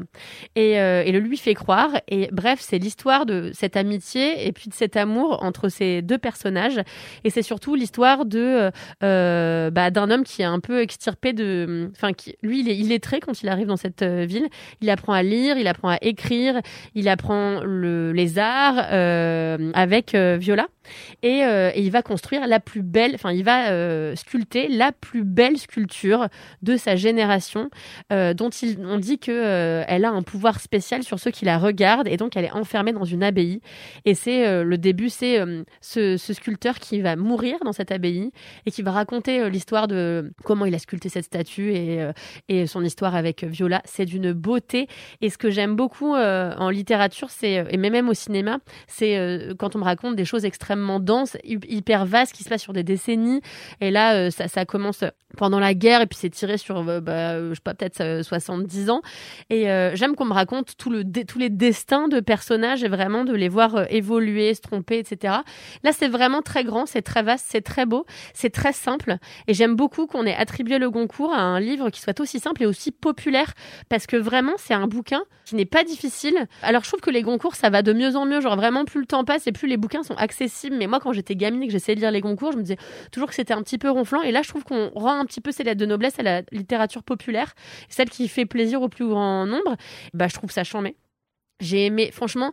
[0.54, 1.90] et, euh, et le lui fait croire.
[2.08, 6.18] Et bref, c'est l'histoire de cette amitié et puis de cet amour entre ces deux
[6.18, 6.80] personnages,
[7.24, 8.70] et c'est surtout l'histoire de euh,
[9.02, 12.76] euh, bah, d'un homme qui est un peu extirpé de, enfin, qui lui, il est
[12.76, 14.46] illettré quand il arrive dans cette ville.
[14.80, 16.60] Il apprend à lire, il apprend à écrire,
[16.94, 18.86] il apprend le, les arts
[19.74, 20.68] avec euh, Viola
[21.22, 24.92] et, euh, et il va construire la plus belle, enfin il va euh, sculpter la
[24.92, 26.28] plus belle sculpture
[26.62, 27.70] de sa génération,
[28.12, 28.50] euh, dont
[28.84, 32.36] on dit que elle a un pouvoir spécial sur ceux qui la regardent et donc
[32.36, 33.60] elle est enfermée dans une abbaye.
[34.04, 35.42] Et c'est le début, c'est
[35.80, 38.30] ce, sculpteur qui va mourir dans cette abbaye
[38.66, 41.72] et qui va raconter l'histoire de comment il a sculpté cette statue
[42.48, 43.82] et, son histoire avec Viola.
[43.84, 44.88] C'est d'une beauté.
[45.20, 49.80] Et ce que j'aime beaucoup en littérature, c'est et même au cinéma, c'est quand on
[49.80, 52.82] me raconte des choses extrêmement extrêmement dense, hy- hyper vaste, qui se passe sur des
[52.84, 53.40] décennies.
[53.80, 55.02] Et là, euh, ça, ça commence
[55.36, 58.00] pendant la guerre et puis c'est tiré sur, euh, bah, euh, je sais pas, peut-être
[58.00, 59.02] euh, 70 ans.
[59.50, 59.64] Et
[59.94, 63.48] j'aime qu'on me raconte tout le tous les destins de personnages et vraiment de les
[63.48, 65.34] voir évoluer, se tromper, etc.
[65.82, 69.16] Là, c'est vraiment très grand, c'est très vaste, c'est très beau, c'est très simple.
[69.46, 72.62] Et j'aime beaucoup qu'on ait attribué le Goncourt à un livre qui soit aussi simple
[72.62, 73.52] et aussi populaire
[73.88, 76.46] parce que vraiment, c'est un bouquin qui n'est pas difficile.
[76.62, 78.40] Alors, je trouve que les Goncourt, ça va de mieux en mieux.
[78.40, 80.67] Genre, vraiment, plus le temps passe et plus les bouquins sont accessibles.
[80.76, 82.78] Mais moi, quand j'étais gamine et que j'essayais de lire les Goncourt, je me disais
[83.12, 84.22] toujours que c'était un petit peu ronflant.
[84.22, 86.42] Et là, je trouve qu'on rend un petit peu ces lettres de noblesse à la
[86.52, 87.54] littérature populaire,
[87.88, 89.76] celle qui fait plaisir au plus grand nombre.
[90.14, 90.96] Bah, je trouve ça chambé.
[91.60, 92.52] J'ai aimé, franchement,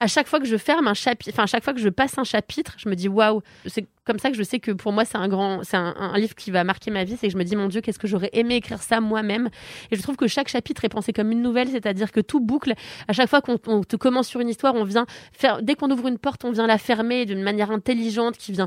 [0.00, 2.16] à chaque fois que je ferme un chapitre, enfin, à chaque fois que je passe
[2.16, 5.04] un chapitre, je me dis waouh, c'est comme ça que je sais que pour moi,
[5.04, 7.16] c'est un grand, c'est un, livre qui va marquer ma vie.
[7.16, 9.48] C'est que je me dis, mon Dieu, qu'est-ce que j'aurais aimé écrire ça moi-même?
[9.92, 12.74] Et je trouve que chaque chapitre est pensé comme une nouvelle, c'est-à-dire que tout boucle.
[13.06, 15.90] À chaque fois qu'on on te commence sur une histoire, on vient faire, dès qu'on
[15.92, 18.66] ouvre une porte, on vient la fermer d'une manière intelligente qui vient,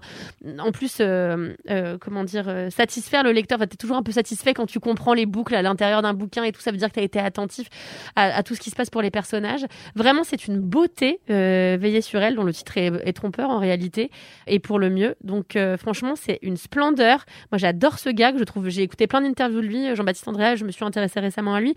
[0.59, 3.57] en plus, euh, euh, comment dire, euh, satisfaire le lecteur.
[3.57, 6.43] Enfin, t'es toujours un peu satisfait quand tu comprends les boucles à l'intérieur d'un bouquin
[6.43, 6.61] et tout.
[6.61, 7.67] Ça veut dire que t'as été attentif
[8.15, 9.65] à, tout ce qui se passe pour les personnages.
[9.95, 14.09] Vraiment, c'est une beauté, Veiller sur elle, dont le titre est, trompeur en réalité,
[14.47, 15.15] et pour le mieux.
[15.55, 17.25] Euh, franchement, c'est une splendeur.
[17.51, 18.69] Moi, j'adore ce gars que je trouve.
[18.69, 20.55] J'ai écouté plein d'interviews de lui, Jean-Baptiste Andréa.
[20.55, 21.75] Je me suis intéressée récemment à lui.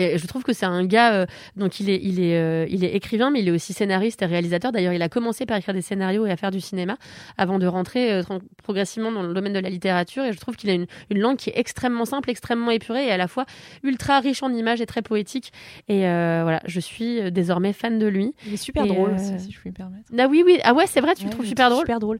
[0.00, 2.84] Et je trouve que c'est un gars, euh, donc il est, il, est, euh, il
[2.84, 4.72] est écrivain, mais il est aussi scénariste et réalisateur.
[4.72, 6.96] D'ailleurs, il a commencé par écrire des scénarios et à faire du cinéma
[7.36, 8.22] avant de rentrer euh,
[8.62, 10.24] progressivement dans le domaine de la littérature.
[10.24, 13.10] Et je trouve qu'il a une, une langue qui est extrêmement simple, extrêmement épurée et
[13.10, 13.44] à la fois
[13.82, 15.52] ultra riche en images et très poétique.
[15.88, 18.34] Et voilà, je suis désormais fan de lui.
[18.46, 20.08] Il est super Et, drôle aussi, si je puis me permettre.
[20.18, 21.82] Ah oui, oui, ah ouais, c'est vrai, tu le trouves super drôle.
[21.82, 22.18] Super drôle.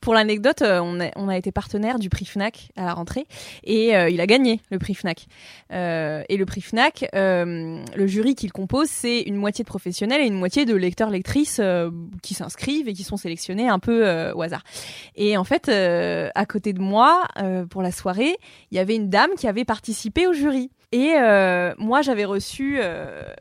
[0.00, 3.26] Pour l'anecdote, on, a, on a été partenaire du prix Fnac à la rentrée
[3.64, 5.26] et il a gagné le prix Fnac.
[5.70, 10.26] Et le prix Fnac, euh, le jury qu'il compose, c'est une moitié de professionnels et
[10.26, 11.90] une moitié de lecteurs-lectrices euh,
[12.22, 14.62] qui s'inscrivent et qui sont sélectionnés un peu euh, au hasard.
[15.16, 17.22] Et en fait, à côté de moi,
[17.70, 18.36] pour la soirée,
[18.70, 20.70] il y avait une dame qui avait participé au jury.
[20.92, 21.14] Et
[21.78, 22.80] moi, j'avais reçu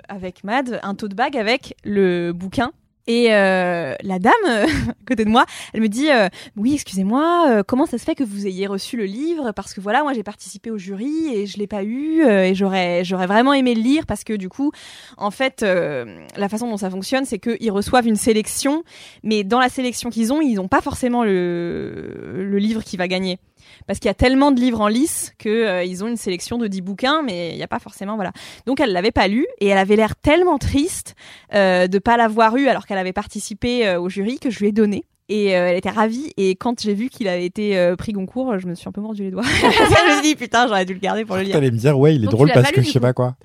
[0.07, 2.71] avec Mad un tote bag avec le bouquin.
[3.07, 7.48] Et euh, la dame euh, à côté de moi, elle me dit euh, oui, excusez-moi,
[7.49, 9.52] euh, comment ça se fait que vous ayez reçu le livre?
[9.53, 12.56] Parce que voilà, moi j'ai participé au jury et je l'ai pas eu euh, et
[12.56, 14.72] j'aurais j'aurais vraiment aimé le lire parce que du coup,
[15.18, 18.84] en fait, la façon dont ça fonctionne, c'est qu'ils reçoivent une sélection,
[19.23, 23.07] mais dans la sélection qu'ils ont, ils n'ont pas forcément le le livre qui va
[23.07, 23.40] gagner
[23.88, 26.67] parce qu'il y a tellement de livres en lice que euh, ont une sélection de
[26.67, 28.31] 10 bouquins mais il n'y a pas forcément voilà.
[28.65, 31.15] Donc elle l'avait pas lu et elle avait l'air tellement triste
[31.53, 34.67] euh, de pas l'avoir eu alors qu'elle avait participé euh, au jury que je lui
[34.67, 35.05] ai donné.
[35.31, 36.33] Et euh, elle était ravie.
[36.35, 38.99] Et quand j'ai vu qu'il avait été euh, pris Goncourt, je me suis un peu
[38.99, 39.43] mordu les doigts.
[39.61, 41.53] je me suis dit, putain, j'aurais dû le garder pour le lire.
[41.53, 43.37] T'allais me dire, ouais, il est Donc, drôle parce que je sais coup pas quoi.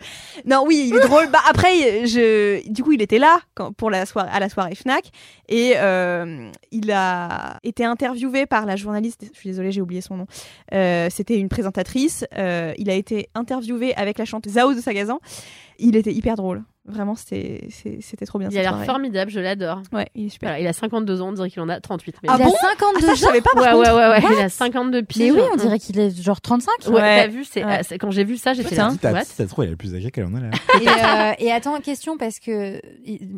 [0.44, 1.28] Non, oui, il est drôle.
[1.30, 4.74] Bah après, je, du coup, il était là quand, pour la soirée, à la soirée
[4.74, 5.12] Fnac,
[5.48, 9.24] et euh, il a été interviewé par la journaliste.
[9.32, 10.26] Je suis désolée, j'ai oublié son nom.
[10.74, 12.24] Euh, C'était une présentatrice.
[12.36, 15.20] Euh, il a été interviewé avec la chanteuse Zao de Sagazan.
[15.78, 16.64] Il était hyper drôle.
[16.88, 17.68] Vraiment, c'était
[18.26, 18.48] trop bien.
[18.50, 19.82] Il a l'air formidable, je l'adore.
[19.92, 20.50] Ouais, il est super.
[20.50, 22.16] Voilà, il a 52 ans, on dirait qu'il en a 38.
[22.22, 23.50] Mais Ah il bon a 52 Ah, ça, je savais pas.
[23.54, 25.22] par ouais, ouais, ouais, ouais, il a 52 piges.
[25.22, 26.70] Mais oui, on dirait qu'il est genre 35.
[26.86, 27.22] Ouais, Ouais.
[27.22, 27.80] t'as vu, c'est, Ouais.
[27.90, 28.90] ah, quand j'ai vu ça, j'étais Putain.
[29.12, 29.24] là.
[29.24, 30.50] Si t'as- trouve, il est plus âgé qu'elle en a là.
[30.80, 32.80] Et, euh, et attends, question parce que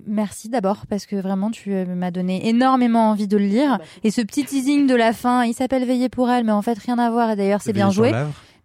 [0.06, 3.78] merci d'abord parce que vraiment tu euh, m'as donné énormément envie de le lire.
[4.04, 6.78] Et ce petit teasing de la fin, il s'appelle Veiller pour elle, mais en fait
[6.78, 7.30] rien à voir.
[7.30, 8.12] Et d'ailleurs c'est bien joué.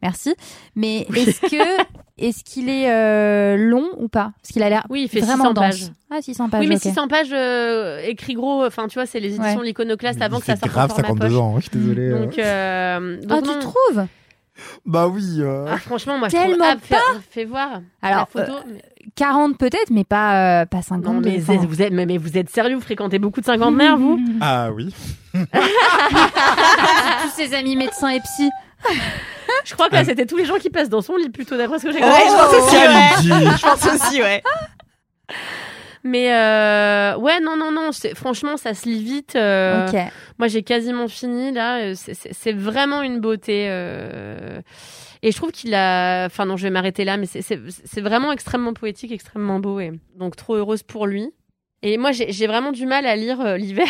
[0.03, 0.35] Merci.
[0.75, 1.81] Mais est-ce que
[2.19, 4.33] est-ce qu'il est euh, long ou pas?
[4.41, 5.63] Parce qu'il a l'air Oui, il fait vraiment 600 dense.
[5.63, 5.91] pages.
[6.11, 6.59] Ah 600 pages.
[6.61, 6.81] Oui, mais ok.
[6.81, 9.55] 600 pages euh, écrit gros, enfin tu vois, c'est les éditions Ouais.
[9.55, 11.37] de l'Iconoclaste avant que ça sorte grave en format 52 poche.
[11.41, 12.01] ans, hein, je suis désolé.
[12.11, 12.19] euh.
[12.25, 13.59] Donc, euh, Ah donc tu non.
[13.59, 14.05] trouves?
[14.85, 15.23] Bah oui.
[15.39, 15.65] euh.
[15.67, 16.77] Ah, franchement, moi je Tellement trouve.
[16.91, 18.53] Ah, fais, fais voir Alors, la photo.
[18.67, 18.81] mais-
[19.15, 21.05] 40 peut-être, mais pas euh, pas 50.
[21.15, 21.55] non, mais enfin.
[21.57, 24.19] vous êtes, mais, mais vous êtes sérieux, vous fréquentez beaucoup de cinquantenaires, vous?
[24.41, 24.93] Ah oui.
[25.33, 28.49] tous ses amis médecins et psy.
[29.65, 30.05] Je crois que là, Ah.
[30.05, 32.03] c'était tous les gens qui passent dans son lit plutôt, d'après ce que j'ai Ouais,
[32.03, 32.23] compris.
[32.27, 33.51] je pense aussi, ouais.
[33.57, 34.43] Je pense aussi, ouais.
[36.05, 39.35] Mais euh, ouais, non, non, non, franchement, ça se lit vite.
[39.37, 39.95] euh, Ok.
[40.37, 41.77] Moi, j'ai quasiment fini là.
[41.79, 43.67] euh, c'est- vraiment une beauté.
[43.69, 44.59] euh,
[45.21, 46.25] Et je trouve qu'il a.
[46.25, 49.79] Enfin, non, je vais m'arrêter là, mais c'est- vraiment extrêmement poétique, extrêmement beau.
[49.79, 51.29] Et donc, trop heureuse pour lui.
[51.83, 53.87] Et moi, j'ai j'ai vraiment du mal à lire euh, l'hiver.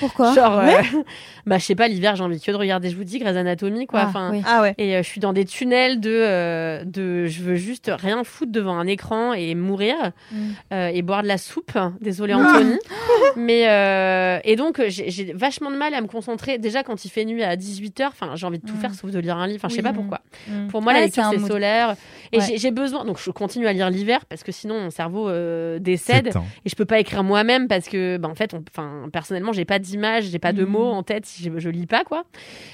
[0.00, 0.70] Pourquoi Genre, euh,
[1.46, 3.86] bah, je sais pas, l'hiver, j'ai envie que de regarder, je vous dis, Grey's Anatomy,
[3.86, 4.00] quoi.
[4.02, 4.42] Ah, Enfin, oui.
[4.46, 4.74] Ah ouais.
[4.78, 8.52] et euh, je suis dans des tunnels de, euh, de je veux juste rien foutre
[8.52, 9.94] devant un écran et mourir
[10.32, 10.36] Mm.
[10.72, 11.72] euh, et boire de la soupe.
[12.00, 12.76] Désolée Anthony.
[13.36, 16.58] Mais euh, et donc j'ai vachement de mal à me concentrer.
[16.58, 18.80] Déjà quand il fait nuit à 18h, enfin j'ai envie de tout Mm.
[18.80, 19.58] faire sauf de lire un livre.
[19.60, 19.88] Enfin je sais Oui.
[19.88, 20.20] pas pourquoi.
[20.48, 20.68] Mm.
[20.68, 21.94] Pour moi la Ouais, lecture c'est solaire
[22.32, 22.46] et Ouais.
[22.56, 26.28] j'ai- besoin donc je continue à lire l'hiver parce que sinon mon cerveau euh, décède
[26.64, 29.64] et je peux pas écrire moi-même parce que bah, en fait on- enfin personnellement j'ai
[29.66, 32.24] pas d'images, j'ai pas de mots en tête si je, je lis pas quoi.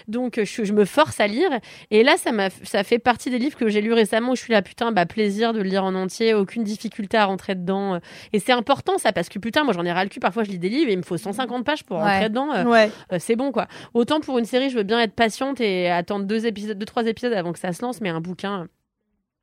[0.08, 1.50] Donc euh, je, je me force à lire
[1.90, 4.42] et là ça m'a ça fait partie des livres que j'ai lus récemment où je
[4.42, 7.94] suis là putain bah plaisir de le lire en entier, aucune difficulté à rentrer dedans
[7.94, 7.98] euh.
[8.32, 10.50] et c'est important ça parce que putain moi j'en ai ras le cul parfois je
[10.50, 12.04] lis des livres et il me faut 150 pages pour Ouais.
[12.04, 12.52] rentrer dedans.
[12.54, 12.90] euh, Ouais.
[13.12, 13.66] euh, c'est bon quoi.
[13.94, 17.06] Autant pour une série, je veux bien être patiente et attendre deux épisodes, deux trois
[17.06, 18.68] épisodes avant que ça se lance, mais un bouquin,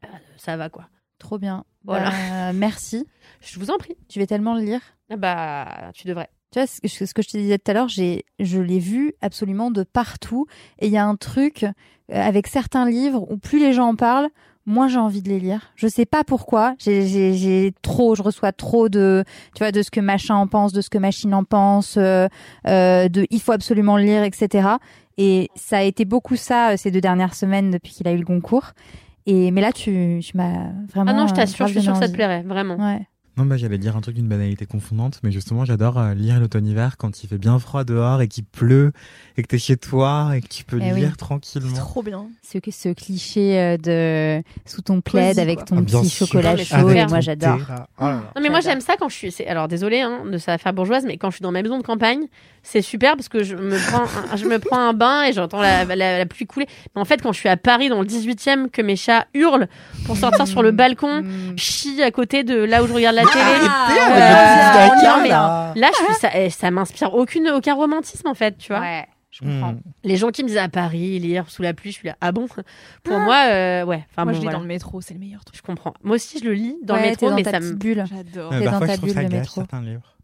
[0.03, 0.07] euh,
[0.37, 0.85] ça va quoi.
[1.19, 1.63] Trop bien.
[1.83, 2.09] Voilà.
[2.09, 3.07] Bah, merci.
[3.41, 3.95] Je vous en prie.
[4.09, 4.81] Tu vais tellement le lire.
[5.09, 6.29] Ah bah, tu devrais.
[6.55, 9.83] Tu vois, ce que, je te disais tout à l'heure, je l'ai vu absolument de
[9.83, 10.45] partout.
[10.79, 11.69] Et il y a un truc euh,
[12.09, 14.29] avec certains livres où plus les gens en parlent,
[14.65, 15.73] moins j'ai envie de les lire.
[15.75, 16.75] Je sais pas pourquoi.
[16.79, 20.79] J'ai, trop, je reçois trop de, tu vois, de ce que machin en pense, de
[20.79, 22.29] ce que machine en pense, euh,
[22.67, 24.69] euh, de il faut absolument le lire, etc.
[25.17, 28.25] Et ça a été beaucoup ça ces deux dernières semaines depuis qu'il a eu le
[28.25, 28.71] concours.
[29.25, 31.11] Et mais là, tu, tu m'as vraiment.
[31.11, 32.77] Ah non, je t'assure, je suis sûre que ça te plairait, vraiment.
[32.77, 33.05] Ouais.
[33.37, 36.95] Non, bah, j'allais dire un truc d'une banalité confondante, mais justement, j'adore euh, lire l'automne-hiver
[36.97, 38.93] quand il fait bien froid dehors et qu'il pleut
[39.35, 41.01] et que t'es chez toi et que tu peux Eh oui.
[41.01, 41.75] lire tranquillement.
[41.75, 42.27] Trop bien.
[42.49, 46.27] Ce, ce cliché euh, de sous ton plaid avec ton Ah, petit sûr.
[46.27, 47.59] chocolat mais chaud, et moi j'adore.
[47.99, 48.21] Oh là.
[48.37, 49.31] Non mais moi j'aime ça quand je suis.
[49.33, 51.77] c'est- Alors désolé hein, de ça faire bourgeoise, mais quand je suis dans ma maison
[51.77, 52.27] de campagne,
[52.63, 55.61] c'est super parce que je me prends, un, je me prends un bain et j'entends
[55.61, 56.67] la, la, la pluie couler.
[56.95, 59.67] Mais en fait, quand je suis à Paris dans le 18e, que mes chats hurlent
[60.05, 61.57] pour sortir sur le balcon, Mm.
[61.57, 63.67] chient à côté de là où je regarde la télé.
[63.67, 65.73] Euh, non, le mais là.
[65.75, 68.81] Là, je suis ça, ça m'inspire aucune aucun romantisme en fait, tu vois.
[68.81, 69.73] Ouais, je comprends.
[69.73, 69.79] Hmm.
[70.03, 72.15] Les gens qui me disent à Paris lire sous la pluie, je suis là.
[72.21, 72.47] Ah bon?
[73.03, 74.05] Pour moi, euh, ouais.
[74.11, 74.57] Enfin Moi, bon, je lis voilà.
[74.57, 75.57] dans le métro, c'est le meilleur truc.
[75.57, 75.93] Je comprends.
[76.03, 77.73] Moi aussi, je le lis dans Ouais, le métro, dans mais ta ça me.
[77.73, 78.03] bulle.
[78.09, 78.53] J'adore.
[78.53, 79.55] Euh, T'es dans ta bulle gâche métro.
[79.61, 80.14] certains livres.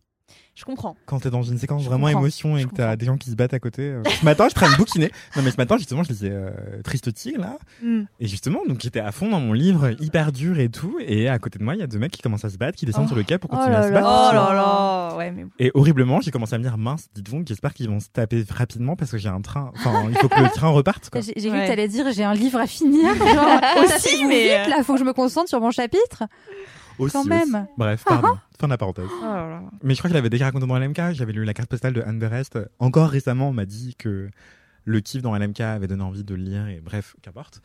[0.62, 0.96] Je comprends.
[1.08, 2.20] Quand t'es dans une séquence Je vraiment comprends.
[2.22, 3.82] émotion et Je que t'as des gens qui se battent à côté.
[3.82, 4.04] euh.
[4.20, 5.12] Ce matin, je traîne bouquiner.
[5.36, 6.52] Non, mais ce matin, justement, je lisais euh,
[6.84, 7.58] Triste Tigre, là.
[7.82, 8.02] Mm.
[8.20, 10.98] Et justement, donc j'étais à fond dans mon livre, hyper dur et tout.
[11.00, 12.78] Et à côté de moi, il y a deux mecs qui commencent à se battre,
[12.78, 13.08] qui descendent Oh.
[13.08, 14.08] sur le quai pour Oh continuer là à se battre.
[14.08, 15.16] Oh là là.
[15.18, 18.00] Ouais, mais Et horriblement, j'ai commencé à me dire, mince, dites donc, j'espère qu'ils vont
[18.00, 19.72] se taper rapidement parce que j'ai un train.
[19.76, 21.22] Enfin, il faut que le train reparte, quoi.
[21.22, 21.64] J'ai cru Ouais.
[21.64, 23.16] que t'allais dire j'ai un livre à finir.
[23.16, 26.24] Genre, Aussi, mais, vite, euh, là, faut que je me concentre sur mon chapitre.
[27.00, 27.30] Aussi, quand aussi.
[27.30, 27.68] même.
[27.78, 28.38] Bref, pardon.
[28.60, 29.08] fin de la parenthèse.
[29.22, 29.62] Oh là là.
[29.84, 31.14] Mais je crois qu'il avait déjà raconté dans LMK.
[31.14, 32.60] J'avais lu la carte postale de Anne Berest.
[32.80, 34.30] Encore récemment, on m'a dit que
[34.86, 36.68] le kiff dans LMK avait donné envie de le lire.
[36.68, 37.62] Et bref, qu'importe.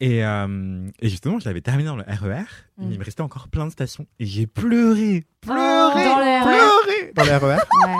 [0.00, 2.42] Et, euh, et justement, je l'avais terminé dans le RER.
[2.78, 2.90] Mm.
[2.92, 4.06] Il me restait encore plein de stations.
[4.18, 5.24] Et j'ai pleuré.
[5.40, 6.04] Pleuré.
[6.04, 6.42] Dans le RER.
[6.42, 7.12] pleuré.
[7.14, 7.56] Dans le RER.
[7.56, 7.94] Ouais.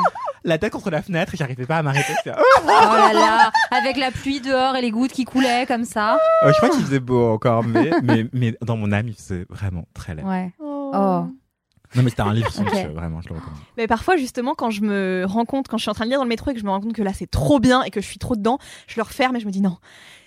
[0.44, 2.12] La tête contre la fenêtre et j'arrivais pas à m'arrêter.
[2.26, 2.30] Oh
[2.66, 6.18] là là, avec la pluie dehors et les gouttes qui coulaient comme ça.
[6.42, 9.46] Euh, je crois qu'il faisait beau encore, mais, mais, mais dans mon âme, il faisait
[9.48, 10.22] vraiment très laid.
[10.24, 10.52] Ouais.
[10.60, 10.92] Oh.
[10.94, 11.26] Oh.
[11.96, 12.54] Non, mais c'était un livre Ok.
[12.54, 13.58] somptueux, vraiment, je le recommande.
[13.76, 16.18] Mais parfois, justement, quand je me rends compte, quand je suis en train de lire
[16.18, 17.90] dans le métro et que je me rends compte que là, c'est trop bien et
[17.90, 18.58] que je suis trop dedans,
[18.88, 19.76] je le referme et je me dis non.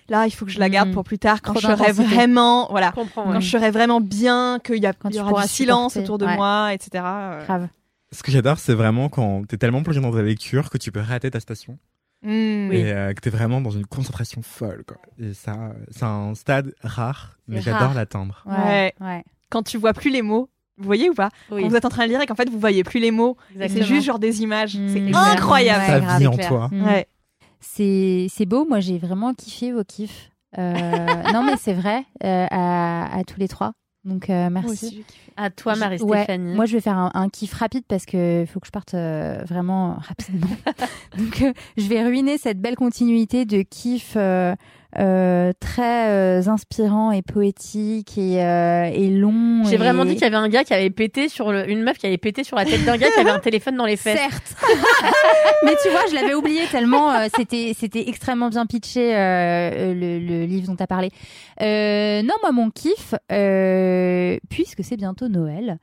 [0.10, 0.94] Là, il faut que je la garde Mm.
[0.94, 3.24] pour plus tard quand Trop je serai vraiment, voilà, comprends.
[3.26, 3.42] quand ouais.
[3.42, 6.06] je serai vraiment bien, qu'il y, a, Quand il y aura du silence supporter.
[6.14, 6.36] autour de Ouais.
[6.38, 7.04] moi, etc.
[7.06, 7.46] euh.
[7.46, 7.68] Grave.
[8.12, 11.02] Ce que j'adore, c'est vraiment quand t'es tellement plongé dans ta lecture que tu peux
[11.02, 11.78] rater ta station.
[12.24, 12.72] Mm.
[12.72, 14.98] Et euh, que t'es vraiment dans une concentration folle, quoi.
[15.20, 18.44] Et ça, c'est un stade rare, mais j'adore l'atteindre.
[18.46, 18.94] Ouais.
[19.02, 19.24] ouais.
[19.50, 21.90] Quand tu vois plus les mots, vous voyez ou pas Oui, Quand vous êtes en
[21.90, 24.42] train de lire et qu'en fait vous voyez plus les mots, c'est juste genre des
[24.42, 25.18] images, c'est Exactement.
[25.24, 25.82] incroyable.
[25.82, 26.48] Ouais, Ça grave, vit c'est en clair.
[26.48, 26.70] toi.
[26.72, 27.08] Ouais.
[27.60, 30.30] C'est c'est beau, moi j'ai vraiment kiffé vos kiffs.
[30.58, 33.74] Euh, non mais c'est vrai, euh, à, à tous les trois.
[34.08, 34.72] Donc euh, merci.
[34.72, 35.06] aussi.
[35.36, 36.50] À toi, Marie-Stéphanie.
[36.50, 38.96] ouais, moi, je vais faire un, un kiff rapide parce que faut que je parte
[38.96, 40.48] euh, vraiment rapidement.
[41.18, 44.18] Donc, euh, je vais ruiner cette belle continuité de kiff
[44.96, 49.64] euh, euh, très euh, inspirant et poétique et, euh, et long.
[49.66, 51.70] J'ai et- vraiment dit qu'il y avait un gars qui avait pété sur le...
[51.70, 53.86] une meuf qui avait pété sur la tête d'un gars qui avait un téléphone dans
[53.86, 54.18] les fesses.
[54.20, 54.56] Certes.
[55.64, 60.20] Mais tu vois, je l'avais oublié tellement euh, c'était c'était extrêmement bien pitché euh, le,
[60.20, 61.10] le livre dont tu as parlé.
[61.62, 65.78] Euh, non, moi mon kiff euh, puisque c'est bientôt Noël.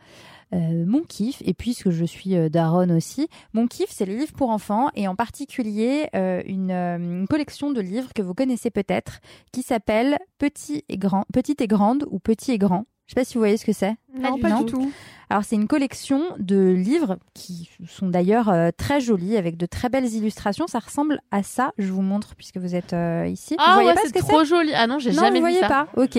[0.55, 4.33] Euh, mon kiff, et puisque je suis euh, daronne aussi, mon kiff, c'est les livres
[4.33, 8.71] pour enfants, et en particulier euh, une, euh, une collection de livres que vous connaissez
[8.71, 9.19] peut-être,
[9.53, 12.85] qui s'appelle Petit et Grand, Petite et Grande ou Petit et Grand.
[13.07, 13.97] Je sais pas si vous voyez ce que c'est.
[14.19, 14.91] Non, pas du tout.
[15.29, 19.91] Alors c'est une collection de livres qui sont d'ailleurs euh, très jolis avec de très
[19.91, 20.67] belles illustrations.
[20.67, 21.73] Ça ressemble à ça.
[21.77, 23.57] Je vous montre puisque vous êtes euh, ici.
[23.57, 24.71] vous Ah voyez ouais, pas ce c'est trop joli.
[24.75, 25.69] Ah non, j'ai Non, jamais vous vu voyez ça.
[25.69, 25.89] pas.
[26.03, 26.19] Ok.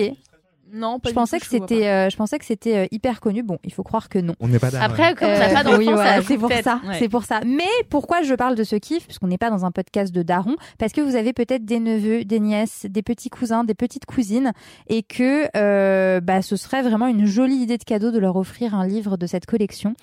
[0.72, 2.86] Non, pas Je du pensais tout, que je c'était, euh, je pensais que c'était euh,
[2.90, 3.42] hyper connu.
[3.42, 4.34] Bon, il faut croire que non.
[4.40, 4.86] On n'est pas d'accord.
[4.90, 6.80] Après, comme on n'a Euh, pas d'enfant, oui, c'est pour ça.
[6.86, 6.96] Ouais.
[6.98, 7.40] C'est pour ça.
[7.46, 9.04] Mais pourquoi je parle de ce kiff?
[9.06, 10.56] Puisqu'on n'est pas dans un podcast de daron.
[10.78, 14.52] Parce que vous avez peut-être des neveux, des nièces, des petits cousins, des petites cousines,
[14.88, 18.74] et que euh, bah, ce serait vraiment une jolie idée de cadeau de leur offrir
[18.74, 19.94] un livre de cette collection.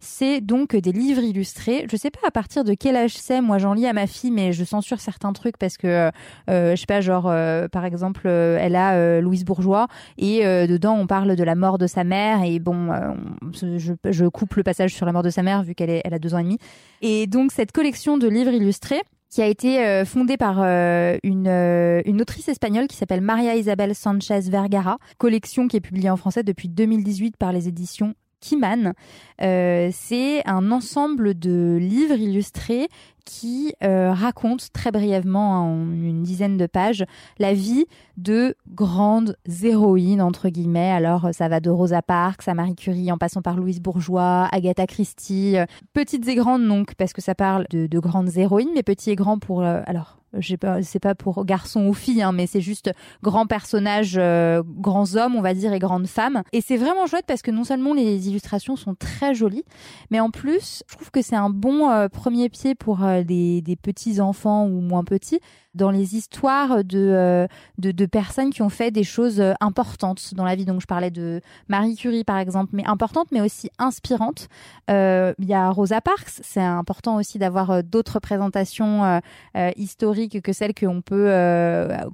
[0.00, 1.86] C'est donc des livres illustrés.
[1.90, 3.40] Je sais pas à partir de quel âge c'est.
[3.40, 6.10] Moi, j'en lis à ma fille, mais je censure certains trucs parce que,
[6.48, 9.86] euh, je sais pas, genre, euh, par exemple, euh, elle a euh, Louise Bourgeois
[10.18, 13.12] et euh, dedans on parle de la mort de sa mère et bon, euh,
[13.42, 16.34] on- je, coupe le passage sur la mort de sa mère vu qu'elle a deux
[16.34, 16.58] ans et demi.
[17.02, 21.46] Et donc cette collection de livres illustrés qui a été euh, fondée par euh, une,
[21.46, 26.16] euh, une autrice espagnole qui s'appelle Maria Isabel Sanchez Vergara, collection qui est publiée en
[26.16, 28.94] français depuis 2018 par les éditions Kiman.
[29.42, 32.88] Euh, c'est un ensemble de livres illustrés
[33.24, 37.04] qui euh, racontent très brièvement, en une dizaine de pages,
[37.38, 37.86] la vie
[38.16, 40.90] de grandes héroïnes, entre guillemets.
[40.90, 44.86] Alors, ça va de Rosa Parks à Marie Curie, en passant par Louise Bourgeois, Agatha
[44.86, 45.56] Christie.
[45.56, 49.10] euh, Petites et grandes, donc, parce que ça parle de, de grandes héroïnes, mais petits
[49.10, 49.62] et grands pour...
[49.62, 52.92] alors, je sais pas, c'est pas pour garçons ou filles, hein, mais c'est juste
[53.22, 56.42] grands personnages, euh, grands hommes, on va dire, et grandes femmes.
[56.52, 59.64] Et c'est vraiment chouette parce que non seulement les illustrations sont très jolies,
[60.10, 63.62] mais en plus, je trouve que c'est un bon euh, premier pied pour euh, des,
[63.62, 65.40] des petits enfants ou moins petits
[65.74, 67.46] dans les histoires de, euh,
[67.78, 70.64] de, de personnes qui ont fait des choses euh, importantes dans la vie.
[70.64, 74.48] Donc, je parlais de Marie Curie, par exemple, mais importante, mais aussi inspirante.
[74.90, 76.40] Euh, Il y a Rosa Parks.
[76.42, 79.20] C'est important aussi d'avoir d'autres représentations
[79.56, 81.30] euh, historiques que celles qu'on peut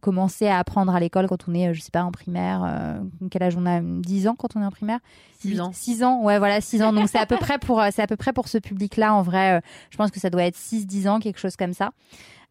[0.03, 2.99] commencer à apprendre à l'école quand on est, je sais pas, en primaire.
[3.31, 3.81] quel âge on a?
[3.81, 4.99] 10 ans quand on est en primaire?
[5.41, 5.71] 6 ans.
[5.73, 6.93] 6 ans, ouais, voilà, 6 ans.
[6.93, 9.61] Donc, c'est à peu près pour, c'est à peu près pour ce public-là, en vrai.
[9.91, 11.91] je pense que ça doit être 6-10 ans, quelque chose comme ça.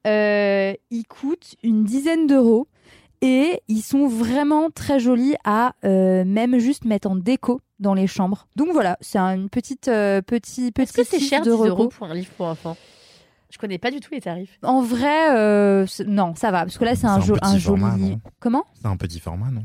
[0.06, 2.68] Euh, ils coûtent une dizaine d'euros
[3.22, 8.08] et ils sont vraiment très jolis à euh, même juste mettre en déco dans les
[8.08, 8.48] chambres.
[8.56, 11.68] Donc voilà, c'est une petite euh, petit petit Est-ce que c'est cher de 10 reco.
[11.70, 12.78] euros pour un livre pour enfants?
[13.52, 14.60] Je connais pas du tout les tarifs.
[14.64, 17.46] En vrai, euh, non, ça va parce que là c'est un, C'est un jo- petit
[17.46, 17.82] un joli.
[17.82, 18.20] format, non?
[18.40, 18.66] Comment?
[18.74, 19.64] C'est un petit format, non?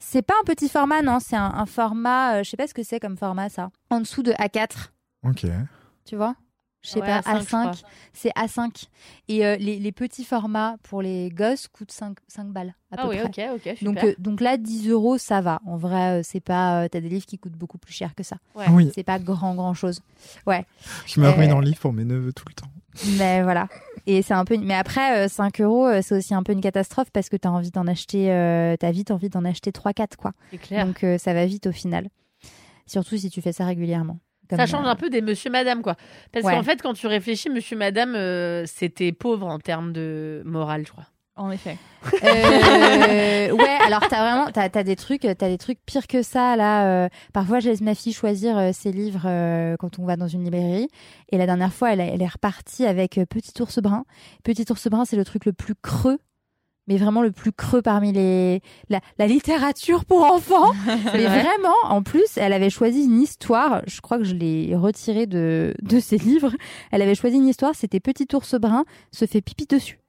[0.00, 2.36] C'est pas un petit format, non, c'est un, un format.
[2.36, 3.70] euh, je sais pas ce que c'est comme format ça.
[3.90, 4.92] En dessous de A4,
[5.24, 5.44] Ok.
[6.04, 6.34] tu vois?
[6.82, 7.64] Je sais Ouais, pas, A5, je crois.
[7.72, 7.82] A5,
[8.12, 8.84] c'est A5.
[9.28, 13.02] Et euh, les, les petits formats pour les gosses coûtent 5, 5 balles à Ah
[13.02, 13.50] peu oui, près.
[13.50, 13.82] ok, ok, super.
[13.92, 15.60] Donc, euh, donc là, 10 euros, ça va.
[15.66, 16.84] En vrai, euh, c'est pas.
[16.84, 18.36] euh, T'as des livres qui coûtent beaucoup plus cher que ça.
[18.54, 18.66] Ouais.
[18.70, 18.92] Oui.
[18.94, 20.00] C'est pas grand, grand chose.
[20.46, 20.64] Ouais.
[21.06, 22.68] Je me Euh, remets dans le livre pour mes neveux tout le temps.
[23.18, 23.68] Mais voilà.
[24.06, 24.56] Et c'est un peu.
[24.56, 27.50] Mais après, euh, 5 euros, euh, c'est aussi un peu une catastrophe parce que t'as
[27.50, 28.32] envie d'en acheter.
[28.32, 30.32] euh, T'as vite envie d'en acheter 3-4, quoi.
[30.52, 30.86] C'est clair.
[30.86, 32.08] Donc euh, ça va vite au final.
[32.86, 34.18] Surtout si tu fais ça régulièrement.
[34.48, 35.94] Comme, ça change euh, un peu des Monsieur Madame, quoi.
[36.32, 36.54] Parce Ouais.
[36.54, 40.92] qu'en fait, quand tu réfléchis, Monsieur Madame, euh, c'était pauvre en termes de morale, je
[40.92, 41.04] crois.
[41.36, 41.76] En effet.
[42.24, 46.56] Euh, ouais, alors t'as vraiment, t'as as des trucs, t'as des trucs pires que ça
[46.56, 46.86] là.
[47.04, 49.28] euh, parfois, je laisse ma fille choisir euh, ses livres
[49.78, 50.88] quand on va dans une librairie.
[51.30, 54.04] Et la dernière fois, elle, elle est repartie avec Petit ours brun.
[54.44, 56.18] Petit ours brun, c'est le truc le plus creux,
[56.88, 60.72] mais vraiment le plus creux parmi les la, la littérature pour enfants.
[60.86, 61.42] mais vrai.
[61.42, 63.82] vraiment, en plus, elle avait choisi une histoire.
[63.86, 66.52] Je crois que je l'ai retirée de de ses livres.
[66.90, 67.74] Elle avait choisi une histoire.
[67.74, 70.00] C'était Petit ours brun se fait pipi dessus.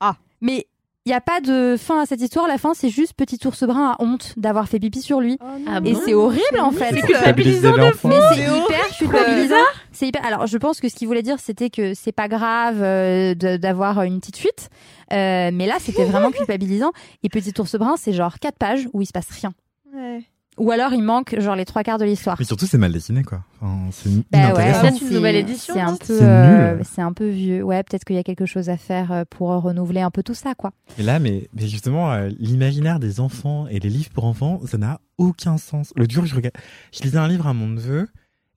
[0.00, 0.16] Ah.
[0.40, 0.66] Mais
[1.08, 2.46] il n'y a pas de fin à cette histoire.
[2.46, 5.38] La fin, c'est juste Petit ours brun a honte d'avoir fait pipi sur lui.
[5.66, 6.90] Ah Et bon c'est horrible en fait.
[6.94, 8.10] C'est culpabiliser l'enfant.
[8.10, 9.54] Mais c'est C'est hyper culpabilisant.
[9.90, 10.22] C'est hyper.
[10.26, 13.56] Alors, je pense que ce qu'il voulait dire, c'était que c'est pas grave euh, de-
[13.56, 14.68] d'avoir une petite fuite.
[15.14, 16.92] Euh, mais là, c'était vraiment culpabilisant.
[17.22, 19.52] Et Petit ours brun, c'est genre quatre pages où il se passe rien.
[19.94, 20.22] Ouais.
[20.58, 22.36] Ou alors, il manque genre les trois quarts de l'histoire.
[22.38, 23.42] Mais surtout, c'est mal dessiné, quoi.
[23.60, 24.72] Enfin, c'est Bah ouais.
[24.72, 27.62] Peut-être une c'est- nouvelle édition, C'est un non peu, C'est euh, c'est un peu vieux.
[27.62, 30.34] Ouais, peut-être qu'il y a quelque chose à faire euh, pour renouveler un peu tout
[30.34, 30.72] ça, quoi.
[30.98, 34.78] Et là, mais, mais justement, euh, l'imaginaire des enfants et les livres pour enfants, ça
[34.78, 35.92] n'a aucun sens.
[35.96, 36.54] Le jour, je regarde,
[36.92, 38.08] je lisais un livre à mon neveu,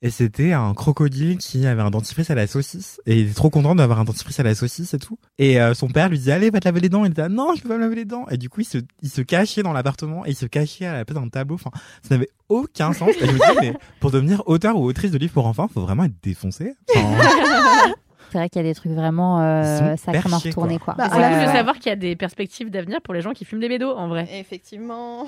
[0.01, 3.49] et c'était un crocodile qui avait un dentifrice à la saucisse, et il était trop
[3.49, 5.17] content d'avoir un dentifrice à la saucisse et tout.
[5.37, 7.05] Et euh, son père lui disait, allez, va te laver les dents.
[7.05, 8.25] Il était, ah, non, je peux pas me laver les dents.
[8.31, 10.93] Et du coup, il se, il se cachait dans l'appartement, et il se cachait à
[10.93, 11.55] la place d'un tableau.
[11.55, 11.71] Enfin,
[12.01, 13.09] ça n'avait aucun sens.
[13.21, 15.81] Et je me disais, mais pour devenir auteur ou autrice de livres pour enfants, faut
[15.81, 16.73] vraiment être défoncé.
[16.95, 17.07] Enfin,
[18.31, 20.93] C'est vrai qu'il y a des trucs vraiment euh, sacrément perchés, retournés, quoi.
[20.97, 21.51] Bah, C'est Ouais, cool de ouais.
[21.53, 24.07] savoir qu'il y a des perspectives d'avenir pour les gens qui fument des bédos, en
[24.07, 24.25] vrai.
[24.39, 25.25] Effectivement.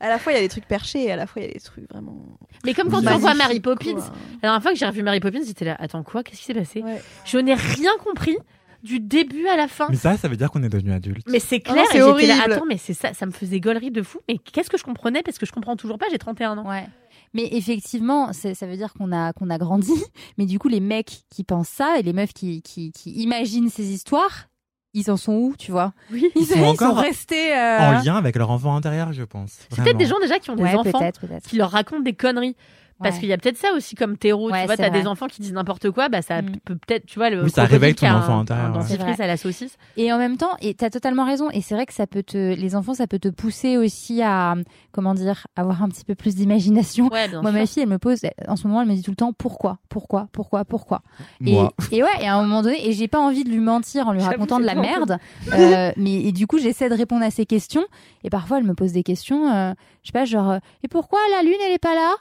[0.00, 1.50] À la fois, il y a des trucs perchés et à la fois, il y
[1.50, 2.16] a des trucs vraiment.
[2.64, 4.04] Mais comme quand tu revois Mary Poppins, quoi.
[4.34, 6.54] la dernière fois que j'ai revu Mary Poppins, j'étais là, attends quoi, qu'est-ce qui s'est
[6.54, 6.82] passé?
[6.82, 7.00] Ouais.
[7.24, 8.36] Je n'ai rien compris
[8.82, 9.88] du début à la fin.
[9.90, 11.26] mais ça, ça veut dire qu'on est devenu adulte.
[11.28, 12.52] Mais c'est Oh non, clair, c'est et j'étais là, horrible.
[12.54, 14.18] attends, mais c'est ça, ça me faisait gaulerie de fou.
[14.28, 15.22] Mais qu'est-ce que je comprenais?
[15.22, 16.68] Parce que je comprends toujours pas, j'ai 31 ans.
[16.68, 16.86] Ouais.
[17.34, 19.92] Mais effectivement, ça veut dire qu'on a, qu'on a grandi.
[20.38, 23.70] Mais du coup, les mecs qui pensent ça et les meufs qui, qui, qui imaginent
[23.70, 24.48] ces histoires,
[24.94, 26.30] ils en sont où, tu vois Oui.
[26.36, 27.54] Ils, sont ils restés.
[27.56, 29.58] euh, En lien avec leur enfant intérieur, je pense.
[29.70, 31.46] C'est peut-être des gens déjà qui ont des Ouais, enfants peut-être, peut-être.
[31.48, 32.56] qui leur racontent des conneries.
[33.02, 34.50] Parce qu'il y a peut-être ça aussi comme terreau.
[34.50, 36.56] Ouais, tu vois, t'as des enfants qui disent n'importe quoi, bah ça Mm.
[36.64, 39.24] peut peut-être, tu vois, le Oui, ça réveille ton un- enfant intérieur, dentifrice C'est vrai.
[39.24, 39.76] à la saucisse.
[39.96, 41.50] Et en même temps, et t'as totalement raison.
[41.50, 44.54] Et c'est vrai que ça peut te, les enfants, ça peut te pousser aussi à,
[44.92, 47.08] comment dire, avoir un petit peu plus d'imagination.
[47.08, 47.52] Ouais, Moi, sûr.
[47.52, 49.78] ma fille, elle me pose, en ce moment, elle me dit tout le temps pourquoi,
[49.88, 51.02] pourquoi, pourquoi, pourquoi?
[51.46, 51.56] Et,
[51.92, 54.12] et ouais, et à un moment donné, et j'ai pas envie de lui mentir en
[54.12, 55.18] lui racontant de la merde.
[55.54, 57.84] euh, mais et du coup, j'essaie de répondre à ses questions.
[58.24, 59.72] Et parfois, elle me pose des questions, euh,
[60.02, 62.12] je sais pas, genre, euh, et pourquoi la lune, elle est pas là?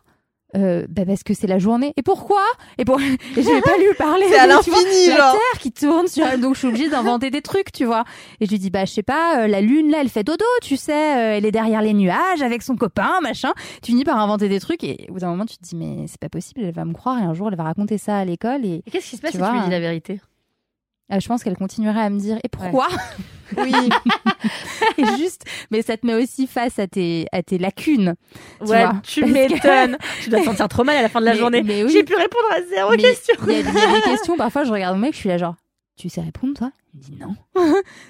[0.56, 1.94] Euh, bah parce que c'est la journée.
[1.98, 2.42] Et pourquoi?
[2.78, 3.00] Et pour...
[3.02, 4.26] et je vais pas lui parler.
[4.30, 5.32] C'est à l'infini, La genre.
[5.34, 8.04] Terre qui tourne sur elle, donc je suis obligée d'inventer des trucs, tu vois.
[8.40, 10.46] Et je lui dis bah je sais pas, euh, la lune là, elle fait dodo,
[10.62, 13.54] tu sais, euh, elle est derrière les nuages avec son copain, machin.
[13.84, 16.06] Tu finis par inventer des trucs et au bout d'un moment tu te dis mais
[16.08, 18.26] c'est pas possible, elle va me croire et un jour elle va raconter ça à
[18.26, 20.20] l'école et Et qu'est-ce qui se passe Tu si tu lui dis la vérité?
[21.12, 22.88] euh, je pense qu'elle continuerait à me dire et pourquoi?
[23.58, 23.74] Oui.
[24.98, 28.16] Et juste, mais ça te met aussi face à tes à tes lacunes.
[28.60, 29.98] Tu Ouais, vois, tu que- m'étonnes.
[30.24, 31.64] tu dois te sentir trop mal à la fin de la Mais- journée.
[31.64, 31.92] mais oui.
[31.92, 33.36] J'ai pu répondre à zéro question.
[33.48, 35.30] Il y, a il y a des questions, parfois je regarde mon mec, je suis
[35.30, 35.56] là genre,
[35.98, 36.72] tu sais répondre toi?
[36.94, 37.36] Il me dit non.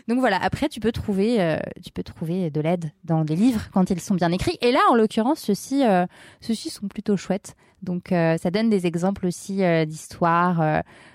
[0.08, 3.62] Donc voilà, après tu peux trouver, euh, tu peux trouver de l'aide dans des livres
[3.74, 4.58] quand ils sont bien écrits.
[4.62, 6.06] Et là, en l'occurrence, ceux-ci, euh,
[6.40, 7.56] ceux-ci sont plutôt chouettes.
[7.82, 10.62] Donc euh, ça donne des exemples aussi euh, d'histoires,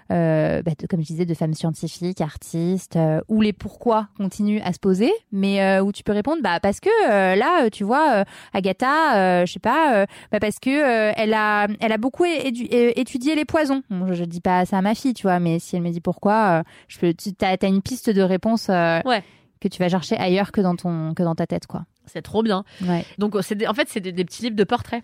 [0.08, 4.72] bah, de- comme je disais, de femmes scientifiques, artistes, euh, où les pourquoi continuent à
[4.72, 7.84] se poser, mais euh, où tu peux répondre, bah parce que euh, là, euh, tu
[7.84, 11.92] vois, euh, Agatha, euh, je sais pas, euh, bah parce que euh, elle a, elle
[11.92, 13.82] a beaucoup euh, étudié les poisons.
[13.90, 15.90] Bon, je, je dis pas ça à ma fille, tu vois, mais si elle me
[15.90, 19.22] dit pourquoi, euh, je peux, tu as, une piste de réponse euh, Ouais.
[19.60, 21.84] que tu vas chercher ailleurs que dans ton, que dans ta tête, quoi.
[22.06, 22.64] C'est trop bien.
[22.86, 25.02] Ouais, Donc, c'est en fait, c'est des, des petits livres de portraits.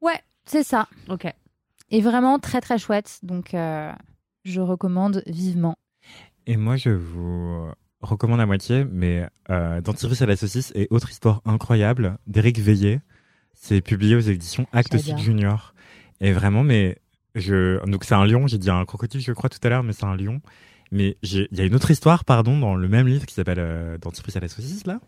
[0.00, 0.86] ouais, c'est ça.
[1.10, 1.26] Ok.
[1.90, 3.18] Et vraiment très très chouette.
[3.22, 3.92] Donc euh,
[4.50, 5.76] je recommande vivement.
[6.46, 7.68] Et moi, je vous
[8.00, 13.00] recommande à moitié, mais euh, Dentifrice à la saucisse et autre histoire incroyable d'Éric Veillé.
[13.54, 15.18] C'est publié aux éditions Actes Sud.
[15.18, 15.74] Junior.
[16.20, 16.98] Et vraiment, mais
[17.34, 18.46] je donc c'est un lion.
[18.46, 20.40] J'ai dit un crocodile, je crois tout à l'heure, mais c'est un lion.
[20.90, 23.98] Mais il y a une autre histoire, pardon, dans le même livre qui s'appelle euh,
[23.98, 25.00] Dentifrice à la saucisse là,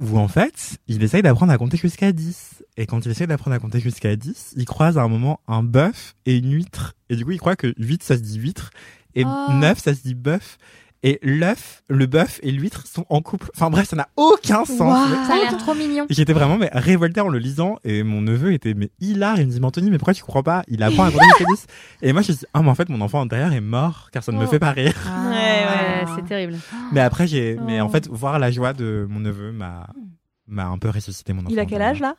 [0.00, 2.64] où en fait, il essaye d'apprendre à compter jusqu'à 10.
[2.76, 5.62] Et quand il essaye d'apprendre à compter jusqu'à 10, il croise à un moment un
[5.62, 6.94] bœuf et une huître.
[7.08, 8.70] Et du coup, il croit que 8 ça se dit huître
[9.14, 9.52] et Oh.
[9.52, 10.58] 9 ça se dit bœuf.
[11.06, 13.50] Et l'œuf, le bœuf et l'huître sont en couple.
[13.54, 15.08] Enfin bref, ça n'a aucun sens.
[15.10, 16.06] Mais- Ça a l'air trop mignon.
[16.08, 19.38] J'étais vraiment mais, révolté en le lisant et mon neveu était mais hilar.
[19.38, 20.62] Il me dit mais Anthony, mais pourquoi tu crois pas?
[20.66, 21.66] Il apprend à compter jusqu'à 10.
[22.00, 24.08] Et moi je me suis dit, ah mais en fait mon enfant intérieur est mort
[24.12, 24.46] car ça ne me Oh.
[24.48, 24.94] fait pas rire.
[25.06, 25.30] Ah.
[25.30, 26.56] Ouais, c'est terrible.
[26.92, 27.90] Mais après j'ai, mais en Oh.
[27.90, 29.86] fait voir la joie de mon neveu m'a
[30.46, 31.50] m'a un peu ressuscité mon enfant.
[31.50, 32.16] Il a quel âge là?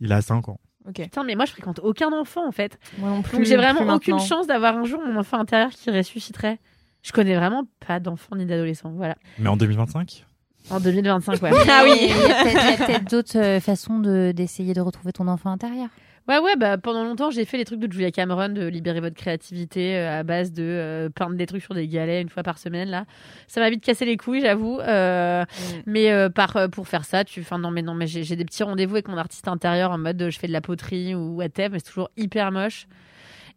[0.00, 0.58] Il a 5 ans.
[0.88, 0.94] Ok.
[1.02, 2.78] Putain, mais moi, je fréquente aucun enfant, en fait.
[2.98, 3.36] Moi non plus.
[3.36, 4.18] Donc, j'ai vraiment aucune maintenant.
[4.18, 6.58] chance d'avoir un jour mon enfant intérieur qui ressusciterait.
[7.02, 8.90] Je connais vraiment pas d'enfant ni d'adolescent.
[8.90, 9.16] Voilà.
[9.38, 10.26] Mais en 2025
[10.70, 11.50] En 2025, ouais.
[11.68, 11.92] Ah oui.
[12.00, 15.88] Il y a peut-être- d'autres euh, façons de- d'essayer de retrouver ton enfant intérieur.
[16.28, 19.16] Ouais, ouais, bah, pendant longtemps, j'ai fait les trucs de Julia Cameron, de libérer votre
[19.16, 22.58] créativité euh, à base de euh, peindre des trucs sur des galets une fois par
[22.58, 23.06] semaine, là.
[23.48, 24.78] Ça m'a vite cassé les couilles, j'avoue.
[24.80, 25.44] Euh,
[25.86, 27.40] Mais euh, par, euh, pour faire ça, tu.
[27.40, 30.28] Enfin, non, mais non, mais j'ai des petits rendez-vous avec mon artiste intérieur en mode
[30.30, 32.86] je fais de la poterie ou whatever, mais c'est toujours hyper moche.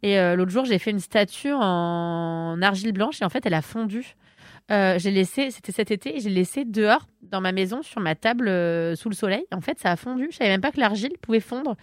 [0.04, 3.54] Et euh, l'autre jour, j'ai fait une statue en argile blanche et en fait, elle
[3.54, 4.16] a fondu.
[4.72, 8.15] Euh, j'ai laissé, c'était cet été, et j'ai laissé dehors dans ma maison sur ma
[8.15, 9.44] table euh, sous le soleil.
[9.53, 10.27] En fait, ça a fondu.
[10.31, 11.76] Je savais même pas que l'argile pouvait fondre.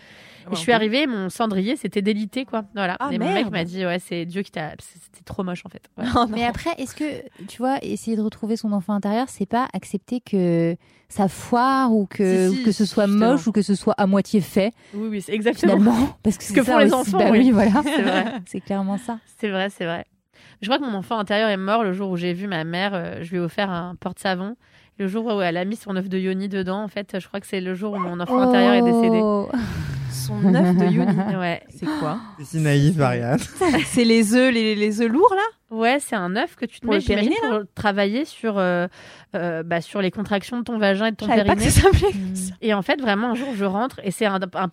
[0.50, 2.64] Et je suis arrivée, mon cendrier s'était délité, quoi.
[2.74, 2.96] Voilà.
[2.98, 4.70] Ah, et mon mec m'a dit, ouais, c'est Dieu qui t'a.
[4.80, 5.82] C'était trop moche, en fait.
[5.98, 6.04] Ouais.
[6.16, 6.28] Oh, non.
[6.30, 7.04] Mais après, est-ce que,
[7.46, 10.74] tu vois, essayer de retrouver son enfant intérieur, c'est pas accepter que
[11.10, 13.32] ça foire ou que, Si, si, ou que ce soit justement.
[13.32, 15.76] moche ou que ce soit à moitié fait, Oui, oui, c'est exactement.
[15.78, 17.40] finalement Parce que Ce c'est que ça font les enfants, Bah oui.
[17.40, 17.72] oui, voilà.
[17.84, 18.24] C'est vrai.
[18.46, 19.18] C'est clairement ça.
[19.38, 20.06] C'est vrai, c'est vrai.
[20.62, 22.92] Je crois que mon enfant intérieur est mort le jour où j'ai vu ma mère.
[22.94, 24.56] euh, je lui ai offert un porte-savon.
[24.98, 27.40] Le jour où elle a mis son œuf de yoni dedans, en fait, je crois
[27.40, 29.20] que c'est le jour où mon enfant intérieur est décédé.
[29.22, 29.48] Oh.
[30.10, 31.16] Son œuf de Yoni.
[31.38, 31.62] Ouais.
[31.70, 32.18] C'est quoi?
[32.38, 33.38] C'est si naïf, Ariane.
[33.86, 35.42] C'est les œufs, les, les œufs lourds là?
[35.70, 38.88] Ouais, c'est un œuf que tu te Pour mets, périnée, pour travailler sur, euh,
[39.36, 41.70] euh, bah, sur les contractions de ton vagin et de ton pas que périnée.
[41.70, 42.12] ça s'appelait.
[42.12, 42.34] Mm.
[42.62, 44.68] Et en fait, vraiment, un jour, je rentre et c'est un, un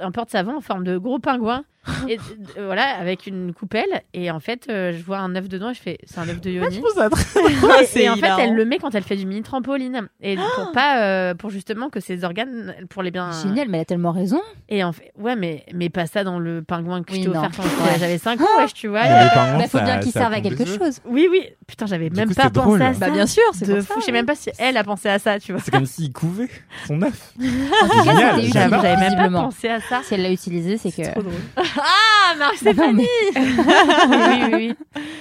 [0.00, 1.64] en- porte-savon en forme de gros pingouin.
[2.08, 2.18] et
[2.58, 4.02] euh, voilà, avec une coupelle.
[4.12, 6.40] Et en fait, euh, je vois un œuf dedans et je fais, c'est un œuf
[6.40, 6.82] de Yoni.
[6.94, 7.08] ça
[7.80, 10.08] Et- c'est et en fait, elle le met quand elle fait du mini trampoline.
[10.20, 13.30] Et pour pas, euh, pour justement que ses organes, pour les bien.
[13.32, 14.40] Génial, mais elle a tellement raison.
[14.68, 17.36] Et en fait, ouais, mais, mais pas ça dans le pingouin que Oui, je t'ai
[17.36, 17.98] offert quand Ouais.
[17.98, 19.02] j'avais 5 ans, wesh, tu vois.
[19.04, 21.00] Il Bah, faut bien qu'il serve à quelque chose.
[21.04, 21.42] Oui, oui.
[21.66, 22.82] Putain, j'avais même coup, pas c'est pensé drôle.
[22.82, 23.00] à ça.
[23.00, 23.94] Bah bien sûr, c'est de pour fou.
[23.94, 24.00] ça.
[24.00, 25.60] Je sais même pas si elle a pensé à ça, tu vois.
[25.60, 26.48] C'est comme s'il couvait
[26.86, 27.34] son œuf.
[27.40, 30.00] Génial, J'avais même pas pensé à ça.
[30.04, 31.10] Si elle l'a utilisé, c'est que.
[31.12, 31.34] Trop drôle.
[31.80, 33.06] Ah, Marie-Stéphanie
[33.36, 33.42] oui,
[34.08, 34.74] oui, oui, oui.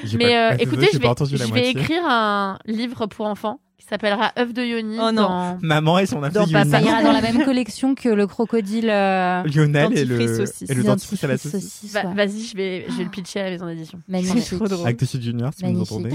[0.03, 3.59] J'ai Mais euh, désolé, écoutez, je vais, écrire un livre pour enfants
[3.89, 4.97] s'appellera œuf de Yoni.
[4.99, 5.21] Oh non.
[5.23, 6.89] dans- Maman et son œuf de Papa Ça Yoni.
[6.91, 8.89] ira dans la même collection que le crocodile.
[8.89, 10.69] euh, Lionel et le, Dentifrice saucisse.
[10.69, 11.73] et le dentifrice à la saucisse.
[11.73, 12.13] saucisse, Va- ouais.
[12.15, 13.99] Vas-y, je vais, je vais le pitcher à la maison d'édition.
[14.07, 14.55] Magnifique.
[14.57, 14.85] trop drôle.
[14.85, 16.09] Avec Tessie Junior, si vous nous entendez.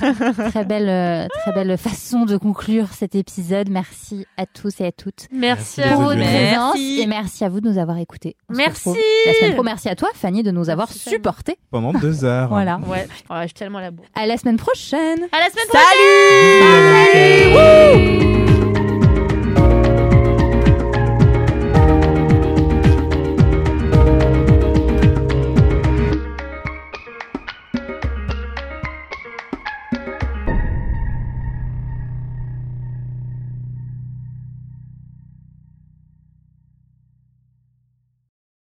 [0.00, 0.48] Magnifique.
[0.50, 3.68] très belle, euh, très belle façon de conclure cet épisode.
[3.70, 6.02] Merci à tous et à toutes Merci, Merci à vous.
[6.02, 6.36] votre auditrices.
[6.36, 7.00] présence Merci.
[7.00, 8.36] et merci à vous de nous avoir écoutés.
[8.50, 8.90] On Merci.
[9.26, 11.56] La semaine pro, merci à toi, Fanny, de nous avoir supportés.
[11.70, 12.48] Pendant deux heures.
[12.48, 12.78] Voilà.
[12.86, 13.06] Ouais,
[13.42, 14.06] je suis tellement la bourre.
[14.14, 15.20] À la semaine prochaine.
[15.32, 17.11] À la semaine Salut prochaine.
[17.12, 18.81] Woo!